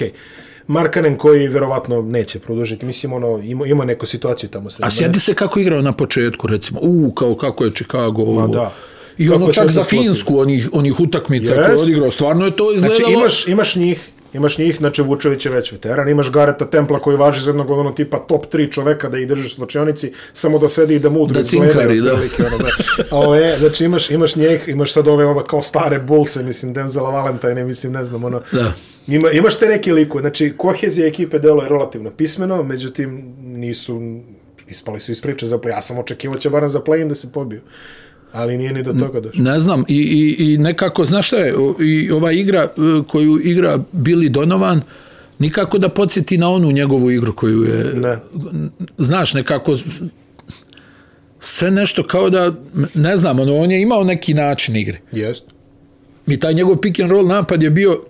[0.70, 4.82] Markanen koji verovatno neće produžiti, mislim ono, ima, ima neku situaciju tamo se.
[4.82, 6.80] A sjeti se kako igrao na početku, recimo.
[6.82, 8.22] U, kao kako je Chicago.
[8.22, 8.46] Ovo.
[8.46, 8.72] da.
[9.18, 9.84] I Kako ono čak za.
[9.84, 12.10] Finsku, onih, onih utakmica koje je odigrao.
[12.10, 12.96] Stvarno je to izgledalo...
[12.96, 17.16] Znači imaš, imaš njih, imaš njih, znači Vučević je već veteran, imaš Gareta Templa koji
[17.16, 20.58] važi za jednog od ono tipa top 3 čoveka da ih držiš u slačionici, samo
[20.58, 22.12] da sedi i da mudro Da cinkari, da.
[22.12, 22.70] otprilike, Ono, da.
[23.10, 27.10] Ovo je, znači imaš, imaš njih, imaš sad ove, ove kao stare bulse, mislim Denzela
[27.10, 28.72] Valentine, mislim ne znam, ono, Da.
[29.06, 34.20] Ima, imaš te neke likove, znači kohezija ekipe delo je relativno pismeno, međutim nisu,
[34.68, 35.70] ispali su iz priče za play.
[35.70, 37.60] Ja sam očekivao će barem za play da se pobiju.
[38.32, 39.44] Ali nije ni do toga došlo.
[39.44, 39.96] Ne znam, i,
[40.38, 42.68] i, i nekako, znaš šta je, i ova igra e,
[43.06, 44.82] koju igra Billy Donovan,
[45.38, 48.18] nikako da podsjeti na onu njegovu igru koju je, Ne.
[48.98, 49.76] znaš, nekako
[51.40, 52.52] sve nešto kao da,
[52.94, 55.00] ne znam, ono, on je imao neki način igre.
[55.12, 55.44] Jest.
[56.26, 58.02] I taj njegov pick and roll napad je bio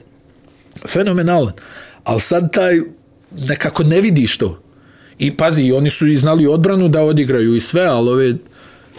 [0.87, 1.53] fenomenalan.
[2.05, 2.81] Ali sad taj
[3.49, 4.63] nekako ne vidiš to.
[5.19, 8.35] I pazi, oni su i znali odbranu da odigraju i sve, ali ove,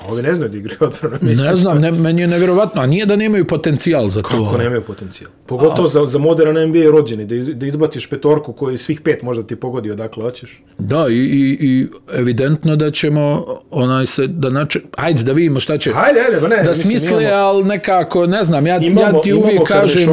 [0.02, 1.18] A ovi ne znaju da igraju odbranu.
[1.22, 1.50] mislim.
[1.50, 2.82] ne znam, ne, meni je nevjerovatno.
[2.82, 4.28] A nije da nemaju potencijal za to.
[4.30, 5.32] Kako nemaju potencijal.
[5.46, 9.44] Pogotovo za, za modern NBA rođeni, da, iz, da izbaciš petorku koji svih pet možda
[9.44, 10.62] ti pogodi odakle hoćeš.
[10.80, 15.78] Da, i, i, i evidentno da ćemo onaj se, da nače, ajde da vidimo šta
[15.78, 16.56] će Ajde, ajde, ba ne.
[16.56, 20.08] da mislim, smisle, imamo- ali nekako, ne znam, ja, Imamo- ja ti uvijek kažem,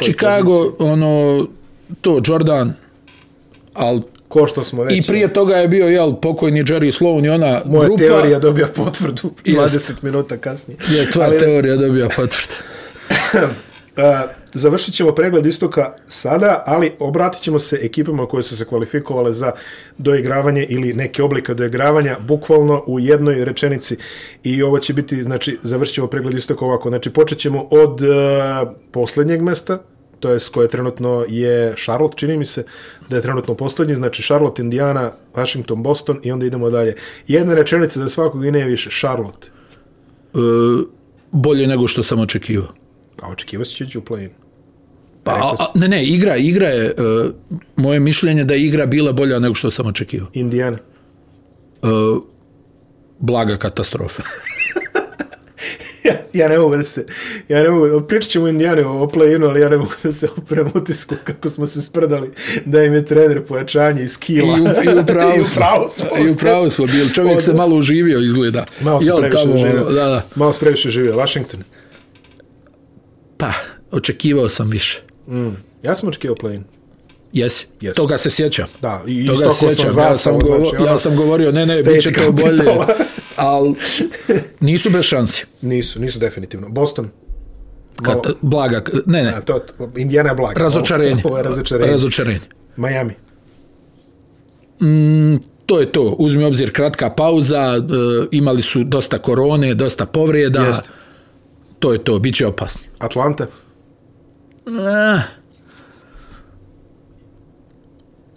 [0.00, 0.86] Chicago, poziciji.
[0.86, 1.46] ono,
[2.00, 2.72] to, Jordan,
[3.74, 5.04] ali Ko što smo već...
[5.04, 8.02] I prije toga je bio jel pokojni Jerry Sloan i ona Moja grupa.
[8.02, 9.90] teorija dobija potvrdu Jest.
[9.90, 10.78] 20 minuta kasnije.
[10.90, 12.54] Je tvoja Ali, teorija dobija potvrdu.
[13.34, 14.30] Uh,
[14.62, 19.52] završit ćemo pregled istoka sada, ali obratit ćemo se ekipama koje su se kvalifikovale za
[19.98, 23.96] doigravanje ili neke oblike doigravanja, bukvalno u jednoj rečenici.
[24.44, 26.88] I ovo će biti, znači, završit ćemo pregled istoka ovako.
[26.88, 28.08] Znači, počet ćemo od uh,
[28.92, 29.78] posljednjeg mesta,
[30.20, 32.64] to je s koje trenutno je Charlotte, čini mi se
[33.08, 36.94] da je trenutno posljednji, znači Charlotte, Indiana, Washington, Boston i onda idemo dalje.
[37.28, 39.48] Jedna rečenica za svakog i ne više, Charlotte.
[40.34, 40.38] E,
[41.30, 42.68] bolje nego što sam očekivao.
[43.22, 44.30] A očekivao si će u play-in.
[45.24, 46.92] Pa, a, a, ne, ne, igra, igra je, e,
[47.76, 50.28] moje mišljenje da je igra bila bolja nego što sam očekivao.
[50.32, 50.78] Indiana.
[51.82, 51.86] E,
[53.18, 54.22] blaga katastrofa.
[56.08, 57.06] ja, ja ne mogu da se,
[57.48, 60.28] ja ne mogu, pričat ćemo o Indijani o play-inu, ali ja ne mogu da se
[60.36, 62.30] oprem utisku kako smo se sprdali
[62.64, 64.58] da im je trener pojačanje i skila.
[64.58, 66.06] I u, i u pravu I smo.
[66.26, 67.14] I u pravu smo bili.
[67.14, 68.64] Čovjek se malo uživio izgleda.
[68.80, 69.84] Malo se Jel, previše tamo, živio.
[69.84, 70.26] Da, da.
[70.34, 71.14] Malo se previše živio.
[71.16, 71.60] Washington.
[73.36, 73.52] Pa,
[73.90, 75.02] očekivao sam više.
[75.28, 75.48] Mm.
[75.82, 76.77] Ja sam očekivao play-in.
[77.32, 77.66] Jesi.
[77.80, 77.94] Yes.
[77.94, 78.66] Toga se sjećam.
[78.82, 79.92] Da, i Toga isto se ko sjećam.
[79.94, 82.64] sam Ja sam, govo, znači, ja sam govorio, ne, ne, bit će to bolje.
[83.36, 83.74] Ali
[84.60, 85.44] nisu bez šansi.
[85.62, 86.68] Nisu, nisu definitivno.
[86.68, 87.08] Boston.
[88.02, 89.60] Kad, blaga, ne, ne, A, to,
[89.96, 90.60] Indiana je blaga.
[90.60, 91.22] razočarenje.
[91.26, 91.90] Ovo je razočarenje.
[91.92, 92.40] Razočarenje.
[92.76, 93.14] Miami.
[95.66, 96.02] To je to.
[96.18, 97.80] Uzmi obzir kratka pauza, e,
[98.30, 100.60] imali su dosta korone, dosta povreda.
[100.60, 100.88] Jeste.
[101.78, 102.82] To je to, bit će opasni.
[102.98, 103.46] Atlanta.
[104.66, 105.22] Eh.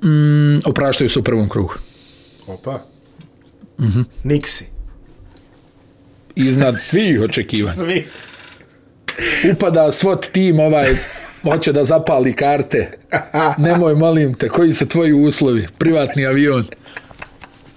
[0.03, 1.73] Mm, opraštaju se u prvom krugu.
[2.47, 2.85] Opa.
[3.79, 4.05] Mm -hmm.
[4.23, 4.63] Nixi.
[6.35, 7.75] Iznad svih očekivanja.
[7.75, 8.07] Svi.
[9.51, 10.95] Upada svot tim ovaj
[11.43, 12.91] Hoće da zapali karte.
[13.57, 15.67] Nemoj, molim te, koji su tvoji uslovi?
[15.77, 16.65] Privatni avion.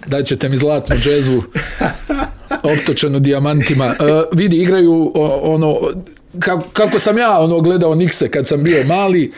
[0.05, 1.43] Daćete mi zlatnu džezvu.
[2.63, 3.85] Optočenu dijamantima.
[3.99, 5.75] Uh, vidi, igraju o, ono...
[6.39, 9.31] Kako, kako sam ja ono gledao Nikse kad sam bio mali,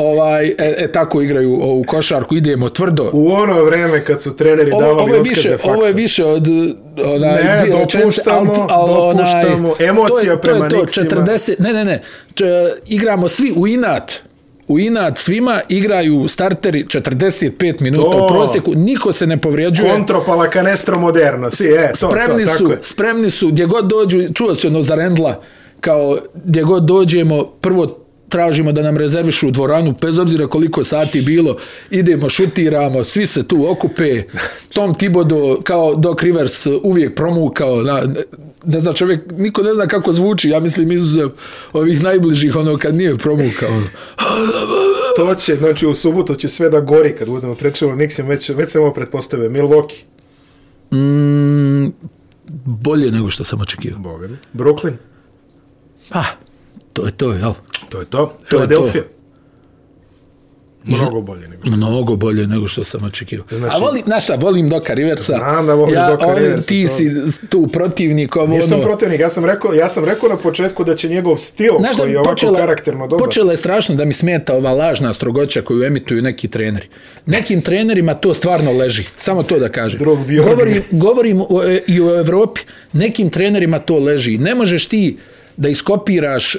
[0.00, 3.10] ovaj, e, e, tako igraju u košarku, idemo tvrdo.
[3.12, 5.70] U ono vreme kad su treneri davali ovo, ovo je više, faksa.
[5.70, 6.46] Ovo je više od
[7.04, 10.78] onaj, ne, dvije dopuštamo, rečence, al, al, dopuštamo, onaj, emocija to je, prema to je
[10.78, 11.06] to, Niksima.
[11.06, 12.02] 40, ne, ne, ne,
[12.34, 12.44] Č,
[12.86, 14.12] igramo svi u inat,
[14.68, 18.24] u inat svima igraju starteri 45 minuta To.
[18.24, 19.92] u prosjeku, niko se ne povrijeđuje.
[19.92, 22.78] Kontropala canestro moderno, si, e, to, spremni to, su, tako je.
[22.82, 25.42] spremni su, gdje god dođu, čuo se ono za Rendla,
[25.80, 27.86] kao gdje god dođemo, prvo
[28.30, 31.56] tražimo da nam rezervišu dvoranu, bez obzira koliko sati bilo,
[31.90, 34.22] idemo, šutiramo, svi se tu okupe,
[34.72, 38.02] Tom Tibodo, kao Doc Rivers, uvijek promukao, na,
[38.64, 41.28] ne zna čovjek, niko ne zna kako zvuči, ja mislim izuzev
[41.72, 43.80] ovih najbližih, ono kad nije promukao.
[45.16, 48.48] To će, znači u subotu će sve da gori kad budemo pričali o Nixim, već,
[48.48, 50.02] već sam ovo pretpostavio, Milwaukee,
[50.92, 51.92] Mm,
[52.64, 53.58] bolje nego što sam.
[53.96, 54.36] Boga mi.
[54.54, 54.92] Brooklyn,
[56.10, 56.24] Ah,
[57.00, 57.52] to je to, jel?
[57.88, 58.56] to je to, to.
[60.84, 61.76] Mnogo bolje nego što.
[61.76, 63.46] Mnogo bolje nego što sam očekivao.
[63.50, 65.36] Znači- A volim, znaš šta, volim Doka Riversa.
[65.38, 67.10] Znam da voliš ja, Doka on, Riversa, Ti to- si
[67.48, 68.82] tu protivnik, ovo Nisam ono...
[68.82, 72.08] protivnik, ja sam rekao, ja sam rekao na početku da će njegov stil, Znaš koji
[72.08, 73.24] je da ovako počela, karakterno dobar.
[73.26, 76.86] počela je strašno da mi smeta ova lažna strogoća koju emituju neki treneri.
[77.26, 79.98] Nekim trenerima to stvarno leži, samo to da kažem.
[79.98, 80.18] Drug.
[80.44, 82.60] Govorim, govorim o, e, i o Evropi,
[82.92, 84.38] nekim trenerima to leži.
[84.38, 85.16] Ne možeš ti
[85.60, 86.58] da iskopiraš e,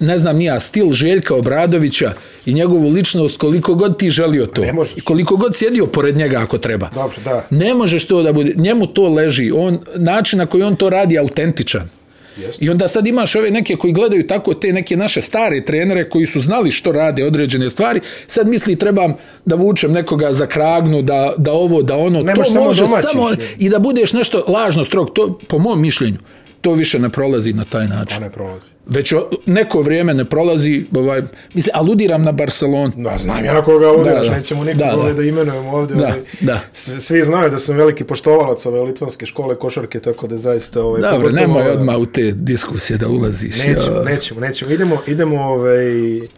[0.00, 2.12] ne znam nija, stil Željka Obradovića
[2.46, 4.60] i njegovu ličnost koliko god ti želio to.
[4.60, 4.72] Ne.
[4.96, 6.90] I koliko god sjedio pored njega ako treba.
[6.94, 7.46] Dobro, da.
[7.50, 9.52] Ne možeš to da bude, njemu to leži.
[9.54, 11.88] On, način na koji on to radi je autentičan.
[12.36, 12.64] Jeste.
[12.64, 16.26] I onda sad imaš ove neke koji gledaju tako te neke naše stare trenere koji
[16.26, 19.14] su znali što rade određene stvari, sad misli trebam
[19.44, 23.30] da vučem nekoga za kragnu, da, da ovo, da ono, Ne to može samo samo
[23.58, 26.18] i da budeš nešto lažno strog, to po mom mišljenju,
[26.64, 28.18] to više ne prolazi na taj način.
[28.18, 28.73] Pa ne prolazi.
[28.86, 29.14] Već
[29.46, 31.22] neko vrijeme ne prolazi, ovaj,
[31.54, 32.92] mislim, aludiram na Barcelonu.
[32.96, 35.12] Da, znam ja na koga aludiraš, nećemo nikog Da, da, da.
[35.12, 35.22] da.
[35.22, 35.96] imenujemo ovdje.
[35.96, 36.60] Da, ovaj, da.
[36.72, 40.82] Svi, svi znaju da sam veliki poštovalac ove litvanske škole košarke, tako da zaista...
[40.82, 43.58] Ovaj, Dobro, nemoj ovaj, odmah u te diskusije da ulaziš.
[43.58, 44.02] Nećemo, Ja.
[44.04, 44.70] nećemo, nećemo.
[44.70, 45.84] Idemo, idemo ovaj,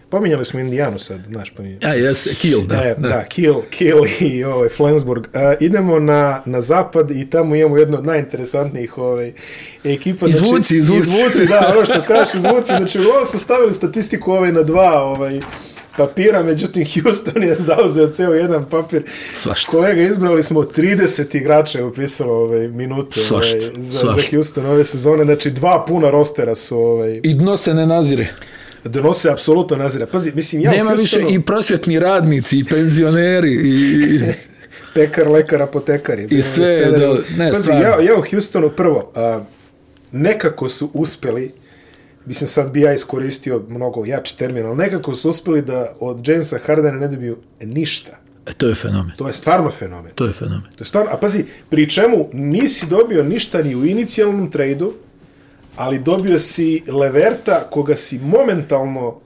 [0.09, 1.62] pominjali smo Indijanu sad, znaš, pa.
[1.89, 2.74] A, jeste, Kiel, da.
[2.85, 3.09] E, da.
[3.09, 5.27] da, Kiel, Kiel i ovaj, Flensburg.
[5.35, 9.32] A, idemo na, na zapad i tamo imamo jednu od najinteresantnijih ovaj,
[9.85, 10.28] ekipa.
[10.28, 11.10] Izvuci, znači, izvuci.
[11.10, 12.66] Izvuci, da, ono što kažeš, izvuci.
[12.68, 15.40] Znači, ovo smo stavili statistiku ovaj, na dva ovaj,
[15.96, 19.02] papira, međutim, Houston je zauzeo ceo jedan papir.
[19.34, 19.70] Svašta.
[19.70, 24.30] Kolega, izbrali smo 30 igrača je upisalo ovaj, minute ovaj, Svašta, za, za svašta.
[24.30, 25.24] Houston ove sezone.
[25.24, 28.26] Znači, dva puna rostera su ovaj, I dno se ne nazire.
[28.84, 30.06] donose apsolutno nazira.
[30.06, 33.70] Pazi, mislim, ja Nema više Houstonu- i prosvjetni radnici, i penzioneri, i,
[34.16, 34.20] i
[34.94, 36.18] pekar, lekar, apotekar.
[36.18, 36.26] je.
[36.30, 37.82] I sve, Sedar- da, ne, Pazi, stvarno.
[37.82, 39.40] ja, ja u Houstonu prvo, a,
[40.12, 41.52] nekako su uspeli,
[42.27, 46.59] mislim sad bi ja iskoristio mnogo jači termin, ali nekako su uspeli da od Jamesa
[46.59, 48.12] Hardena ne dobiju ništa.
[48.47, 49.12] e, to je fenomen.
[49.16, 50.12] To je stvarno fenomen.
[50.15, 50.70] To je fenomen.
[50.77, 54.93] To je stvarno, a pazi, pri čemu nisi dobio ništa ni u inicijalnom trejdu,
[55.77, 59.20] ali dobio si Leverta koga si momentalno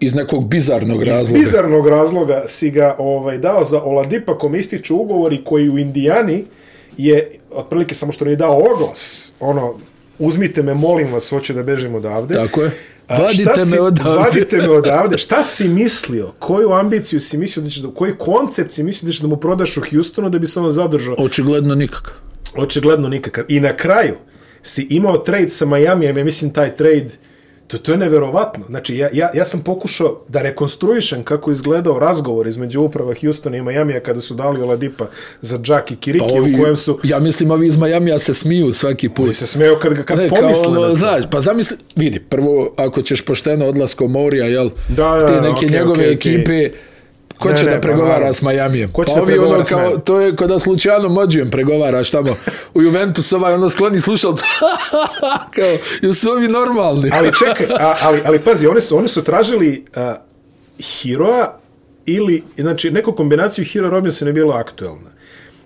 [0.00, 1.38] Iz nekog bizarnog iz razloga.
[1.38, 6.44] bizarnog razloga si ga ovaj dao za Oladipa kom ističu ugovori koji u Indijani
[6.96, 9.74] je otprilike samo što nije dao oglas ono
[10.18, 12.70] uzmite me molim vas hoće da bežim odavde Tako je.
[13.08, 14.18] Vadite šta me si- odavde.
[14.18, 15.18] Vadite me odavde.
[15.18, 16.32] Šta si mislio?
[16.38, 19.36] Koju ambiciju si mislio da ćeš da, koji koncept si mislio da ćeš da mu
[19.36, 21.14] prodaš u Houstonu da bi se on zadržao?
[21.18, 22.14] Očigledno nikakav.
[22.56, 23.44] Očigledno nikakav.
[23.48, 24.14] I na kraju
[24.62, 27.08] si imao trade sa Miami, ja mislim taj trade
[27.66, 28.64] To, to je neverovatno.
[28.66, 33.62] Znači, ja, ja, ja sam pokušao da rekonstruišem kako izgledao razgovor između uprava Houstona i
[33.62, 35.06] Majamija kada su dali Oladipa
[35.40, 36.98] za Jack i Kiriki, Pa ovi, u kojem su...
[37.02, 39.24] ja mislim, ovi iz Majamija se smiju svaki put.
[39.26, 40.94] Koji se smeo kad, kad Ne, pomisle kao, na ono, to.
[40.94, 45.40] znaš, pa zamisli, vidi, prvo, ako ćeš pošteno odlaskom Morija, jel, Da, da, te da,
[45.40, 46.12] neke okej, njegove okej.
[46.12, 46.70] ekipe,
[47.38, 48.92] ko Ne, će ne, da pa pregovara s Majamijem?
[48.92, 51.50] Ko će pa da ovi pregovara ono s kao, to je kod da slučajno Mođijem
[51.50, 52.36] pregovaraš tamo
[52.74, 54.44] u Juventus, ovaj ono skloni slušalcu,
[55.54, 57.10] kao, jesu ovi normalni?
[57.12, 60.02] Ali čekaj, a, ali, ali pazi, oni su, oni su tražili uh,
[60.84, 61.58] Heroa
[62.06, 65.10] ili, znači, neku kombinaciju Hero Robinson je bila aktuelna.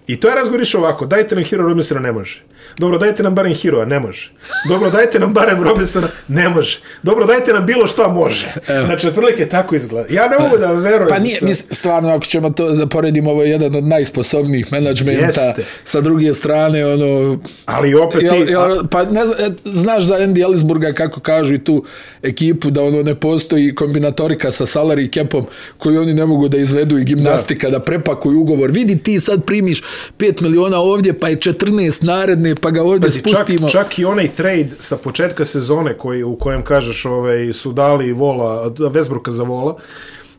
[0.07, 2.45] I to je razgovor išao ovako, dajte nam Hero Robinsona, ne može.
[2.79, 4.33] Dobro, dajte nam barem Hero, ne može.
[4.69, 6.79] Dobro, dajte nam barem Robinsona, ne može.
[7.03, 8.53] Dobro, dajte nam bilo šta može.
[8.69, 8.87] Evo.
[8.87, 10.15] Znači, otprilike tako izgleda.
[10.15, 11.09] Ja ne mogu da verujem.
[11.09, 15.25] Pa nije, mis, stvarno, ako ćemo to da poredimo, ovo je jedan od najsposobnijih menadžmenta.
[15.25, 15.65] Jeste.
[15.85, 17.39] Sa druge strane, ono...
[17.65, 18.53] Ali opet jel, ti...
[18.53, 19.21] Jel, pa ne,
[19.65, 21.85] znaš za Andy Ellisburga kako kažu i tu
[22.23, 25.47] ekipu da ono ne postoji kombinatorika sa salary capom
[25.79, 28.71] koju oni ne mogu da izvedu i gimnastika da, da prepakuju ugovor.
[28.71, 29.83] Vidi ti sad primiš
[30.19, 33.69] 5 miliona ovdje pa je 14 naredne pa ga ovdje Pazi, spustimo.
[33.69, 38.13] Čak, čak i onaj trade sa početka sezone koji, u kojem kažeš ovaj, su dali
[38.13, 39.77] vola, Vesbruka za vola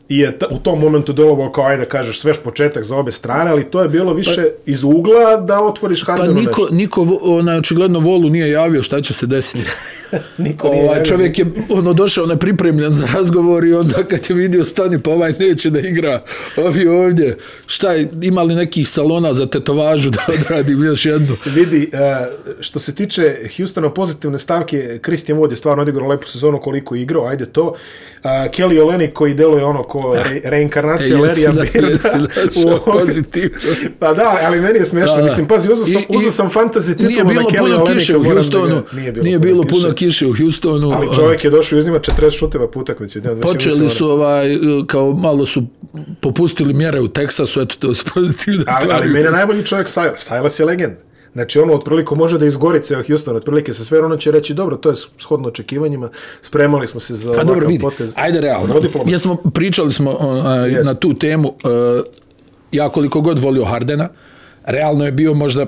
[0.08, 3.64] i je u tom momentu delovao kao ajde kažeš svež početak za obe strane, ali
[3.64, 6.74] to je bilo više pa, iz ugla da otvoriš Hardenu Pa niko, nešto.
[6.74, 9.70] niko onaj, očigledno Volu nije javio šta će se desiti.
[10.38, 14.64] niko nije ovaj, čovjek je ono, došao nepripremljen za razgovor i onda kad je vidio
[14.64, 16.22] stani pa ovaj neće da igra
[16.56, 17.36] ovi ovdje.
[17.66, 21.36] Šta je, imali nekih salona za tetovažu da odradim još jednu?
[21.56, 22.00] Vidi, uh,
[22.60, 27.02] što se tiče Houstona pozitivne stavke, Christian Wood je stvarno odigrao lepu sezonu koliko je
[27.02, 27.66] igrao, ajde to.
[27.68, 27.74] Uh,
[28.24, 32.80] Kelly Olenik koji deluje ono ko re, reinkarnacija e, Larrya Birda.
[32.92, 33.58] pozitivno.
[33.98, 35.24] pa da, ali meni je smiješno.
[35.24, 38.18] Mislim, pazi, uzao sam, uzao sam fantasy titulu na Kelly Olenika.
[38.18, 38.82] u Houstonu.
[38.92, 40.90] Nije bilo, nije bilo puno kiše u Houstonu.
[40.90, 45.12] Ali čovjek je došao i uzima 40 šuteva puta koji će Počeli su, ovaj, kao
[45.12, 45.62] malo su
[46.20, 48.86] popustili mjere u Teksasu, eto to su pozitivne stvari.
[48.90, 50.24] Ali, ali meni je najbolji čovjek Silas.
[50.24, 50.94] Silas je legend.
[51.32, 54.76] Znači ono otprilike može da izgori ceo Houston, otprilike sa sve ono će reći dobro,
[54.76, 56.08] to je shodno očekivanjima,
[56.42, 57.80] spremali smo se za pa, dobro, vidi.
[57.80, 58.12] potez.
[58.16, 58.74] Ajde realno.
[59.06, 60.84] Jesmo pričali smo uh, yes.
[60.84, 62.04] na tu temu uh,
[62.72, 64.08] ja koliko god volio Hardena,
[64.64, 65.66] realno je bio možda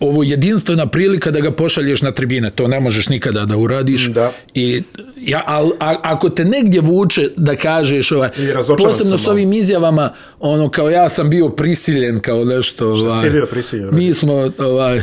[0.00, 4.06] ovo jedinstvena prilika da ga pošalješ na tribine, to ne možeš nikada da uradiš.
[4.06, 4.32] Da.
[4.54, 4.82] I
[5.20, 8.30] ja, al, a, ako te negdje vuče da kažeš, ovaj,
[8.78, 12.88] posebno s ovim izjavama, ono, kao ja sam bio prisiljen, kao nešto.
[12.88, 13.88] Ovaj, Šta ste bio prisiljen?
[13.92, 15.02] Mi smo, ovaj,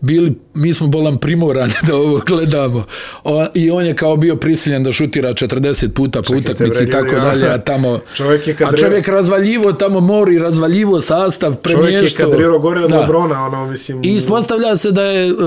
[0.00, 2.84] bili, mi smo bolan primorani da ovo gledamo.
[3.24, 7.14] O, I on je kao bio prisiljen da šutira 40 puta po utakmici i tako
[7.14, 11.92] dalje, a tamo čovjek je a čovjek razvaljivo tamo mori, razvaljivo sastav, premješto.
[11.92, 14.00] Čovjek je kadrirao gore od Lebrona, ono, mislim...
[14.04, 15.40] I ispostavlja se da je uh,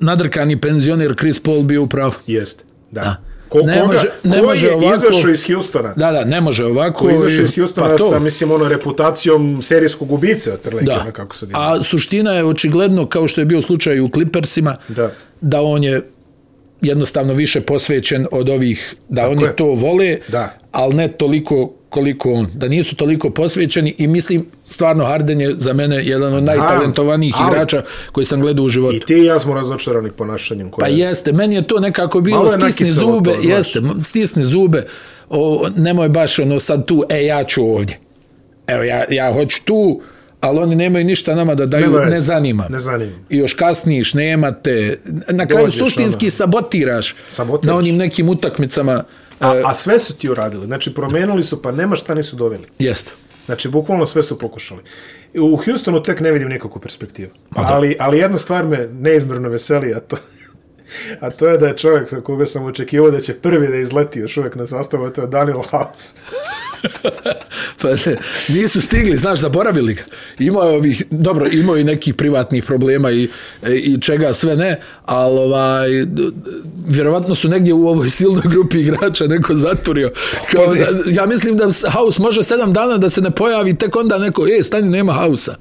[0.00, 2.12] nadrkani penzioner Chris Paul bio upravo.
[2.26, 3.00] Jeste, da.
[3.00, 3.27] da.
[3.48, 5.94] Ko, ne koga, može, ne može je ovako, izašao iz Houstona?
[5.96, 6.98] Da, da, ne može ovako.
[7.00, 10.50] Ko je izašao iz Houstona pa sa, mislim, ono, reputacijom serijskog ubice,
[10.80, 11.12] da.
[11.12, 15.62] kako se A suština je očigledno, kao što je bio slučaj u Clippersima, da, da
[15.62, 16.10] on je
[16.80, 19.56] jednostavno više posvećen od ovih, da Tako oni je.
[19.56, 20.58] to vole, da.
[20.72, 25.72] ali ne toliko koliko on, da nisu toliko posvećeni i mislim stvarno Harden je za
[25.72, 27.82] mene jedan od najtalentovanijih ali, igrača
[28.12, 28.96] koji sam gledao u životu.
[28.96, 30.70] I ti i ja smo razočarani ponašanjem.
[30.70, 30.80] Koje...
[30.80, 34.86] Pa jeste, meni je to nekako bilo stisni zube, to, jeste, stisni zube,
[35.30, 37.98] o, nemoj baš ono sad tu, e ja ću ovdje.
[38.66, 40.00] Evo ja, ja hoću tu,
[40.40, 42.66] ali oni nemaju ništa nama da daju, ne, ne zanima.
[42.70, 43.12] Ne zanima.
[43.30, 44.98] I još kasniš, nemate.
[45.30, 46.30] Na kraju Dođeš, suštinski ono.
[46.30, 49.04] sabotiraš, sabotiraš na onim nekim utakmicama.
[49.40, 50.66] A, a sve su ti uradili.
[50.66, 52.66] Znači, promenili su, pa nema šta nisu doveli.
[52.78, 53.12] Jeste.
[53.46, 54.82] Znači, bukvalno sve su pokušali.
[55.34, 57.30] U Houstonu tek ne vidim nikakvu perspektivu.
[57.56, 60.16] Ali, ali jedna stvar me neizmjerno veseli, a to,
[61.20, 64.20] a to je da je čovjek sa koga sam očekivao da će prvi da izleti
[64.20, 66.22] još uvijek na sastavu, a to je Daniel House.
[67.82, 68.16] Pa ne,
[68.48, 70.02] nisu stigli, znaš, zaboravili ga.
[70.38, 73.28] Imao je ovih, dobro, imao i nekih privatnih problema i,
[73.68, 75.88] i čega sve ne, ali ovaj,
[76.86, 80.12] vjerovatno su negdje u ovoj silnoj grupi igrača neko zaturio.
[80.52, 84.18] Kao, da, ja mislim da House može sedam dana da se ne pojavi, tek onda
[84.18, 85.54] neko, e, stani, nema House-a.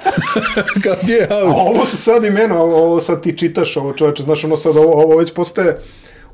[0.84, 1.60] Kao, gdje je House?
[1.60, 5.02] A ovo su sad imeno, ovo sad ti čitaš, ovo čovječe, znaš, ono sad, ovo,
[5.02, 5.80] ovo već postaje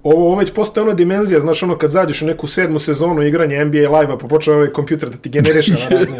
[0.02, 3.64] ovo, ovo već postaje ono dimenzija, znaš ono kad zađeš u neku sedmu sezonu igranja
[3.64, 6.16] NBA live-a, pa počne ovaj kompjuter da ti generiše na razne,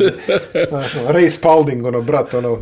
[1.15, 2.59] Ray Spalding, ono, brat, ono,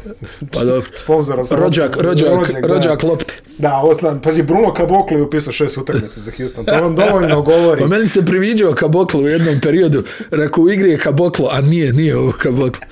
[0.53, 0.91] pa dobro.
[0.95, 1.43] sponsora.
[1.51, 3.35] Rođak, rođak, rođak, rođak lopte.
[3.59, 7.43] Da, ovo znam, pazi, Bruno Caboclo je upisao šest utakmice za Houston, to vam dovoljno
[7.43, 7.81] govori.
[7.83, 11.93] Pa meni se priviđao Caboclo u jednom periodu, rekao u igri je Caboclo, a nije,
[11.93, 12.87] nije ovo Caboclo.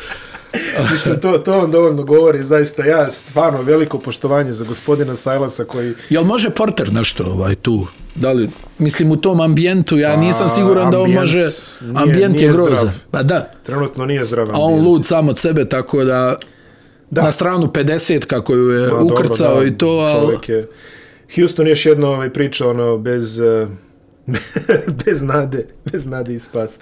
[0.92, 5.94] Mislim, to, to vam dovoljno govori, zaista ja stvarno veliko poštovanje za gospodina Sajlasa koji...
[6.10, 7.86] Jel može Porter nešto ovaj, tu?
[8.14, 8.48] Da li,
[8.78, 11.38] mislim, u tom ambijentu, ja nisam siguran da on može...
[11.38, 12.92] Nije, ambijent nije je groza.
[13.10, 13.50] Pa da.
[13.62, 14.58] Trenutno nije zdrav ambijent.
[14.58, 16.36] A on lud sam od sebe, tako da...
[17.10, 17.22] Da.
[17.22, 20.38] Na stranu 50 kako je Ma, ukrcao dobro, da, i to, ali...
[20.48, 20.68] Je.
[21.34, 23.40] Houston još jedno ovaj, priča, ono, bez,
[25.04, 26.78] bez nade, bez nade i spas.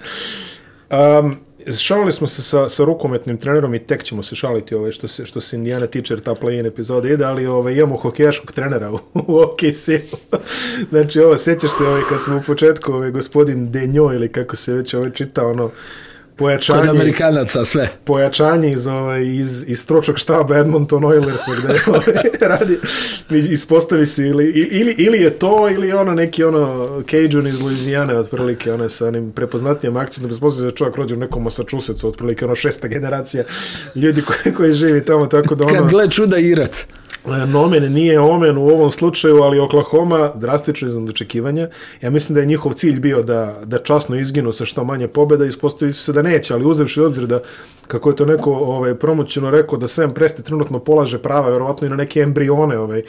[0.91, 1.35] Um,
[1.71, 5.25] šalili smo se sa, sa rukometnim trenerom i tek ćemo se šaliti ovaj, što, se,
[5.25, 9.37] što se Indiana tiče, ta play-in epizoda ide, ali ovaj, imamo hokejaškog trenera u, u
[9.39, 9.89] OKC.
[10.91, 14.75] znači, ovo, sjećaš se ovaj, kad smo u početku, ovaj, gospodin Denjo, ili kako se
[14.75, 15.71] već ovaj, čita, ono,
[16.35, 17.89] pojačanje, Kod Amerikanaca sve.
[18.03, 22.01] pojačanje iz, ovaj, iz, iz stročog štaba Edmonton Oilersa gde ovaj,
[22.57, 22.79] radi,
[23.29, 28.15] ispostavi se ili, ili, ili je to ili je ono neki ono Cajun iz Louisiane
[28.15, 32.55] otprilike ono sa onim prepoznatnijim akcijom da se čovjek rođe u nekom Massachusettsu otprilike ono
[32.55, 33.43] šesta generacija
[33.95, 36.85] ljudi koji, koji živi tamo tako da ono Kad gle čuda Irac.
[37.25, 41.69] E, Nomen nije omen u ovom slučaju, ali Oklahoma drastično iznad očekivanja.
[42.01, 45.45] Ja mislim da je njihov cilj bio da, da časno izginu sa što manje pobjeda,
[45.45, 47.39] ispostavi se da neće, ali uzevši obzir da,
[47.87, 51.89] kako je to neko ovaj, promoćeno rekao, da Sam Presti trenutno polaže prava, vjerovatno i
[51.89, 53.03] na neke embrione ovaj,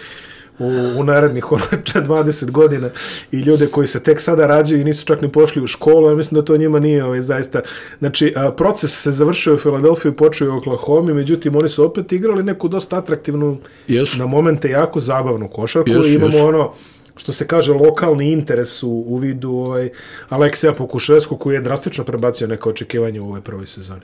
[0.59, 1.63] u, u narednih ono,
[1.95, 2.91] 20 godina
[3.33, 6.15] i ljude koji se tek sada rađaju i nisu čak ni pošli u školu, ja
[6.15, 7.61] mislim da to njima nije ovaj, zaista.
[7.99, 12.43] Znači, a, proces se završio u Filadelfiji, počeo u Oklahoma, međutim, oni su opet igrali
[12.43, 13.59] neku dosta atraktivnu,
[13.89, 14.19] Jesu.
[14.19, 16.47] na momente jako zabavnu košarku i imamo jesu.
[16.47, 16.73] ono,
[17.17, 19.91] što se kaže, lokalni interes u, u vidu ovaj,
[20.29, 24.01] Aleksija Pokuševsku, koji je drastično prebacio neka očekivanja u ovoj prvoj sezoni.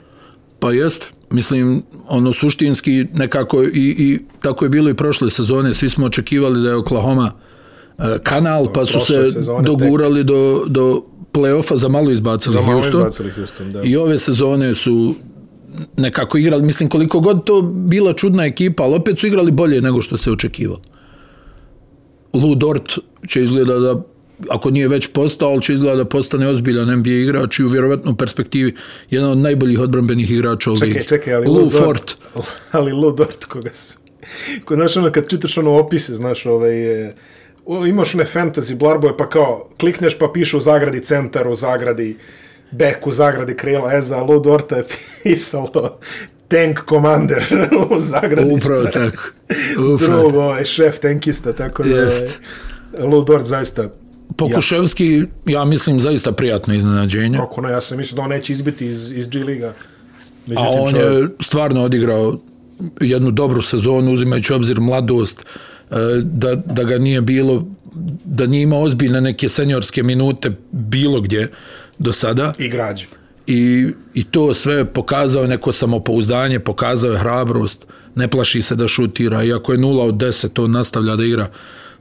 [0.61, 1.07] Pa jest.
[1.29, 5.73] Mislim, ono suštinski nekako i, i tako je bilo i prošle sezone.
[5.73, 7.31] Svi smo očekivali da je Oklahoma
[7.97, 9.13] e, kanal, pa su se
[9.63, 13.01] dogurali do, do play-offa za malo izbacili Za malo Houston.
[13.01, 13.81] izbacili Houston, da.
[13.83, 15.15] I ove sezone su
[15.97, 20.01] nekako igrali, mislim koliko god to bila čudna ekipa, ali opet su igrali bolje nego
[20.01, 20.81] što se očekivalo.
[22.33, 22.97] Lou Dort
[23.27, 24.01] će izgleda da
[24.49, 28.15] ako nije već postao, ali će izgleda da postane ozbiljan NBA igrač i u vjerovatno
[28.15, 28.75] perspektivi
[29.09, 30.93] jedan od najboljih odbranbenih igrača u ligi.
[30.93, 32.15] Čekaj, čekaj, ali Lou Lou Dort, Fort.
[32.71, 33.93] ali Lou Dort koga su.
[34.65, 37.13] Ko, znaš, ono, kad čitaš ono opise, znaš, ovaj, e,
[37.65, 42.17] o, imaš one fantasy blarboje, pa kao, klikneš pa piše u zagradi centar, u zagradi
[42.71, 44.83] back, u zagradi krila, e, za Lou Dorta je
[45.23, 45.99] pisalo
[46.47, 47.43] tank commander
[47.97, 48.53] u zagradi.
[48.53, 49.23] Upravo tako.
[49.95, 52.39] Upravo Drugo, ovaj, šef tankista, tako da, Jest.
[52.97, 53.89] ovaj, Lou Dort zaista
[54.37, 57.37] Pokuševski, ja mislim, zaista prijatno iznenađenje.
[57.37, 59.67] Kako ne, ja sam mislio da on neće izbiti iz, iz G Liga.
[59.67, 59.73] A
[60.47, 62.37] Međutim, on čovjek- je stvarno odigrao
[63.01, 65.45] jednu dobru sezonu, uzimajući obzir mladost,
[65.91, 67.67] e, da, da ga nije bilo,
[68.25, 71.51] da nije imao ozbiljne neke seniorske minute bilo gdje
[71.99, 72.53] do sada.
[72.59, 73.05] i građe.
[73.47, 77.85] I, I to sve pokazao neko samopouzdanje, pokazao je hrabrost,
[78.15, 81.47] ne plaši se da šutira, iako je 0 od 10, on nastavlja da igra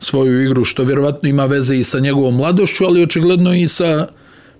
[0.01, 4.09] svoju igru, što vjerovatno ima veze i sa njegovom mladošću, ali očigledno i sa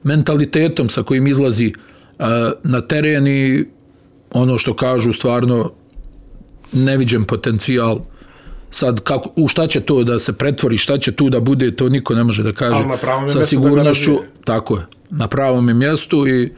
[0.03, 1.73] mentalitetom sa kojim izlazi
[2.19, 2.27] uh,
[2.65, 3.65] na teren i
[4.33, 5.73] ono što kažu stvarno
[6.73, 8.01] neviđen potencijal
[8.71, 11.89] sad kako, u šta će to da se pretvori, šta će tu da bude, to
[11.89, 12.85] niko ne može da kaže
[13.29, 14.11] sa da sigurnošću.
[14.11, 14.31] razvije.
[14.45, 16.53] Tako je, na pravom je mjestu i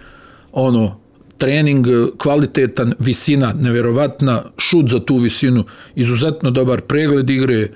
[0.52, 1.00] ono,
[1.38, 1.86] trening
[2.18, 5.64] kvalitetan, visina nevjerovatna, šut za tu visinu,
[5.94, 7.68] izuzetno dobar pregled igre,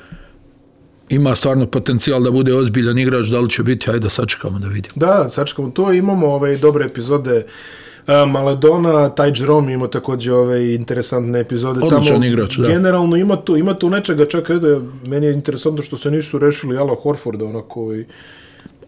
[1.09, 4.69] ima stvarno potencijal da bude ozbiljan igrač, da li će biti, ajde da sačekamo da
[4.69, 4.93] vidimo.
[4.95, 5.93] Da, sačekamo to.
[5.93, 11.81] Imamo ove dobre epizode uh, Maledona, Taj Jerome ima također ove interesantne epizode.
[11.83, 12.69] Odličan igrač, da.
[12.69, 16.77] Generalno ima tu, ima tu nečega, čak da meni je interesantno što se nisu rešili
[16.77, 18.05] Ala Horforda, onako i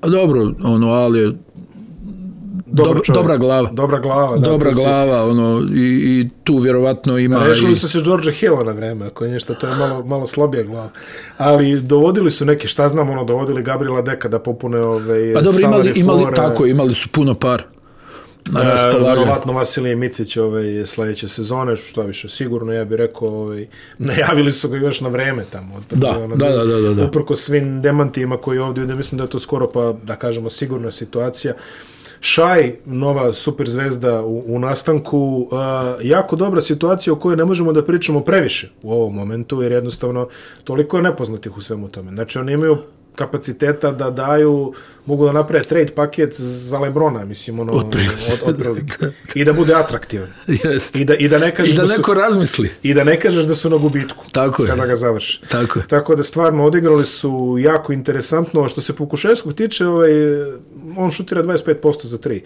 [0.00, 1.32] A dobro, ono, ali je
[2.68, 3.20] dobar Dob- čovjek.
[3.22, 3.68] dobra glava.
[3.72, 4.48] Dobra glava, da.
[4.50, 7.76] dobra to si- glava, ono, i, i tu vjerovatno ima Rešili i...
[7.76, 10.90] su se George Hilla na vreme, ako je nešto, to je malo, malo slabija glava.
[11.36, 15.60] Ali dovodili su neke, šta znam, ono, dovodili Gabriela Deka da popune ove Pa dobro,
[15.60, 17.62] imali, imali, floor, tako, imali su puno par
[18.52, 19.04] na E, raspolaganju.
[19.16, 23.66] Vjerovatno Vasilije Micić ove, sledeće sezone, što više sigurno, ja bih rekao, ovaj,
[23.98, 25.74] najavili su ga još na vreme tamo.
[25.76, 27.04] Od Da, da, da, da, da, da.
[27.04, 31.54] Uprko svim demantima koji ovdje mislim da je to skoro pa, da kažemo, sigurna situacija.
[32.20, 35.58] Šaj, nova superzvezda u, u nastanku, uh,
[36.02, 40.28] jako dobra situacija o kojoj ne možemo da pričamo previše u ovom momentu, jer jednostavno
[40.64, 42.12] toliko je nepoznatih u svemu tome.
[42.12, 42.76] Znači, oni imaju
[43.18, 44.72] kapaciteta da daju,
[45.06, 48.16] mogu da naprave trade paket za Lebrona, mislim, ono, Otprilike.
[48.34, 48.96] od, otprilike.
[49.34, 50.28] I da bude atraktivan.
[50.64, 50.96] Jest.
[50.96, 52.70] I da, I da ne kažeš I da da, su, neko razmisli.
[52.82, 54.24] i da ne kažeš da su na gubitku.
[54.32, 54.68] Tako je.
[54.68, 55.40] Kada ga završi.
[55.48, 55.86] Tako je.
[55.86, 57.28] Tako da stvarno odigrali su
[57.60, 58.68] jako interesantno.
[58.68, 60.10] Što se Pukuševskog tiče, ovaj,
[60.96, 61.74] on šutira 25%
[62.04, 62.40] za 3.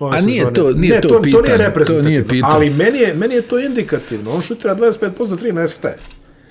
[0.00, 2.02] A nije to- nije to to, to pitanje, nije reprezentativno.
[2.02, 2.42] to nije pitanje.
[2.46, 4.30] Ali meni je, meni je to indikativno.
[4.32, 5.96] On šutira 25% za 3, nestaje.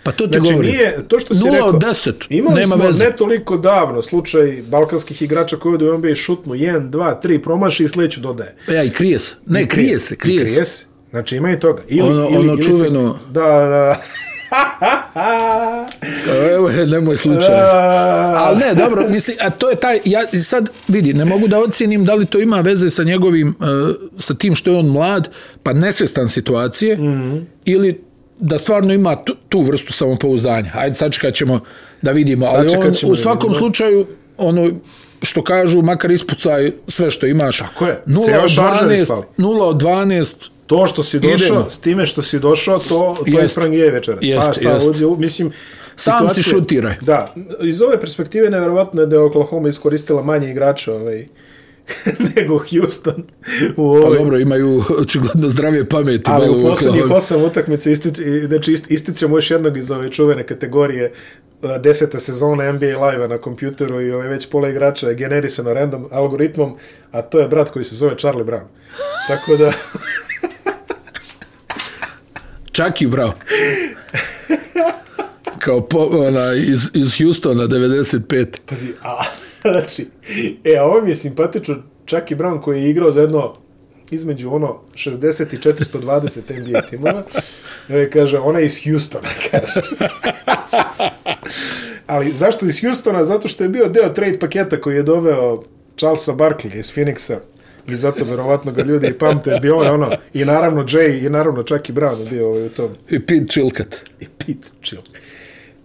[0.07, 0.71] Pa to ti Znači, govorim.
[0.71, 3.05] nije, to što si Nula rekao, od 10, imali nema smo veze.
[3.05, 7.83] ne toliko davno slučaj balkanskih igrača koji odu u NBA šutnu 1, 2, 3, promaši
[7.83, 8.55] i sledeću dodaje.
[8.65, 9.35] Pa Ja, i krije se.
[9.45, 10.85] Ne, I krije se, krije krije se.
[11.09, 11.81] Znači ima i toga.
[11.87, 14.01] Ili, Ono- ili, ono ili čuveno- Se, da, da.
[16.47, 17.55] Evo, je, nemoj slučaj.
[18.35, 22.05] Ali ne, dobro, mislim, a to je taj, ja sad vidi, ne mogu da ocijenim
[22.05, 23.65] da li to ima veze sa njegovim, uh,
[24.19, 25.29] sa tim što je on mlad,
[25.63, 27.45] pa nesvjestan situacije, mm -hmm.
[27.65, 28.01] ili
[28.39, 30.69] da stvarno ima tu, tu vrstu samopouzdanja.
[30.69, 31.59] Hajde, sačekat ćemo
[32.01, 32.45] da vidimo.
[32.45, 33.59] Ali on, ćemo u svakom vidimo.
[33.59, 34.05] slučaju,
[34.37, 34.69] ono,
[35.21, 37.57] što kažu, makar ispucaj sve što imaš.
[37.57, 38.01] Tako je.
[38.07, 39.23] 0 Cijeli od šaržer 12, ispali.
[39.37, 41.69] 0 od 12, To što si došao, Idemo.
[41.69, 42.85] s time što si došao, to,
[43.19, 43.55] to je Jest.
[43.55, 44.19] frangije večeras.
[44.23, 45.01] Jest, pa šta, jest.
[45.01, 45.51] u- mislim,
[45.95, 46.95] Sam si situacija- šutiraj.
[47.01, 47.27] Da,
[47.61, 51.25] iz ove perspektive nevjerovatno je da je Oklahoma iskoristila manje igrača ovaj,
[52.35, 53.23] nego Houston
[53.77, 56.23] u pa ovoj, dobro, imaju očigledno zdravije pameti.
[56.25, 61.11] ali u posljednjih osam utakmica istič, znači ist, ističemo još jednog iz ove čuvene kategorije
[61.61, 66.07] a, deseta sezona NBA live na kompjuteru i ovaj već pola igrača je generisano random
[66.11, 66.75] algoritmom,
[67.11, 68.65] a to je brat koji se zove Charlie Brown.
[69.27, 69.73] Tako da,
[72.77, 73.33] Čaki, bravo.
[75.59, 78.45] Kao po, ona, iz, iz Houstona, 95.
[78.65, 79.23] Pazi, a,
[79.71, 80.05] znači,
[80.63, 81.75] e, a ovo mi je simpatično,
[82.05, 83.53] čak i Brown koji je igrao za jedno
[84.11, 87.23] između ono 60 i 420 NBA timova,
[87.89, 89.81] e, kaže, ona je iz Houstona, kaže.
[92.07, 93.23] Ali zašto iz Houstona?
[93.23, 95.63] Zato što je bio deo trade paketa koji je doveo
[95.97, 97.37] Charlesa Barkley iz Phoenixa
[97.89, 99.59] i zato verovatno ga ljudi i pamte.
[99.61, 102.69] Bilo je ono, i naravno Jay, i naravno čak i Brown je bio ovaj u
[102.69, 102.89] tom.
[103.09, 103.95] I Pete Chilkat.
[104.19, 105.26] I Pete Chilkat.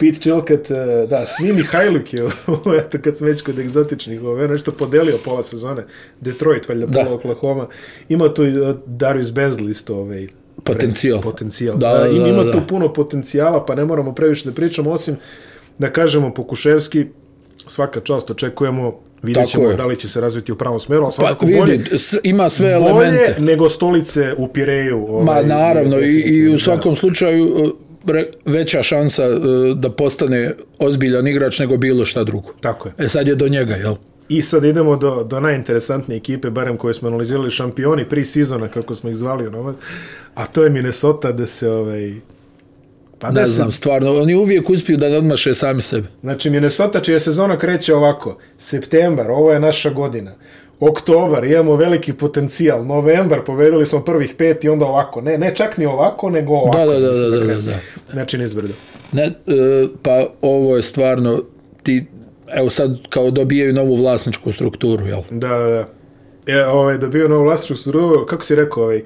[0.02, 0.76] Pete Chilkat, eh,
[1.06, 2.20] da, svi Mihajluk je,
[2.80, 5.82] eto kad sam već kod egzotičnih, ovaj, nešto podelio pola sezone,
[6.20, 7.00] Detroit, valjda Da.
[7.00, 7.66] pola Oklahoma,
[8.08, 8.50] ima tu eh,
[8.86, 10.26] Darius Bezli isto, ovaj,
[10.56, 11.20] Potencijal.
[11.20, 11.76] potencijal.
[11.76, 12.52] Da, Da, da, ima, da.
[12.52, 15.16] tu puno potencijala, pa ne moramo previše da pričamo, osim
[15.78, 17.06] da kažemo Pokuševski,
[17.58, 18.92] svaka čast očekujemo,
[19.22, 21.90] vidjet ćemo da li će se razviti u pravom smeru, ali Pa svakako bolje, vidi,
[21.92, 23.36] s- ima sve bolje elemente.
[23.40, 24.98] nego stolice u Pireju.
[25.00, 27.70] Ma Ovaj, naravno i, i u svakom slučaju uh, re-
[28.44, 32.48] veća šansa uh, da postane ozbiljan igrač nego bilo šta drugo.
[32.60, 32.94] Tako je.
[32.98, 33.94] E sad je do njega, jel?
[34.28, 38.94] I sad idemo do, do najinteresantnije ekipe, barem koje smo analizirali šampioni pri sezona, kako
[38.94, 39.74] smo ih zvali onomad,
[40.34, 42.12] a to je Minnesota da se ovaj,
[43.18, 46.08] pa Ne se, znam, stvarno, oni uvijek uspiju da odmaše sami sebe.
[46.20, 50.34] znači Minnesota čija sezona kreće ovako, septembar, ovo je naša godina,
[50.88, 55.78] oktobar, imamo veliki potencijal, novembar, povedali smo prvih pet i onda ovako, ne, ne čak
[55.78, 56.78] ni ovako, nego ovako.
[56.78, 57.62] Da, da, da, da, da, krene.
[57.62, 57.78] da.
[58.12, 58.72] Znači nizbrdo.
[59.12, 59.32] Ne, e,
[60.02, 61.42] pa ovo je stvarno,
[61.82, 62.06] ti,
[62.54, 65.20] evo sad kao dobijaju novu vlasničku strukturu, jel?
[65.30, 65.88] Da, da, da.
[66.46, 69.02] E, ovaj, dobio novu vlastičku strukturu, kako si rekao, ovaj,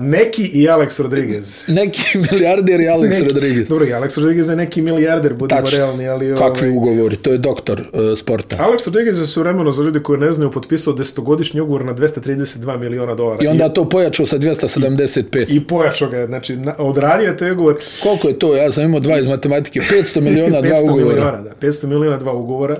[0.00, 1.62] neki i Alex Rodriguez.
[1.68, 3.68] Neki milijarder i Alex Neki- Rodriguez.
[3.68, 5.78] Dobro, i Alex Rodriguez je neki milijarder, budemo Tačno.
[5.78, 6.34] realni, ali...
[6.38, 8.56] Kakvi ovaj, ugovori, to je doktor uh, sporta.
[8.56, 13.14] Alex Rodriguez je suvremeno, za ljudi koji ne znaju, potpisao desetogodišnji ugovor na 232 miliona
[13.14, 13.44] dolara.
[13.44, 15.50] I onda to pojačao sa 275.
[15.50, 17.76] I, i pojačao ga, znači, na, odradio je taj ugovor.
[18.02, 18.56] Koliko je to?
[18.56, 19.80] Ja sam imao dva iz matematike.
[19.92, 21.06] 500 miliona, dva 500 ugovora.
[21.06, 22.76] miliona, da, 500 miliona, dva ugovora.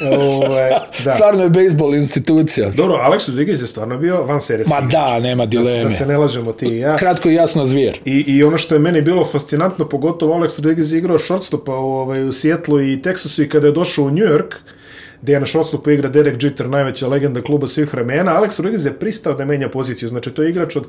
[0.00, 0.70] Ove,
[1.04, 1.10] da.
[1.10, 2.70] Stvarno je bejsbol institucija.
[2.70, 4.74] Dobro, Alex Rodriguez je stvarno bio van serijski.
[4.74, 5.84] Ma da, nema da, dileme.
[5.84, 6.96] da se ne lažemo ti i ja.
[6.96, 7.98] Kratko i jasno zvijer.
[8.04, 11.92] I, I ono što je meni bilo fascinantno, pogotovo Alex Rodriguez je igrao shortstopa u,
[11.92, 14.54] ovaj, u Sjetlu i Teksasu i kada je došao u New York,
[15.22, 18.92] gdje je na shortstopu igra Derek Jeter, najveća legenda kluba svih vremena, Alex Rodriguez je
[18.98, 20.08] pristao da menja poziciju.
[20.08, 20.86] Znači, to je igrač od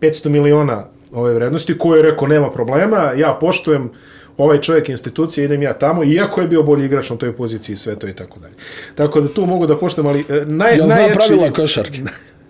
[0.00, 3.90] 500 miliona ove vrednosti, koji je rekao, nema problema, ja poštujem
[4.36, 7.76] ovaj čovjek je institucija, idem ja tamo, iako je bio bolji igrač na toj poziciji,
[7.76, 8.54] sve to i tako dalje.
[8.94, 12.02] Tako da tu mogu da poštujem, ali e, naj, zna najjači pravila vic- košarke?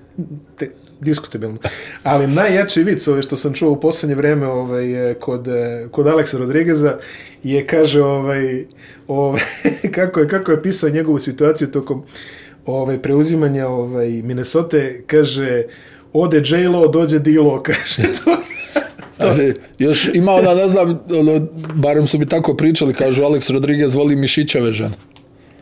[0.58, 1.58] te, diskutabilno.
[2.02, 6.38] Ali najjači vic ovaj, što sam čuo u posljednje vrijeme ovaj, kod, e, kod Aleksa
[6.38, 6.96] Rodrigueza
[7.42, 8.64] je, kaže, ovaj,
[9.08, 9.42] ovaj,
[9.94, 12.02] kako, je, kako je pisao njegovu situaciju tokom
[12.66, 14.76] ovaj, preuzimanja ovaj, Minnesota,
[15.06, 15.62] kaže,
[16.12, 18.02] ode J-Lo, dođe D-Lo, kaže.
[18.24, 18.36] To,
[19.22, 23.94] Ali, još ima ona, ne znam, ono, barem su mi tako pričali, kažu Alex Rodriguez
[23.94, 24.94] voli mišićave žene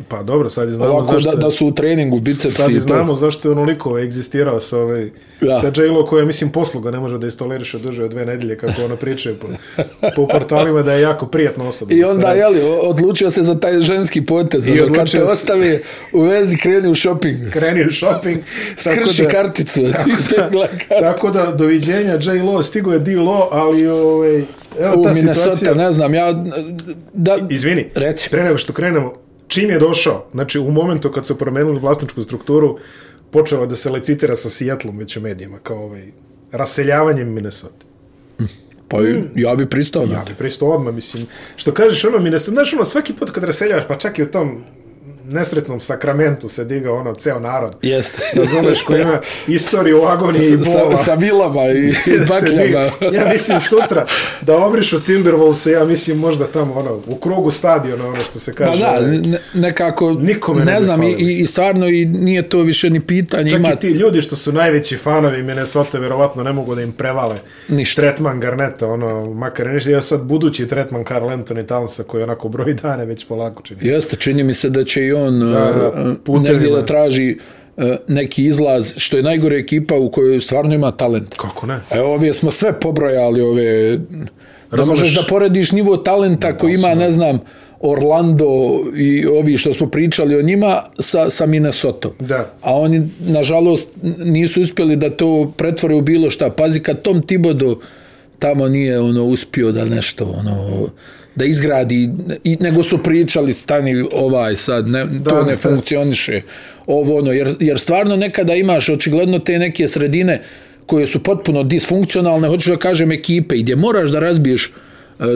[0.09, 1.31] pa dobro, sad je znamo Ovako zašto...
[1.31, 2.83] da, da su u treningu, bicepsi Sad i i to.
[2.83, 5.11] znamo zašto je onoliko egzistirao sa, ovaj,
[5.41, 5.55] Da.
[5.55, 8.97] sa J-Lo koja, mislim, posluga ne može da istoleriše duže od dve nedelje, kako ona
[8.97, 9.47] priča po,
[10.17, 11.93] po portalima da je jako prijatna osoba.
[11.93, 12.39] I da onda, radi.
[12.39, 14.69] jeli, odlučio se za taj ženski potez.
[14.69, 15.79] I ono, kad te se- ostavi
[16.13, 17.51] u vezi, kreni u shopping.
[17.51, 18.39] kreni u shopping.
[18.79, 19.81] Skrši karticu.
[20.15, 20.95] ispegla karticu.
[21.01, 24.37] Tako da, doviđenja, J-Lo, stigo je D-Lo, ali ovaj,
[24.81, 25.75] evo U ta Minnesota, situacija.
[25.77, 26.45] ne znam, ja...
[27.13, 28.31] Da, Izvini, Reci.
[28.31, 29.13] pre nego što krenemo,
[29.51, 32.79] čim je došao, znači u momentu kad su promenili vlasničku strukturu,
[33.31, 36.13] počelo da se lecitira sa Seattlom već u medijima, kao ovaj,
[36.53, 37.85] raseljavanjem Minnesota.
[38.89, 38.99] pa
[39.35, 43.13] ja bi pristao Ja bi pristo odmah, mislim, što kažeš, ono, Minnesota, znaš, ono, svaki
[43.13, 44.65] put kad raseljavaš, pa čak i u tom
[45.33, 47.77] nesretnom sakramentu se digao ono ceo narod.
[47.83, 48.23] Jeste.
[48.35, 50.97] Razumeš, koji ima istoriju agonije i bola.
[50.97, 51.93] sa, sa vilama i,
[52.29, 52.91] bakljama.
[53.13, 54.07] ja mislim sutra
[54.41, 58.79] da obrišu Timberwolves, ja mislim možda tamo ono, u krugu stadiona, ono što se kaže.
[58.79, 59.19] da, ovaj.
[59.19, 63.51] ne, nekako, Nikome ne ne znam, i, i, stvarno i nije to više ni pitanje.
[63.51, 66.93] Čak Ima, i ti ljudi što su najveći fanovi Minnesota verovatno ne mogu da im
[66.93, 67.37] prevale
[67.69, 68.03] Ništa.
[68.03, 72.75] tretman Garneta, ono, makar nešto, ja sad budući tretman Carl Anthony Townsa koji onako broji
[72.75, 73.81] dane već polako čini.
[73.83, 76.53] Jeste, čini mi se da će i on Da, da, e, putevima.
[76.53, 77.37] negdje da traži
[77.77, 81.35] e, neki izlaz, što je najgore ekipa u kojoj stvarno ima talent.
[81.37, 81.81] Kako ne?
[81.91, 83.97] Evo, ove smo sve pobrojali, ove...
[84.71, 84.99] Da Razumeš?
[85.01, 87.41] možeš da porediš nivo talenta koji ima, ne znam,
[87.81, 92.09] Orlando i ovi što smo pričali o njima sa, sa Minnesota.
[92.19, 92.53] Da.
[92.63, 93.89] A oni, nažalost,
[94.19, 96.51] nisu uspjeli da to pretvore u bilo šta.
[96.51, 97.77] Pazi, kad Tom Thibodeau
[98.39, 100.89] tamo nije ono uspio da nešto ono
[101.41, 102.11] da izgradi
[102.45, 105.57] i nego su pričali stani ovaj sad ne, Da, to ne da.
[105.59, 106.43] funkcioniše
[106.87, 110.43] ovo ono jer, jer stvarno nekada imaš očigledno te neke sredine
[110.87, 114.73] koje su potpuno disfunkcionalne hoću da kažem ekipe gdje moraš da razbiješ e,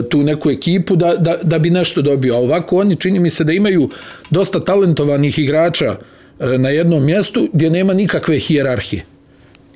[0.09, 2.35] tu neku ekipu da, da, da bi nešto dobio.
[2.35, 3.89] A ovako oni čini mi se da imaju
[4.29, 5.95] dosta talentovanih igrača
[6.39, 9.03] e, na jednom mjestu gdje nema nikakve hijerarhije.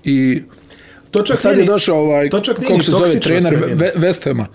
[0.03, 0.41] I
[1.11, 3.75] To čak sad je došao ovaj, kako se zove, trener sredina.
[3.75, 4.47] Ve- West Hama.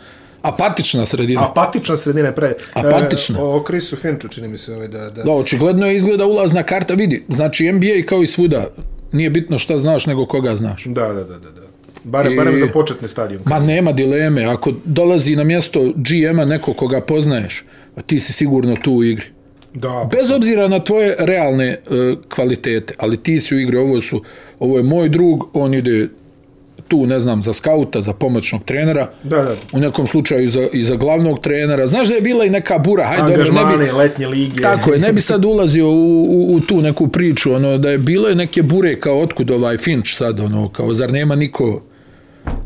[0.45, 1.49] Apatična sredina.
[1.51, 2.55] Apatična sredina je pre.
[2.73, 3.39] Apatična.
[3.39, 5.11] E, o Chrisu Finchu čini mi se ovaj da...
[5.11, 5.23] da...
[5.23, 6.95] Da, očigledno je izgleda ulazna karta.
[6.95, 8.67] Vidi, znači NBA kao i svuda,
[9.13, 10.85] nije bitno šta znaš nego koga znaš.
[10.85, 11.51] Da, da, da, da.
[11.51, 11.65] da.
[12.05, 13.43] Barem, I- barem za početni stadion.
[13.47, 17.65] Ma nema dileme, ako dolazi na mjesto GM-a neko koga poznaješ,
[17.97, 19.27] a ti si sigurno tu u igri.
[19.75, 21.79] Da, Bez obzira na tvoje realne e,
[22.29, 24.23] kvalitete, ali ti si u igri, ovo su,
[24.59, 26.09] ovo je moj drug, on ide
[26.95, 29.55] tu, ne znam, za skauta, za pomoćnog trenera, Da, da.
[29.73, 31.87] u nekom slučaju za, i za glavnog trenera.
[31.87, 34.63] Znaš da je bila i neka bura, hajde, dobro, ne bi, letnje lige.
[34.63, 35.95] Tako je, ne bi sad ulazio u,
[36.25, 39.77] u, u tu neku priču, ono, da je bilo je neke bure kao otkud ovaj
[39.77, 41.83] Finch sad, ono, kao zar nema niko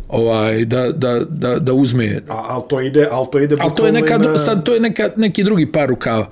[0.08, 2.20] ovaj, da, da, da, da uzme.
[2.28, 4.74] A, ali to ide, ali to ide Ali to je neka, i na- sad to
[4.74, 6.26] je neka, neki drugi par rukava.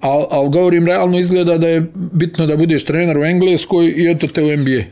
[0.00, 4.26] Al, al govorim, realno izgleda da je bitno da budeš trener u Engleskoj i eto
[4.26, 4.82] te u NBA.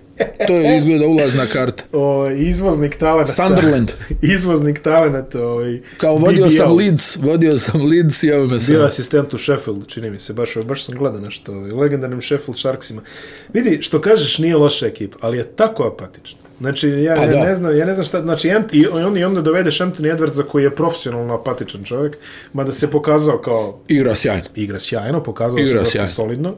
[0.46, 1.84] To je izgleda ulazna karta.
[1.92, 3.32] o, izvoznik talenta.
[3.32, 3.92] Sunderland.
[4.34, 5.42] izvoznik talenta.
[5.42, 6.50] Ovaj, Kao vodio BBL.
[6.50, 8.82] sam Leeds, vodio sam Leeds i evo me Bio sad.
[8.82, 13.02] asistent u Sheffield, čini mi se, baš, baš sam gledao nešto, ovaj, legendarnim Sheffield Sharksima.
[13.52, 16.38] Vidi, što kažeš, nije loša ekipa, ali je tako apatična.
[16.60, 19.24] Znači, ja, Pa ja, ne znam, ja ne znam šta, znači, Ant, i on, i
[19.24, 22.16] onda dovedeš Anthony Edwardsa koji je profesionalno apatičan čovjek,
[22.52, 24.42] mada se pokazao kao Igra sjajno.
[24.54, 26.08] igra sjajno, pokazao Igra se sjajno.
[26.08, 26.54] solidno.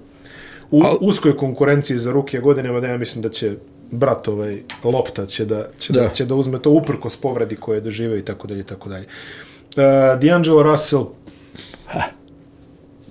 [0.70, 3.54] U Al- uskoj konkurenciji za ruke godine, mada ja mislim da će
[3.90, 6.08] brat ovaj lopta će da će da, Da.
[6.08, 9.04] će da uzme to uprkos povredi koje je doživio i tako dalje i tako dalje.
[9.04, 9.82] Uh,
[10.16, 11.06] D'Angelo Russell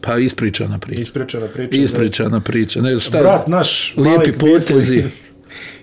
[0.02, 1.02] Pa ispričana priča.
[1.02, 1.76] ispričana priča.
[1.76, 2.82] Ispričana priča.
[2.82, 5.04] Ne, šta, Brat naš, lijepi potezi.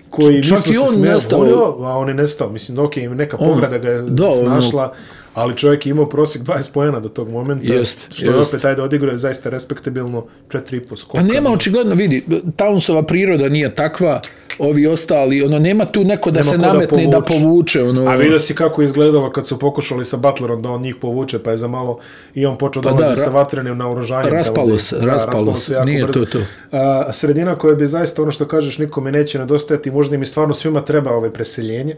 [0.09, 1.41] koji Čak nismo i se on smijali, nestao.
[1.81, 2.49] a on je nestao.
[2.49, 4.93] Mislim, ok, neka povreda ga je da, ono- snašla,
[5.33, 8.53] ali čovjek je imao prosjek 20 pojena do tog momenta, Jest, što je jest.
[8.53, 11.17] opet, ajde, odigrao je zaista respektabilno 4,5 skoka.
[11.17, 12.23] Pa nema očigledno, vidi,
[12.57, 14.21] Townsova priroda nije takva,
[14.59, 17.83] ovi ostali, ono, nema tu neko da Nema se ko da nametne da povuče.
[17.83, 20.95] ono, A vidio si kako je izgledalo kad su pokušali sa Butlerom da on njih
[20.95, 21.99] povuče, pa je za malo
[22.33, 24.33] i on počeo Pa dolazi da, sa vatrenim naoružanjem.
[24.33, 26.13] raspalo tamo se, da- raspalo se, nije brzo.
[26.15, 26.39] to to.
[26.71, 30.81] A, sredina koja bi zaista, ono što kažeš, nikome neće nedostajati, možda mi stvarno svima
[30.81, 31.95] treba ovaj preseljenje.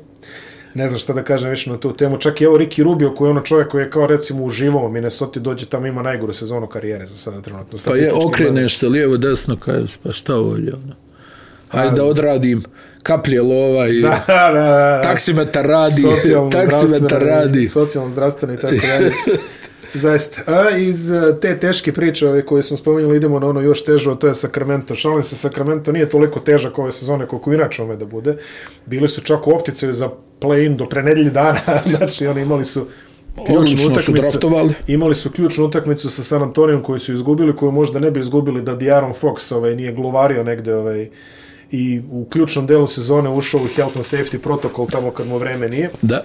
[0.73, 2.17] Ne znam šta da kažem više na tu temu.
[2.17, 4.89] Čak i evo Ricky Rubio, koji je ono čovjek koji je kao recimo uživao u
[4.89, 7.79] Minnesota, dođe tamo ima najgoru sezonu karijere za sada trenutno.
[7.85, 10.93] pa je, okreneš se lijevo, desno, kažeš, pa šta ovdje, ono.
[11.69, 12.63] Hajde da odradim
[13.03, 17.67] kaplje lova i Da, da, da, taksimetar radi, socijalno taksimetar radi.
[17.67, 19.11] socijalno zdravstveno i tako dalje.
[19.93, 20.41] Zaista.
[20.47, 24.11] A iz eh, te teške priče ove koje smo spominjali idemo na ono još teže,
[24.11, 24.95] a to je Sacramento.
[24.95, 28.37] Šalim se, Sacramento nije toliko težak ove sezone koliko inače ome da bude.
[28.85, 30.09] Bili su čak u opticaju za
[30.41, 31.59] play-in do pre nedelje dana,
[31.97, 32.85] znači oni imali su
[34.03, 34.73] su draftovali.
[34.87, 38.61] Imali su ključnu utakmicu sa San Antonijom koju su izgubili, koju možda ne bi izgubili
[38.61, 41.09] da Diaron Fox ovaj, nije gluvario negde ovaj,
[41.71, 45.69] i u ključnom delu sezone ušao u health and safety protokol tamo kad mu vreme
[45.69, 45.89] nije.
[46.01, 46.23] Da.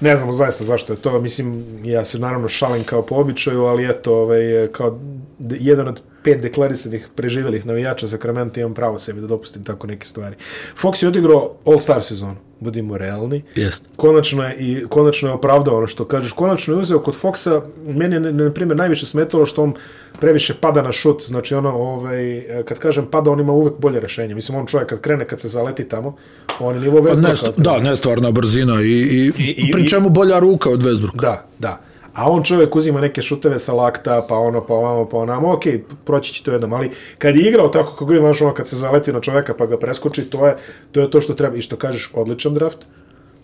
[0.00, 3.90] Ne znamo zaista zašto je to, mislim, ja se naravno šalim kao po običaju, ali
[3.90, 4.98] eto, ovaj, kao
[5.38, 10.36] jedan od pet deklarisanih preživjelih navijača Sacramento imam pravo sebi da dopustim tako neke stvari.
[10.76, 13.42] Fox je odigrao All-Star sezonu, budimo realni.
[13.54, 13.84] Jest.
[13.96, 16.32] Konačno je, i konačno je opravdao ono što kažeš.
[16.32, 19.72] Konačno je uzeo kod Foxa, meni je, na- primjer, najviše smetalo što on
[20.14, 21.22] previše pada na šut.
[21.22, 22.18] Znači, ono, ovaj,
[22.64, 24.34] kad kažem pada, on ima uvek bolje rešenje.
[24.34, 26.16] Mislim, on čovjek kad krene, kad se zaleti tamo,
[26.60, 27.52] on je nivo Pa Westbrooka.
[27.56, 31.20] ne, da, nestvarna brzina i, i, I- i- pri čemu bolja ruka od Westbrooka.
[31.20, 31.80] Da, da.
[32.14, 35.64] A on čovjek uzima neke šuteve sa lakta, pa ono, pa ovamo, pa onamo, ok,
[36.04, 39.12] proći će to jednom, ali kad je igrao tako kako ima, ono, kad se zaleti
[39.12, 40.56] na čovjeka pa ga preskoči, to je
[40.92, 41.56] to, je to što treba.
[41.56, 42.78] I što kažeš, odličan draft.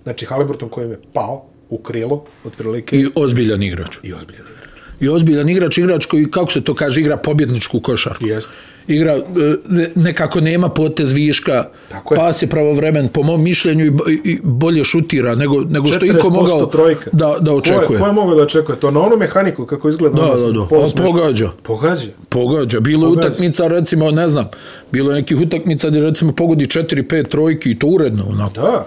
[0.03, 3.97] Znači, Haliburton kojim je pao u krilo, otprilike, I ozbiljan igrač.
[4.03, 4.60] i ozbiljan igrač.
[5.01, 8.27] I ozbiljan igrač, igrač koji, kako se to kaže, igra pobjedničku košarku.
[8.27, 8.53] Jeste.
[8.89, 9.23] Igra, e,
[9.67, 12.17] ne- nekako nema potez viška, Tako je.
[12.17, 13.93] pas je pravovremen, po mom mišljenju i,
[14.25, 17.11] i bolje šutira nego, nego što iko 40% mogao trojka.
[17.13, 17.99] da, da Ko je, očekuje.
[17.99, 18.91] ko je mogao da očekuje to?
[18.91, 20.17] Na onu mehaniku kako izgleda.
[20.17, 20.61] Da, ono, da, da.
[20.61, 21.51] On pogađa.
[21.63, 22.07] Pogađa.
[22.29, 22.81] Pogađa.
[22.81, 23.29] Bilo je Pogađa.
[23.29, 24.49] utakmica, recimo, ne znam,
[24.93, 28.55] bilo je nekih utakmica gdje recimo pogodi 4-5 trojki i to uredno, onako.
[28.55, 28.87] Da.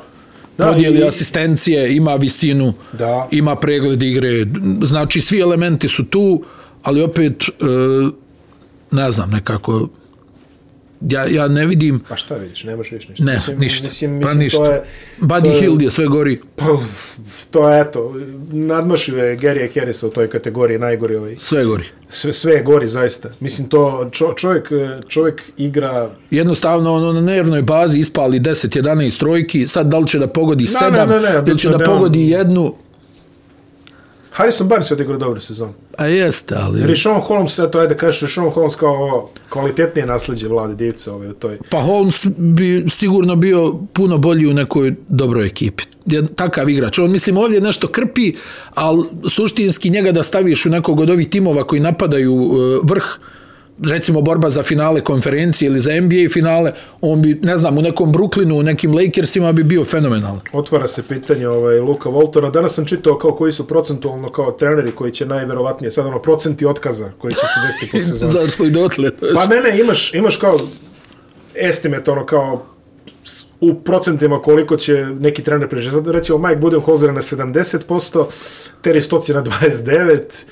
[0.57, 3.27] Da, podijeli i- asistencije, ima visinu, Da.
[3.31, 4.45] ima pregled igre,
[4.81, 6.43] znači svi elementi su tu,
[6.84, 7.53] ali opet, e,
[8.91, 9.88] ne znam, nekako,
[11.03, 13.23] ja, ja ne vidim, Pa šta vidiš, nemaš više ništa.
[13.23, 14.57] ne, Mislim- ništa, Mislim, pa mislim, ništa.
[14.59, 14.84] To je,
[15.19, 16.39] Buddy to je- Hill je sve gori.
[16.55, 16.65] Pa,
[17.51, 18.13] to je, eto,
[18.49, 21.35] nadmašio je Gary Harrisa u toj kategoriji najgori ovaj.
[21.38, 21.84] Sve gori.
[22.09, 23.30] Sve, sve gori, zaista.
[23.39, 24.69] Mislim, to čo, čovjek,
[25.07, 26.09] čovjek igra...
[26.31, 28.84] Jednostavno, ono, na nervnoj bazi ispali 10-11
[29.19, 31.75] trojki, sad da li će da pogodi Ne, 7, ne, ne, ne, ili će da
[31.75, 32.75] on- pogodi jednu,
[34.34, 35.73] Harrison Barnes je odigrao dobru sezonu.
[35.97, 36.88] a jeste, ali...
[36.88, 41.34] Rishon Holmes, eto, ajde kažeš, Rishon Holmes kao ovo kvalitetnije nasljeđe vlade divce ovaj, u
[41.34, 41.57] toj.
[41.69, 45.84] Pa Holmes bi sigurno bio puno bolji u nekoj dobroj ekipi.
[46.05, 46.99] Je takav igrač.
[46.99, 48.34] On, mislim, ovdje nešto krpi,
[48.73, 53.03] ali suštinski njega da staviš u nekog od ovih timova koji napadaju e, vrh,
[53.81, 56.71] recimo borba za finale konferencije ili za NBA finale,
[57.01, 60.39] on bi, ne znam, u nekom Brooklynu, u nekim Lakersima bi bio fenomenalan.
[60.53, 62.49] Otvara se pitanje ovaj, Luka Voltona.
[62.49, 66.65] Danas sam čitao kao koji su procentualno kao treneri koji će najverovatnije, sad ono, procenti
[66.65, 68.31] otkaza koji će se desiti po sezoni.
[68.31, 69.11] Zato smo i dotle.
[69.33, 70.59] Pa ne, ne, imaš, imaš kao
[71.55, 72.65] estimate, ono kao
[73.59, 76.05] u procentima koliko će neki trener preživjeti.
[76.05, 78.25] Sad recimo Mike Budenholzer na 70%,
[78.83, 80.45] Terry je na 29%,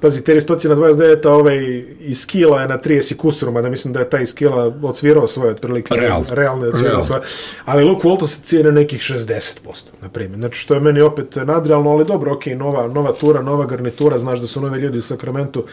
[0.00, 3.68] Pazi, Terry je na 29, a ovaj iz skila je na 30 i kusur, mada
[3.68, 5.94] mislim da je taj skila odsvirao svoje otprilike.
[5.94, 6.26] Realno.
[6.30, 7.04] Realno je odsvirao Realno.
[7.04, 7.20] svoje.
[7.64, 9.56] Ali Luke Walton se cijene nekih 60%,
[10.02, 10.38] na primjer.
[10.38, 14.40] Znači, što je meni opet nadrealno, ali dobro, ok, nova, nova tura, nova garnitura, znaš
[14.40, 15.64] da su nove ljudi u Sakramentu,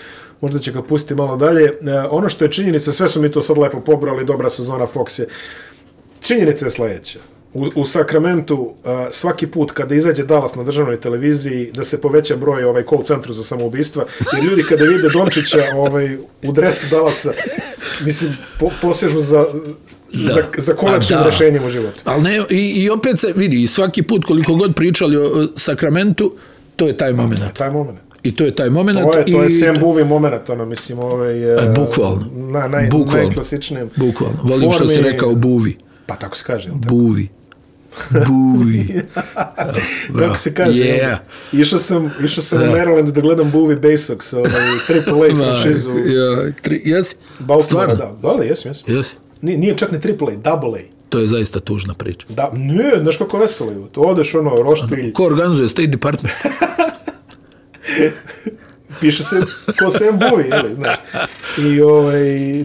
[0.42, 1.66] možda će ga pustiti malo dalje.
[1.66, 1.74] E,
[2.10, 5.28] ono što je činjenica, sve su mi to sad lepo pobrali, dobra sezona Fox je.
[6.22, 7.20] Činjenica je sledeća.
[7.54, 12.36] U, u Sakramentu uh, svaki put kada izađe Dallas na državnoj televiziji da se poveća
[12.36, 14.06] broj ovaj call centru za samoubistva
[14.36, 17.32] jer ljudi kada vide Dončića ovaj u dresu Dallasa
[18.06, 19.46] mislim po, posežu za
[20.14, 20.34] da.
[20.34, 21.26] za, za konačnim da.
[21.26, 22.02] rešenjem u životu.
[22.04, 26.34] Ali ne, i, i opet se vidi, svaki put koliko god pričali o Sakramentu,
[26.76, 27.42] to je taj moment.
[27.58, 28.00] Taj moment.
[28.24, 29.00] I to je taj moment.
[29.00, 31.54] To je, to je i, Sam Bowie moment, ono, mislim, ovaj...
[31.54, 32.26] E, bukvalno.
[32.36, 33.24] Na, naj, Bukvalno.
[33.24, 33.88] najklasičnije.
[33.96, 34.38] Bukvalno.
[34.44, 35.78] Volim što si formi- rekao buvi.
[36.06, 36.96] Pa tako se kaže, tako?
[38.10, 38.26] Buvi.
[38.28, 39.02] Buvi.
[40.20, 40.72] Kako se kaže?
[40.72, 41.18] Yeah.
[41.52, 44.52] Išao sam, išao sam u Maryland da gledam Bowie Basics, ovaj,
[44.88, 45.90] Triple A franšizu.
[45.90, 47.16] ja, tri, jesi?
[47.40, 48.16] Baltimore, da.
[48.22, 48.96] Da, da, jesam, jesam.
[48.96, 49.16] Jesi?
[49.42, 50.84] Nije, nije čak ni Triple A, Double A.
[51.10, 52.26] To je zaista tužna priča.
[52.30, 53.78] Da, ne, znaš kako veselo je.
[53.92, 56.34] To odeš ono, roštilj, Ko organizuje State Department?
[59.02, 59.42] piše se
[59.80, 60.96] ko Sam Bowie, jeli, znaš.
[61.58, 62.20] I ovaj,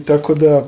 [0.07, 0.63] tako da,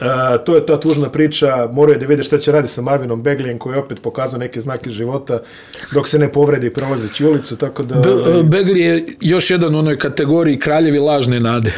[0.00, 3.58] a, to je ta tužna priča, moraju da vide šta će radi sa Marvinom Beglijem,
[3.58, 5.40] koji je opet pokazao neke znake života,
[5.92, 7.94] dok se ne povredi prolazeći ulicu, tako da...
[7.94, 11.72] Be, ovaj, Begli je još jedan u onoj kategoriji kraljevi lažne nade.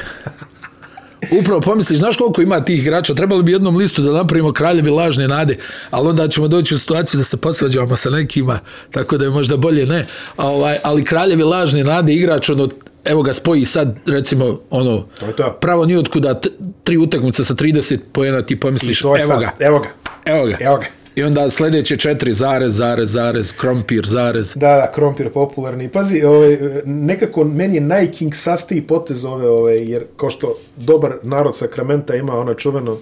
[1.40, 5.28] Upravo pomisliš, znaš koliko ima tih igrača, trebalo bi jednom listu da napravimo kraljevi lažne
[5.28, 5.56] nade,
[5.90, 8.58] ali onda ćemo doći u situaciju da se posvađamo sa nekima,
[8.90, 10.04] tako da je možda bolje ne.
[10.36, 12.68] A, ovaj, ali kraljevi lažne nade, igrač, ono,
[13.04, 15.58] evo ga spoji sad, recimo, ono, To je to.
[15.60, 16.40] pravo nije otkuda,
[16.84, 19.88] tri utakmice sa 30 pojena, ti pomisliš, to je evo sad, ga, evo ga,
[20.24, 20.56] evo ga.
[20.60, 20.84] evo ga.
[21.16, 24.52] I onda sljedeće četiri, zarez, zarez, zarez, krompir, zarez.
[24.54, 25.88] Da, da, krompir je popularni.
[25.88, 32.14] Pazi, ovaj, nekako meni je najkingsastiji potez ove, ovaj, jer kao što dobar narod Sakramenta
[32.14, 32.98] ima ono čuveno,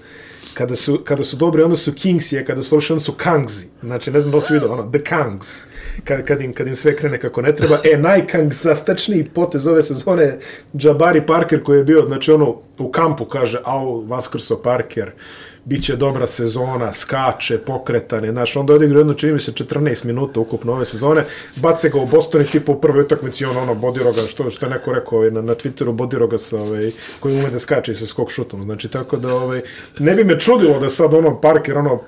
[0.55, 3.67] kada su, kada su dobri, onda su kingsi, a kada su loši, onda su kangzi.
[3.83, 5.63] Znači, ne znam da li si vidio, ono, the kangs.
[6.05, 7.79] Kad, kad, im, kad im sve krene kako ne treba.
[7.85, 10.39] E, najkangsastačniji potez ove sezone
[10.73, 15.13] Jabari Parker koji je bio, znači, ono, u kampu kaže, au, Vaskrso Parker,
[15.65, 20.05] bit će dobra sezona, skače, pokretan je, znaš, onda odigra jedno, čini mi se, 14
[20.05, 21.25] minuta ukupno ove sezone,
[21.57, 24.71] bace ga u Boston i tipa u prvoj utakmici, on ono, Bodiroga, što, što je
[24.71, 26.91] neko rekao ovaj, na, na Twitteru, Bodiroga sa, ovaj,
[27.21, 29.63] koji ume da skače i sa skok šutom, znači, tako da, ovaj,
[29.99, 32.01] ne bi me čudilo da sad ono, Parker, ono,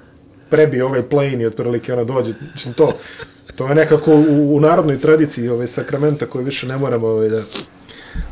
[0.50, 2.92] prebi ovaj plane i otprilike ona dođe, mislim, to,
[3.62, 7.42] to je nekako u, u narodnoj tradiciji ovaj, sakramenta koju više ne moramo ovaj, da,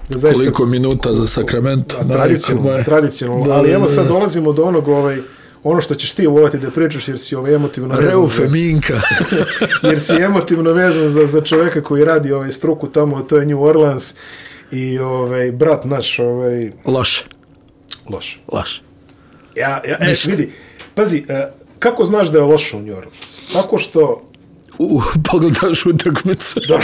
[0.08, 1.96] da zaista Koliko minuta za Sakramento?
[2.00, 3.44] A, tradicionalno, tradicionalno.
[3.44, 5.18] Da, ali da, evo sad dolazimo do onog, ovaj,
[5.62, 9.00] ono što ćeš ti volati da pričaš, jer si ovaj emotivno vezan Reufe za,
[9.90, 13.62] jer si emotivno vezan za, za čoveka koji radi ovaj struku tamo, to je New
[13.62, 14.14] Orleans
[14.70, 17.24] i ovaj brat naš, ovaj, Loše,
[18.08, 18.42] loš.
[18.52, 18.82] loše.
[19.56, 20.52] Ja, ja, e, vidi,
[20.94, 23.52] pazi, e, kako znaš da je loše u New Orleans?
[23.52, 24.29] Tako što
[24.82, 26.60] U, pogledaš utakmicu.
[26.68, 26.80] Da.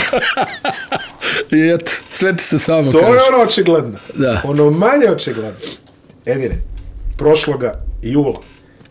[1.57, 3.11] I eto, sve ti se samo To kaže.
[3.11, 3.97] je ono očigledno.
[4.15, 4.41] Da.
[4.45, 5.59] Ono manje očigledno.
[6.25, 6.55] Edine,
[7.17, 8.39] prošloga jula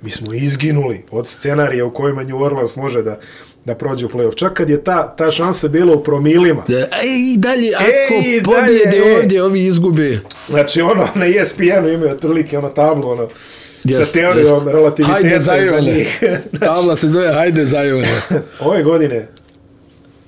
[0.02, 3.20] mi smo izginuli od scenarija u kojima New Orleans može da
[3.64, 4.34] da prođe u play-off.
[4.34, 6.64] Čak kad je ta, ta šansa bila u promilima.
[6.68, 6.86] Da, e,
[7.32, 9.16] i dalje, ako Ej, pobjede dalje, e.
[9.16, 10.18] ovdje, ovi izgube.
[10.48, 13.28] Znači, ono, na ESPN-u imaju otprilike ono tablu, ono,
[13.92, 14.72] Jeste, sa teorijom jeste.
[14.72, 16.22] relativiteta Hajde za njih.
[16.60, 18.08] Tabla se zove Hajde Zajone.
[18.60, 19.28] Ove godine,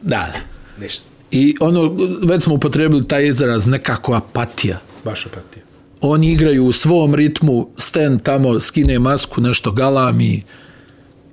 [0.02, 0.32] Da.
[0.80, 1.04] ništa.
[1.30, 4.78] I ono, već smo upotrebili taj izraz, nekako apatija.
[5.04, 5.62] Baš apatija.
[6.00, 10.42] Oni igraju u svom ritmu, Sten tamo skine masku, nešto galami,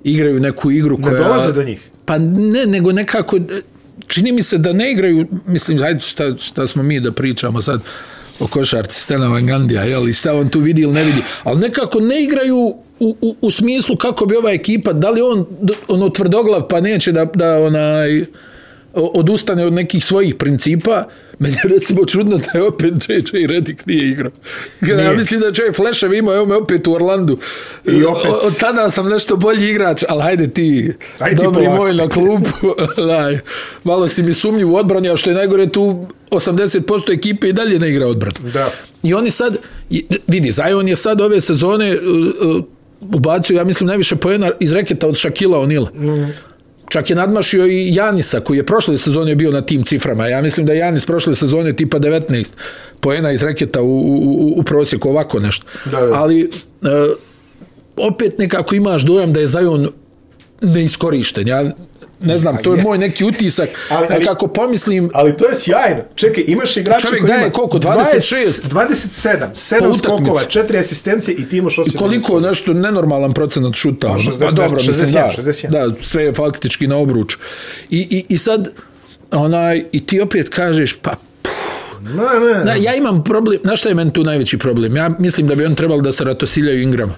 [0.04, 1.22] igraju neku igru Ne koja...
[1.22, 1.90] dolaze do njih.
[2.04, 3.38] Pa ne, nego nekako,
[4.06, 7.80] čini mi se da ne igraju, mislim, hajde šta, šta smo mi da pričamo sad
[8.40, 11.60] o košarci Stena Van Gandija, jel, i šta on tu vidi ili ne vidi, ali
[11.60, 15.46] nekako ne igraju u, u, u smislu kako bi ova ekipa, da li on
[15.88, 18.24] ono tvrdoglav pa neće da, da onaj
[18.96, 21.08] odustane od nekih svojih principa,
[21.38, 24.30] meni je recimo čudno da je opet JJ Redick nije igrao.
[24.82, 27.38] Ja mislim da je čovjek flešev imao, evo me opet u Orlandu.
[27.86, 28.26] I opet.
[28.26, 31.76] O- Od tada sam nešto bolji igrač, ali hajde ti, Ajde ti dobri polako.
[31.76, 32.48] moj na klubu.
[33.84, 36.80] Malo si mi sumnjiv u odbrani, a što je najgore tu 80%
[37.12, 38.50] ekipe i dalje ne igra odbranu.
[38.50, 38.70] Da.
[39.02, 39.58] I oni sad,
[40.26, 42.02] vidi, Zion je sad ove sezone uh,
[42.48, 42.64] uh,
[43.02, 45.90] ubacio, ja mislim, najviše pojena iz reketa od Šakila Onila.
[45.90, 46.32] Mm.
[46.88, 50.28] Čak je nadmašio i Janisa, koji je prošle sezone bio na tim ciframa.
[50.28, 52.52] Ja mislim da je Janis prošle sezone tipa 19
[53.00, 55.66] pojena iz reketa u, u, u, u prosjeku, ovako nešto.
[55.84, 56.14] Da, da.
[56.14, 56.50] Ali
[56.82, 56.88] uh,
[57.96, 59.88] opet nekako imaš dojam da je Zion
[60.62, 61.48] neiskorišten.
[61.48, 61.64] Ja
[62.20, 62.82] ne znam, to je je.
[62.82, 63.68] moj neki utisak.
[63.90, 66.02] Ali- ali- Nekako pomislim, Ali to je sjajno.
[66.14, 68.62] Čekaj, imaš igrača Čovjek koji daje ima koliko, 26?
[68.62, 69.98] 27, 7 Po utakmici.
[69.98, 71.98] skokova, 4 asistencije i ti imaš osjećaj.
[71.98, 74.06] koliko nešto nenormalan procenat šuta.
[74.08, 74.18] ono.
[74.18, 75.70] 60, Pa dobro, mislim, 61, da, 61.
[75.70, 77.34] da, sve je faktički na obruč.
[77.90, 78.68] I, i, i sad,
[79.32, 81.14] onaj, i ti opet kažeš, pa,
[82.02, 84.96] Ne, ne, na, ja imam problem, znaš šta je meni tu najveći problem?
[84.96, 87.14] Ja mislim da bi on trebalo da se ratosiljaju Ingrama.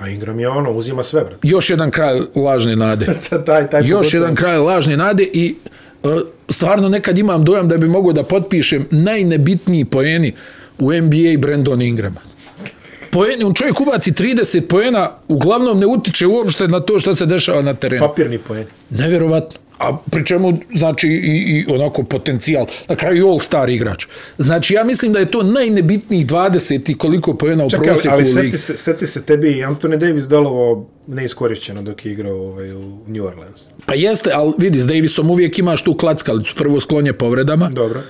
[0.00, 1.38] A Ingram je ono, uzima sve, brate.
[1.48, 3.06] Još jedan kraj lažne nade.
[3.46, 4.22] taj, taj Još pogotovo.
[4.22, 5.54] jedan kraj lažne nade i
[6.02, 6.10] uh,
[6.48, 10.32] stvarno nekad imam dojam da bi mogao da potpišem najnebitniji poeni
[10.78, 12.20] u NBA Brandon Ingrama.
[13.10, 17.62] Poeni, on čovjek ubaci 30 poena, uglavnom ne utiče uopšte na to što se dešava
[17.62, 18.06] na terenu.
[18.06, 18.64] Papirni poen.
[18.90, 19.58] Nevjerovatno.
[19.78, 22.66] A pri čemu, znači, i, i onako potencijal.
[22.88, 24.06] Na kraju i all-star igrač.
[24.38, 28.22] Znači, ja mislim da je to najnebitnijih 20 i koliko pojena u ali, prosjeku ali
[28.22, 32.72] u seti, se, seti se tebi i Anthony Davis delovo neiskorišćeno dok je igrao ovaj,
[32.72, 33.60] u New Orleans.
[33.86, 36.54] Pa jeste, ali vidi, s Davisom uvijek imaš tu klackalicu.
[36.56, 37.68] Prvo sklonje povredama.
[37.68, 38.00] Dobro.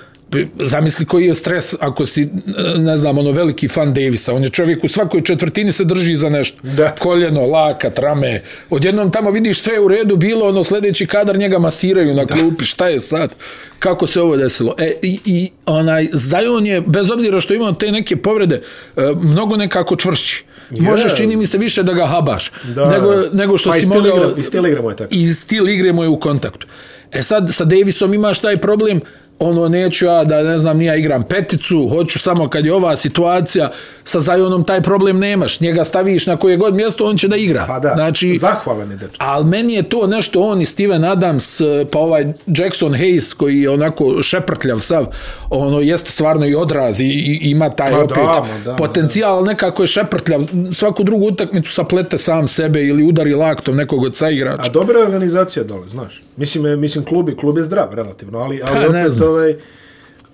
[0.61, 2.29] Zamisli koji je stres ako si,
[2.77, 4.35] ne znam, ono veliki fan Davisa.
[4.35, 6.59] On je čovjek u svakoj četvrtini se drži za nešto.
[6.63, 6.95] Da.
[6.99, 8.43] Koljeno, lakat, rame.
[8.71, 12.65] Odjednom tamo vidiš sve u redu bilo, ono sljedeći kadar njega masiraju na klupi.
[12.65, 13.35] Šta je sad?
[13.79, 14.75] Kako se ovo desilo?
[14.79, 18.63] E, i, i onaj, Zion je, bez obzira što ima te neke povrede,
[18.97, 20.45] e, mnogo nekako čvršći.
[20.71, 22.53] Možeš, čini mi se, više da ga habaš.
[22.75, 22.91] Da.
[22.91, 24.35] Nego, nego što Pa si mogao...
[24.37, 25.15] i stil igre mu je tako.
[25.15, 26.67] I stil igre mu je u kontaktu.
[27.13, 29.01] E sad, sa Davisom imaš taj problem,
[29.39, 33.71] ono, neću ja da, ne znam, nija igram peticu, hoću samo kad je ova situacija,
[34.05, 35.61] sa Zajonom taj problem nemaš.
[35.61, 37.65] Njega staviš na koje god mjesto, on će da igra.
[37.67, 39.17] Pa da, Znači, zahvalan je dečko.
[39.19, 43.61] Ali meni je to nešto, on i Steven Adams, eh, pa ovaj Jackson Hayes, koji
[43.61, 45.07] je onako šeprtljav sav,
[45.51, 49.37] ono, jeste stvarno i odraz i, i ima taj da, opet ma da, ma potencijal,
[49.37, 50.41] ali nekako je šeprtljav.
[50.73, 54.71] Svaku drugu utakmicu saplete sam sebe ili udari laktom nekog od saigrača.
[54.71, 56.24] A dobra organizacija dole, znaš.
[56.37, 59.29] Mislim, je- mislim klub, je, klub je zdrav, relativno, ali, ali ne opet znam.
[59.29, 59.57] ovaj...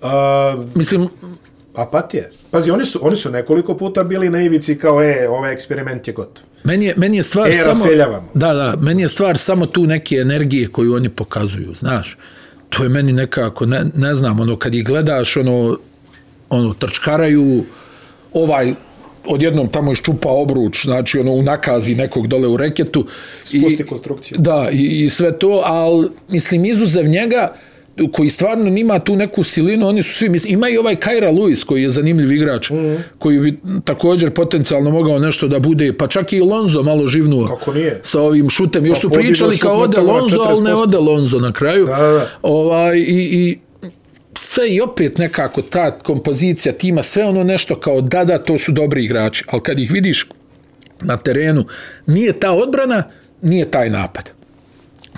[0.01, 0.09] Uh,
[0.75, 1.07] Mislim,
[1.75, 2.31] apatije.
[2.51, 6.13] Pazi, oni su, oni su nekoliko puta bili na ivici kao, e, ovaj eksperiment je
[6.13, 6.43] gotov.
[6.63, 7.67] meni je, meni je stvar E, samo...
[7.67, 8.29] raseljavamo.
[8.33, 12.17] Da, da, meni je stvar samo tu neke energije koju oni pokazuju, znaš.
[12.69, 15.77] To je meni nekako, ne, ne znam, ono, kad ih gledaš, ono,
[16.49, 17.63] ono, trčkaraju,
[18.33, 18.73] ovaj,
[19.25, 23.05] odjednom tamo iščupa obruč, znači ono u nakazi nekog dole u reketu.
[23.43, 24.37] Spusti konstrukciju.
[24.39, 27.53] Da, i, i sve to, ali mislim izuzev njega,
[28.11, 31.65] koji stvarno nima tu neku silinu, oni su svi, mislim, ima i ovaj Kaira Lewis
[31.65, 32.75] koji je zanimljiv igrač, mm.
[32.75, 32.99] -hmm.
[33.17, 37.73] koji bi također potencijalno mogao nešto da bude, pa čak i Lonzo malo živnuo Kako
[37.73, 37.99] nije?
[38.03, 38.85] sa ovim šutem.
[38.85, 40.83] Još Pa su pričali kao ode Lonzo, ali ne 40%.
[40.83, 41.85] ode Lonzo na kraju.
[41.85, 42.27] Da, da.
[42.41, 43.57] Ovaj, i, i
[44.41, 48.71] sve i opet nekako ta kompozicija tima, sve ono nešto kao da, da, to su
[48.71, 50.27] dobri igrači, ali kad ih vidiš
[51.01, 51.65] na terenu,
[52.05, 53.03] nije ta odbrana,
[53.41, 54.29] nije taj napad.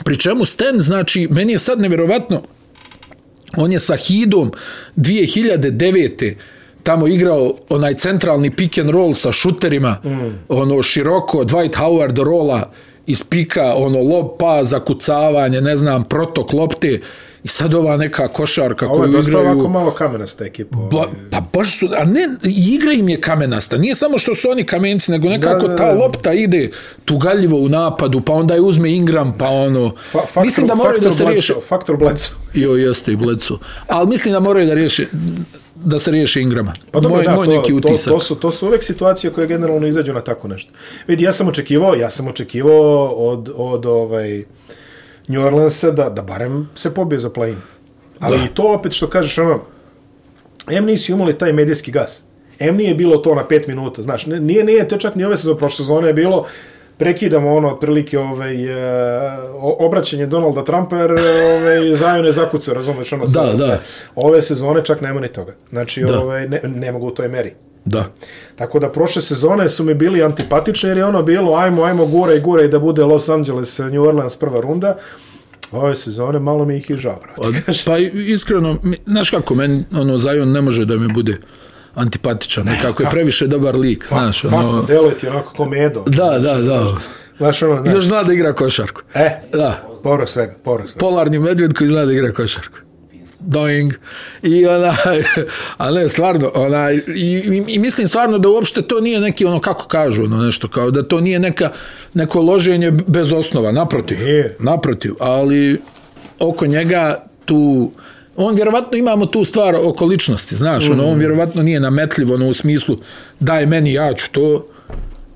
[0.04, 2.42] Pri čemu Sten, znači, meni je sad nevjerovatno,
[3.58, 4.52] on je sa Hidom
[4.98, 6.36] 2009
[6.84, 10.10] tamo igrao onaj centralni pick and roll sa šuterima, mm.
[10.50, 12.72] ono široko, Dwight Howard rola
[13.06, 17.00] iz pika, ono lob pa, zakucavanje, ne znam, protok lopte
[17.44, 19.50] I sad ova neka košarka Ovo je koju dosta igraju...
[19.50, 20.78] ovako malo kamenasta ekipa.
[20.78, 21.10] Ba, ovaj.
[21.32, 23.78] pa baš su, a ne, igra im je kamenasta.
[23.78, 25.94] Nije samo što su oni kamenci, nego nekako Da, da, ta da.
[25.94, 26.70] lopta ide
[27.06, 29.92] tugaljivo u napadu, pa onda je uzme Ingram, pa ono...
[30.12, 31.54] Fa faktor, mislim da moraju da se riješe...
[31.68, 32.36] Faktor Bledsoe.
[32.54, 33.58] Jo, jeste i Bledsoe.
[33.88, 35.08] Ali mislim da moraju da riješe
[35.76, 36.74] da se riješi Ingrama.
[36.92, 38.14] Pa dobro, moj, da, moj to, neki to, utisak.
[38.14, 40.72] to, su, to su uvek situacije koje generalno izađu na tako nešto.
[41.08, 44.44] Vidi, ja sam očekivao, ja sam očekivao od, od ovaj,
[45.28, 47.58] New Orleansa da, da barem se pobije za play-in.
[48.20, 48.44] Ali Da.
[48.44, 49.60] i to opet što kažeš, ono,
[50.72, 52.24] em nisi imali taj medijski gas.
[52.60, 55.58] Em nije bilo to na pet minuta, znaš, nije, nije, to čak ni ove sezone,
[55.58, 56.46] prošle sezone je bilo,
[56.98, 63.26] prekidamo ono, otprilike, ovaj, e, obraćanje Donalda Trumpa, jer ovaj, Zion je zakucao, razumeš, ono,
[63.26, 63.80] Da, da.
[64.16, 65.54] Ove sezone čak nema ni toga.
[65.70, 66.20] Znači, Da.
[66.20, 67.54] ovaj, ne, ne mogu u toj meri.
[67.86, 68.06] Da.
[68.56, 72.34] Tako da prošle sezone su mi bili antipatični jer je ono bilo ajmo, ajmo gura
[72.34, 74.98] i gura i da bude Los Angeles, New Orleans prva runda.
[75.72, 77.74] Ove sezone malo mi ih i žao, brate.
[77.86, 81.38] Pa iskreno, znaš kako, meni ono, Zion ne može da mi bude
[81.96, 84.58] antipatičan, nekako je previše dobar lik, znaš, Ono...
[84.58, 84.84] ono...
[84.84, 86.04] Deluje ti onako ko medo.
[86.08, 86.96] Da, da, da.
[87.38, 87.96] Znaš, ono, znaš.
[87.96, 89.02] Još zna da igra košarku.
[89.14, 89.88] E, Da.
[90.04, 91.00] povrh svega, povrh svega.
[91.00, 92.78] Polarni medvjed koji zna da igra košarku.
[93.46, 93.94] Doing.
[94.44, 94.96] I ona,
[95.78, 99.60] a ne, stvarno, ona, i, i, i, mislim stvarno da uopšte to nije neki, ono,
[99.60, 101.70] kako kažu, ono, nešto, kao da to nije neka,
[102.14, 104.56] neko loženje bez osnova, naprotiv, Nije.
[104.60, 105.82] naprotiv, ali
[106.40, 107.92] oko njega tu,
[108.36, 112.54] on vjerovatno imamo tu stvar oko ličnosti, znaš, ono, on vjerovatno nije nametljiv, ono, u
[112.54, 112.98] smislu,
[113.40, 114.68] daj meni, ja ću to,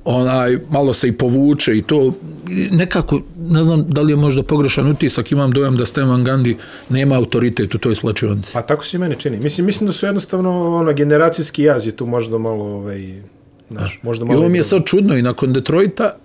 [0.08, 2.14] onaj, malo se i povuče i to,
[2.50, 6.56] i nekako, ne znam da li je možda pogrešan utisak, imam dojam da Stevan Gandhi
[6.90, 8.54] nema autoritet u toj slačionici.
[8.54, 9.40] Pa tako se i meni čini.
[9.40, 13.22] Mislim, mislim da su jednostavno ono, generacijski jaz je tu možda malo, ovaj,
[13.70, 14.40] znaš, možda I malo...
[14.40, 16.16] ovo mi je sad čudno i nakon Detroita,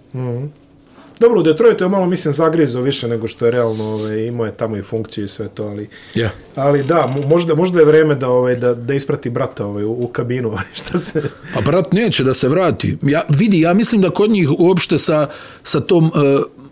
[1.23, 4.53] Dobro, u Detroitu je malo, mislim, zagrizo više nego što je realno, ovaj, imao je
[4.53, 5.89] tamo i funkciju i sve to, ali...
[6.15, 6.31] ja.
[6.55, 9.93] Ali da, mo- možda, možda je vreme da ovaj da, da isprati brata ovaj, u,
[9.93, 11.23] u kabinu, ovaj, šta se...
[11.57, 12.97] A brat neće da se vrati.
[13.03, 15.29] Ja, vidi, ja mislim da kod njih uopšte sa,
[15.63, 16.13] sa tom uh,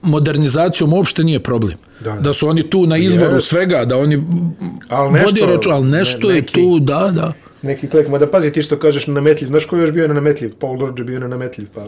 [0.03, 1.79] modernizacijom uopšte nije problem.
[2.01, 2.21] Da, da.
[2.21, 3.41] da su oni tu na izvoru Yes.
[3.41, 4.23] svega, da oni
[4.89, 7.33] Al nešto- vodi račun, ali nešto ne- je tu, da, da.
[7.63, 9.49] Neki klik, ma da pazi ti što kažeš na nametljiv.
[9.49, 10.55] Znaš ko je još bio na nametljiv?
[10.55, 11.87] Paul George je bio na nametljiv, pa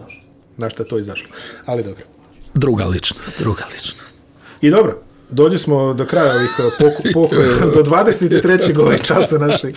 [0.57, 1.29] na šta to izašlo.
[1.67, 2.05] Ali dobro.
[2.55, 4.15] Druga ličnost, druga ličnost.
[4.61, 4.99] I dobro,
[5.31, 8.81] dođe smo do kraja ovih eh, poku, pokoje, do 23.
[8.81, 9.75] ovaj časa našeg.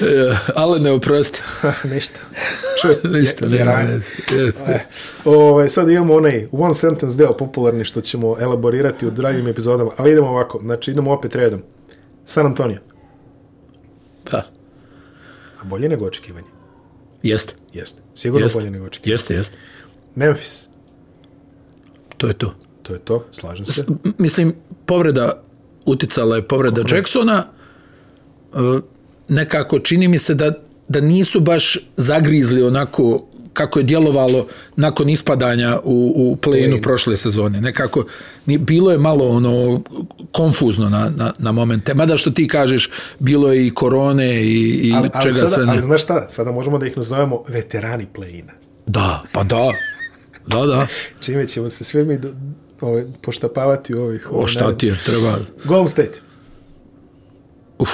[0.00, 0.04] E,
[0.54, 1.42] ale ne oprosti.
[1.84, 2.18] Ništa.
[2.82, 4.12] Čuj, Ništa, je- nema veze.
[4.32, 4.84] Jeste.
[5.24, 10.12] Ovaj, sad imamo onaj one sentence deo popularni što ćemo elaborirati u dragim epizodama, ali
[10.12, 11.62] idemo ovako, znači idemo opet redom.
[12.24, 12.78] San Antonio,
[14.30, 14.36] Pa,
[15.60, 16.46] a bolje nego očekivanje.
[17.22, 17.52] jeste.
[17.72, 19.14] Jeste, sigurno Jeste, bolje nego očekivanje.
[19.14, 19.56] jeste, jeste.
[20.14, 20.67] Memphis,
[22.18, 22.54] To je to.
[22.82, 23.84] to je to, slažem se.
[23.88, 24.54] M- Mislim,
[24.86, 25.42] povreda
[25.86, 27.44] uticala je povreda Jacksona.
[28.54, 28.58] E,
[29.28, 30.52] nekako čini mi se da,
[30.88, 34.46] da nisu baš zagrizli onako kako je djelovalo
[34.76, 37.60] nakon ispadanja u, u play-inu prošle sezone.
[37.60, 38.04] Nekako,
[38.46, 39.82] ni, bilo je malo ono
[40.32, 41.94] konfuzno na, na, na momente.
[41.94, 45.66] Mada što ti kažeš, bilo je i korone i, i Ali, ali, čega sada, sve
[45.66, 45.72] ne.
[45.72, 48.52] ali znaš šta, sada možemo da ih nazovemo veterani play-ina.
[48.86, 49.72] Da, pa da.
[50.48, 50.86] Da, da.
[51.20, 52.28] Čime ćemo se sve mi do,
[52.80, 54.28] ovaj, poštapavati u ovih...
[54.30, 55.38] O šta ti je, treba...
[55.64, 56.20] Golden State.
[57.78, 57.88] Uf,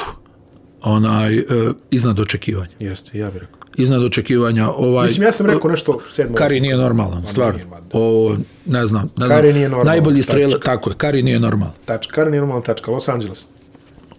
[0.83, 1.45] onaj, e,
[1.91, 2.71] iznad očekivanja.
[2.81, 3.59] Jeste, ja bih rekao.
[3.77, 4.71] Iznad očekivanja.
[4.71, 6.35] Ovaj, Mislim, ja sam rekao nešto sedmo.
[6.37, 7.61] Kari nije normalan, stvarno.
[7.93, 8.37] O,
[8.67, 9.55] ne znam, ne Kari znam.
[9.55, 10.59] nije normalan, Najbolji tačka.
[10.65, 11.75] tako je, Kari nije normalan.
[11.85, 12.91] Tačka, Kari nije normalna tačka.
[12.91, 13.45] Los Angeles.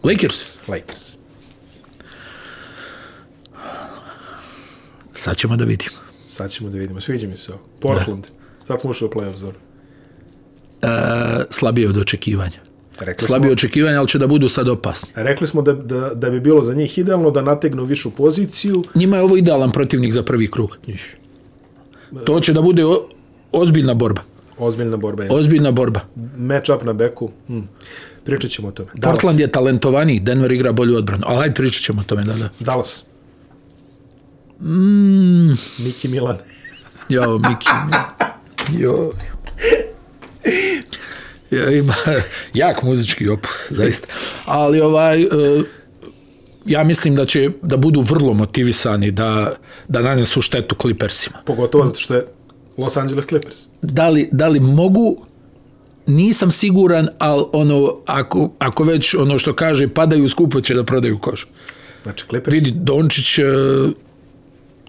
[0.03, 1.17] Lakers, Lakers.
[5.17, 6.04] sad ćemo da vidimo.
[6.35, 7.01] Sad ćemo da vidimo.
[7.01, 7.61] Sviđa mi se ovo.
[7.79, 8.25] Portland.
[8.67, 9.53] Sad smo ušli u playoff zonu.
[10.81, 10.87] E,
[11.49, 12.59] slabije od očekivanja.
[12.99, 15.09] Rekli Slabije smo, očekivanja, ali će da budu sad opasni.
[15.15, 18.83] rekli smo da, da, da bi bilo za njih idealno da nategnu višu poziciju.
[18.95, 20.77] Njima je ovo idealan protivnik za prvi krug.
[22.25, 23.07] To će da bude o,
[23.51, 24.21] ozbiljna borba.
[24.57, 25.29] Ozbiljna borba je.
[25.31, 25.99] Ozbiljna borba.
[26.37, 27.31] Match up na beku.
[27.47, 27.59] Hm.
[28.23, 28.89] Pričat ćemo o tome.
[28.93, 29.13] Dallas.
[29.13, 31.23] Portland je talentovaniji, Denver igra bolju odbranu.
[31.27, 32.49] Ali pričat ćemo o tome, da, da.
[32.59, 33.03] Dallas.
[34.61, 35.57] Mm.
[35.77, 36.37] Miki Milan.
[37.09, 37.69] Jo, Miki.
[38.83, 39.11] Jo.
[41.51, 41.95] Ja, ima
[42.53, 44.07] jak muzički opus, zaista.
[44.45, 45.27] Ali ovaj, e,
[46.65, 49.51] ja mislim da će da budu vrlo motivisani da,
[49.87, 51.37] da nanesu štetu Clippersima.
[51.45, 52.25] Pogotovo zato što je
[52.77, 53.57] Los Angeles Clippers.
[53.81, 55.25] Da li, da li mogu
[56.05, 61.19] nisam siguran, ali ono, ako, ako već ono što kaže, padaju skupo će da prodaju
[61.19, 61.47] koš.
[62.03, 62.53] Znači Clippers.
[62.53, 63.43] Vidi, Dončić e,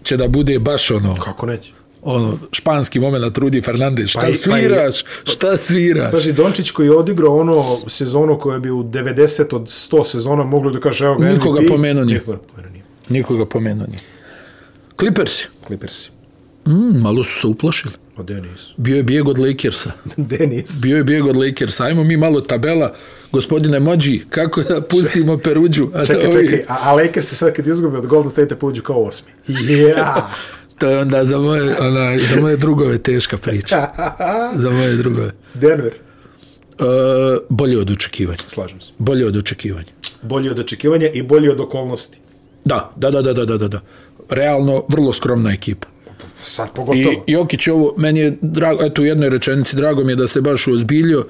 [0.07, 1.71] će da bude baš ono, Kako neće?
[2.01, 6.11] ono, španski moment Rudi Fernandez, šta Pa i- pa i- sviraš, šta sviraš?
[6.11, 10.71] Pazi, Dončić koji je odigrao ono sezonu koja bi u 90 od 100 sezona moglo
[10.71, 11.67] da kaže evo ga Nikoga MVP.
[11.67, 12.19] pomenuo nije.
[12.19, 12.83] Nikoga pomenuo nije.
[13.11, 13.99] Nikoga pomenuo nije.
[14.99, 16.09] Clippersi, Clippersi.
[16.67, 17.93] mm, malo su se uplašili.
[18.17, 18.69] O Denis.
[18.77, 19.91] Bio je bijeg od Lakersa.
[20.17, 20.81] Denis.
[20.81, 21.83] Bio je bijeg od Lakersa.
[21.83, 22.93] Ajmo mi malo tabela,
[23.31, 25.87] gospodine Mođi, kako da pustimo Peruđu.
[25.93, 28.81] A Čekaj, ovi- čekaj, a, a Lakers se sad kad izgubi od Golden State pođu
[28.81, 29.31] kao osmi.
[29.87, 30.29] Ja.
[30.77, 33.87] To je onda za moje, ona, za moje drugove teška priča.
[34.55, 35.31] Za moje drugove.
[35.53, 35.93] Denver.
[35.93, 36.83] E,
[37.49, 38.43] bolje od očekivanja.
[38.47, 38.91] Slažem se.
[38.97, 39.87] Bolje od očekivanja.
[40.21, 42.17] Bolji od očekivanja i bolji od okolnosti.
[42.65, 43.81] Da, da, da, da, da, da.
[44.29, 45.87] Realno, vrlo skromna ekipa.
[46.47, 47.23] Sad I pogotovo.
[47.27, 50.67] Jokić ovo, meni je drago, eto u jednoj rečenici, drago mi je da se baš
[50.67, 51.25] uozbiljio,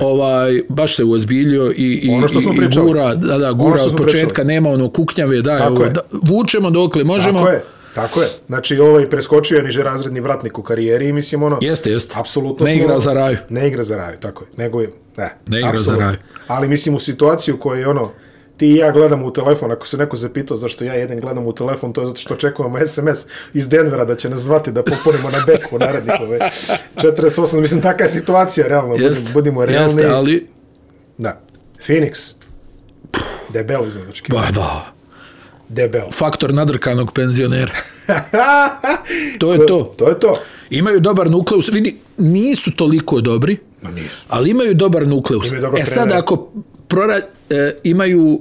[0.00, 3.54] ovaj, baš se uozbiljio i, i, Ono što smo i, i gura, da, da, Ono
[3.54, 4.48] gura što od početka, pričali.
[4.48, 5.90] nema ono kuknjave, da, Tako evo, je.
[5.90, 7.38] da, vučemo dokle možemo.
[7.38, 7.62] Tako je.
[7.94, 8.28] Tako je.
[8.46, 11.58] Znači, ovaj preskočio je niže razredni vratnik u karijeri i mislim ono...
[11.60, 12.14] Jeste, jeste.
[12.16, 13.36] Apsolutno Ne smo- igra za raju.
[13.48, 14.48] Ne igra za raju, tako je.
[14.56, 15.34] Nego je, ne.
[15.48, 15.94] Ne igra apsolutno.
[15.94, 16.16] za raju.
[16.46, 18.10] Ali mislim u situaciju koja je ono,
[18.56, 21.52] ti i ja gledamo u telefon, ako se neko zapitao zašto ja jedan gledam u
[21.52, 23.18] telefon, to je zato što očekujemo SMS
[23.54, 26.38] iz Denvera da će nas zvati da popunimo na beku narednih ove
[26.96, 27.60] 48.
[27.60, 29.92] Mislim, taka je situacija, realno, budimo, Jeste, budimo realni.
[29.92, 30.46] jeste, ali,
[31.18, 31.40] Da.
[31.78, 32.32] Phoenix.
[33.48, 34.32] Debelo izgledački.
[34.32, 34.92] ba da,
[35.68, 36.10] Debelo.
[36.10, 37.72] faktor nadrkanog penzionera.
[39.38, 39.92] To je to.
[39.96, 40.40] To je to.
[40.70, 44.24] Imaju dobar nukleus, vidi, nisu toliko dobri, Ma nisu.
[44.28, 45.46] ali imaju dobar nukleus.
[45.46, 46.52] Imaju dobar e sad ako
[46.88, 47.20] prora,
[47.50, 48.40] e, imaju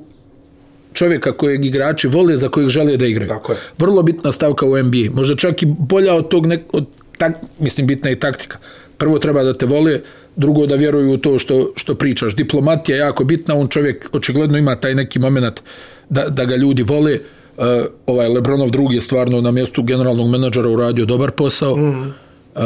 [0.93, 3.29] čovjeka kojeg igrači vole, za kojeg žele da igraju.
[3.29, 3.57] Tako je.
[3.77, 5.11] Vrlo bitna stavka u NBA.
[5.13, 6.85] Možda čak i bolja od tog, nek, od,
[7.17, 8.57] tak, mislim, bitna je taktika.
[8.97, 9.99] Prvo treba da te vole,
[10.35, 12.35] drugo da vjeruju u to što, što pričaš.
[12.35, 15.61] Diplomatija je jako bitna, on čovjek očigledno ima taj neki moment
[16.09, 17.19] da, da ga ljudi vole.
[17.57, 17.65] Uh,
[18.05, 21.77] ovaj Lebronov drugi je stvarno na mjestu generalnog menadžera uradio dobar posao.
[21.77, 22.13] Mm.
[22.55, 22.63] Uh,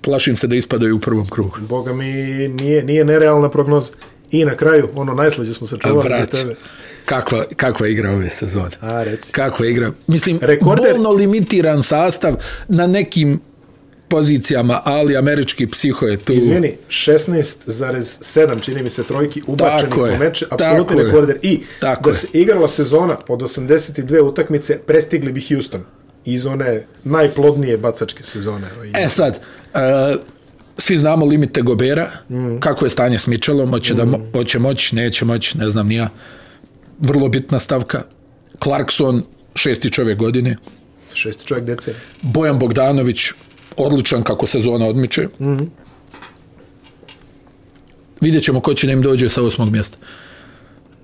[0.00, 1.56] plašim se da ispadaju u prvom krugu.
[1.68, 2.12] Boga mi
[2.48, 3.92] nije, nije nerealna prognoza.
[4.30, 6.54] I na kraju, ono najslađe smo se čuvali za tebe.
[7.04, 8.70] kakva, kakva igra ove sezone.
[8.80, 9.32] A, reci.
[9.32, 9.92] Kakva igra.
[10.06, 12.34] Mislim, Rekorder- bolno limitiran sastav
[12.68, 13.40] na nekim
[14.08, 16.32] pozicijama, ali američki psiho je tu.
[16.32, 21.38] Izvini, 16,7 čini mi se trojki ubačenih Tako je, po meče, apsolutni rekorder.
[21.42, 22.14] I Tako da je.
[22.14, 25.80] se igrala sezona od 82 utakmice, prestigli bi Houston
[26.24, 28.66] iz one najplodnije bacačke sezone.
[28.94, 29.38] E sad,
[29.74, 29.80] uh,
[30.78, 32.58] svi znamo limite Gobera, mm.
[32.60, 33.96] kako je stanje s Mitchellom, hoće, mm.
[33.96, 36.08] da, mo- hoće moći, neće moći, ne znam nija.
[36.98, 38.02] Vrlo bitna stavka.
[38.62, 39.22] Clarkson,
[39.54, 40.56] šesti čovjek godine.
[41.14, 41.94] Šesti čovjek dece.
[42.22, 43.30] Bojan Bogdanović,
[43.76, 45.28] odličan kako sezona odmiče.
[45.40, 45.56] Mm.
[48.20, 49.98] Vidjet ćemo ko će da im dođe sa osmog mjesta.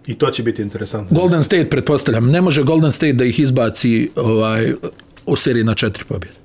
[0.07, 1.19] I to će biti interesantno.
[1.19, 4.73] Golden State, pretpostavljam, ne može Golden State da ih izbaci ovaj,
[5.27, 6.37] u seriji na četiri pobjede.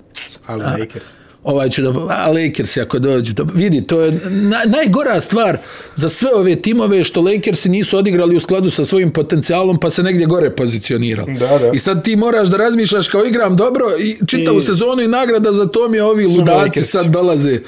[0.46, 1.27] Ali Lakers.
[1.44, 5.58] Ovaj će da, a Lakersi ako dođu, to, vidi, to je na, najgora stvar
[5.96, 10.04] za sve ove timove što Lakersi nisu odigrali u skladu sa svojim potencijalom pa se
[10.04, 11.34] negdje gore pozicionirali.
[11.34, 11.72] Da, da.
[11.74, 15.52] I sad ti moraš da razmišljaš kao igram dobro i čitavu I- sezonu i nagrada
[15.52, 16.92] za to mi ovi ludaci Lakersi.
[16.92, 17.60] sad dolaze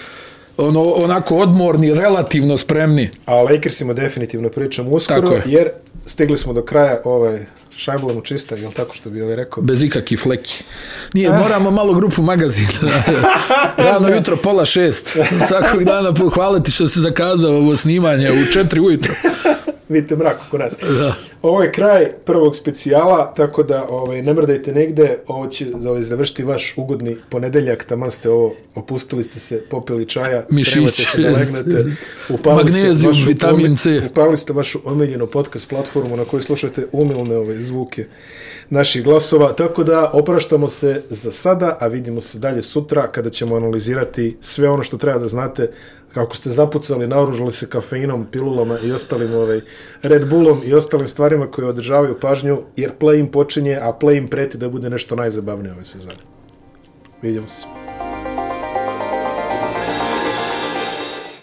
[0.57, 3.09] ono, onako odmorni, relativno spremni.
[3.25, 5.69] A Lakersima definitivno pričamo uskoro, jer
[6.05, 7.45] stigli smo do kraja ovaj
[7.77, 9.63] šajblom čista, jel tako što bi ovaj rekao?
[9.63, 10.63] Bez ikakih fleki.
[11.13, 12.69] Nije, moramo malo grupu magazina.
[13.77, 15.17] Rano jutro, pola šest.
[15.47, 19.13] Svakog dana pohvaliti što se zakazao ovo snimanje u četiri ujutro.
[19.89, 20.73] Vidite mrak oko nas.
[20.99, 21.15] Da.
[21.41, 26.43] Ovo je kraj prvog specijala, tako da ovaj, ne mrdajte negde, ovo će ovaj, završiti
[26.43, 30.71] vaš ugodni ponedeljak, taman ste ovo, opustili ste se, popili čaja, Mišić.
[30.71, 31.91] spremate se da legnete,
[32.33, 34.01] upalili ste, vašu, vitamin C.
[34.11, 38.05] upalili ste vašu omiljenu podcast platformu na kojoj slušate umilne ove zvuke
[38.69, 43.55] naših glasova, tako da opraštamo se za sada, a vidimo se dalje sutra kada ćemo
[43.55, 45.71] analizirati sve ono što treba da znate
[46.19, 49.61] kako ste zapucali, naoružali se kafeinom, pilulama i ostalim ovaj,
[50.03, 54.69] Red Bullom i ostalim stvarima koje održavaju pažnju, jer play-in počinje, a play-in preti da
[54.69, 56.15] bude nešto najzabavnije ove sezone.
[57.21, 57.88] Vidimo se.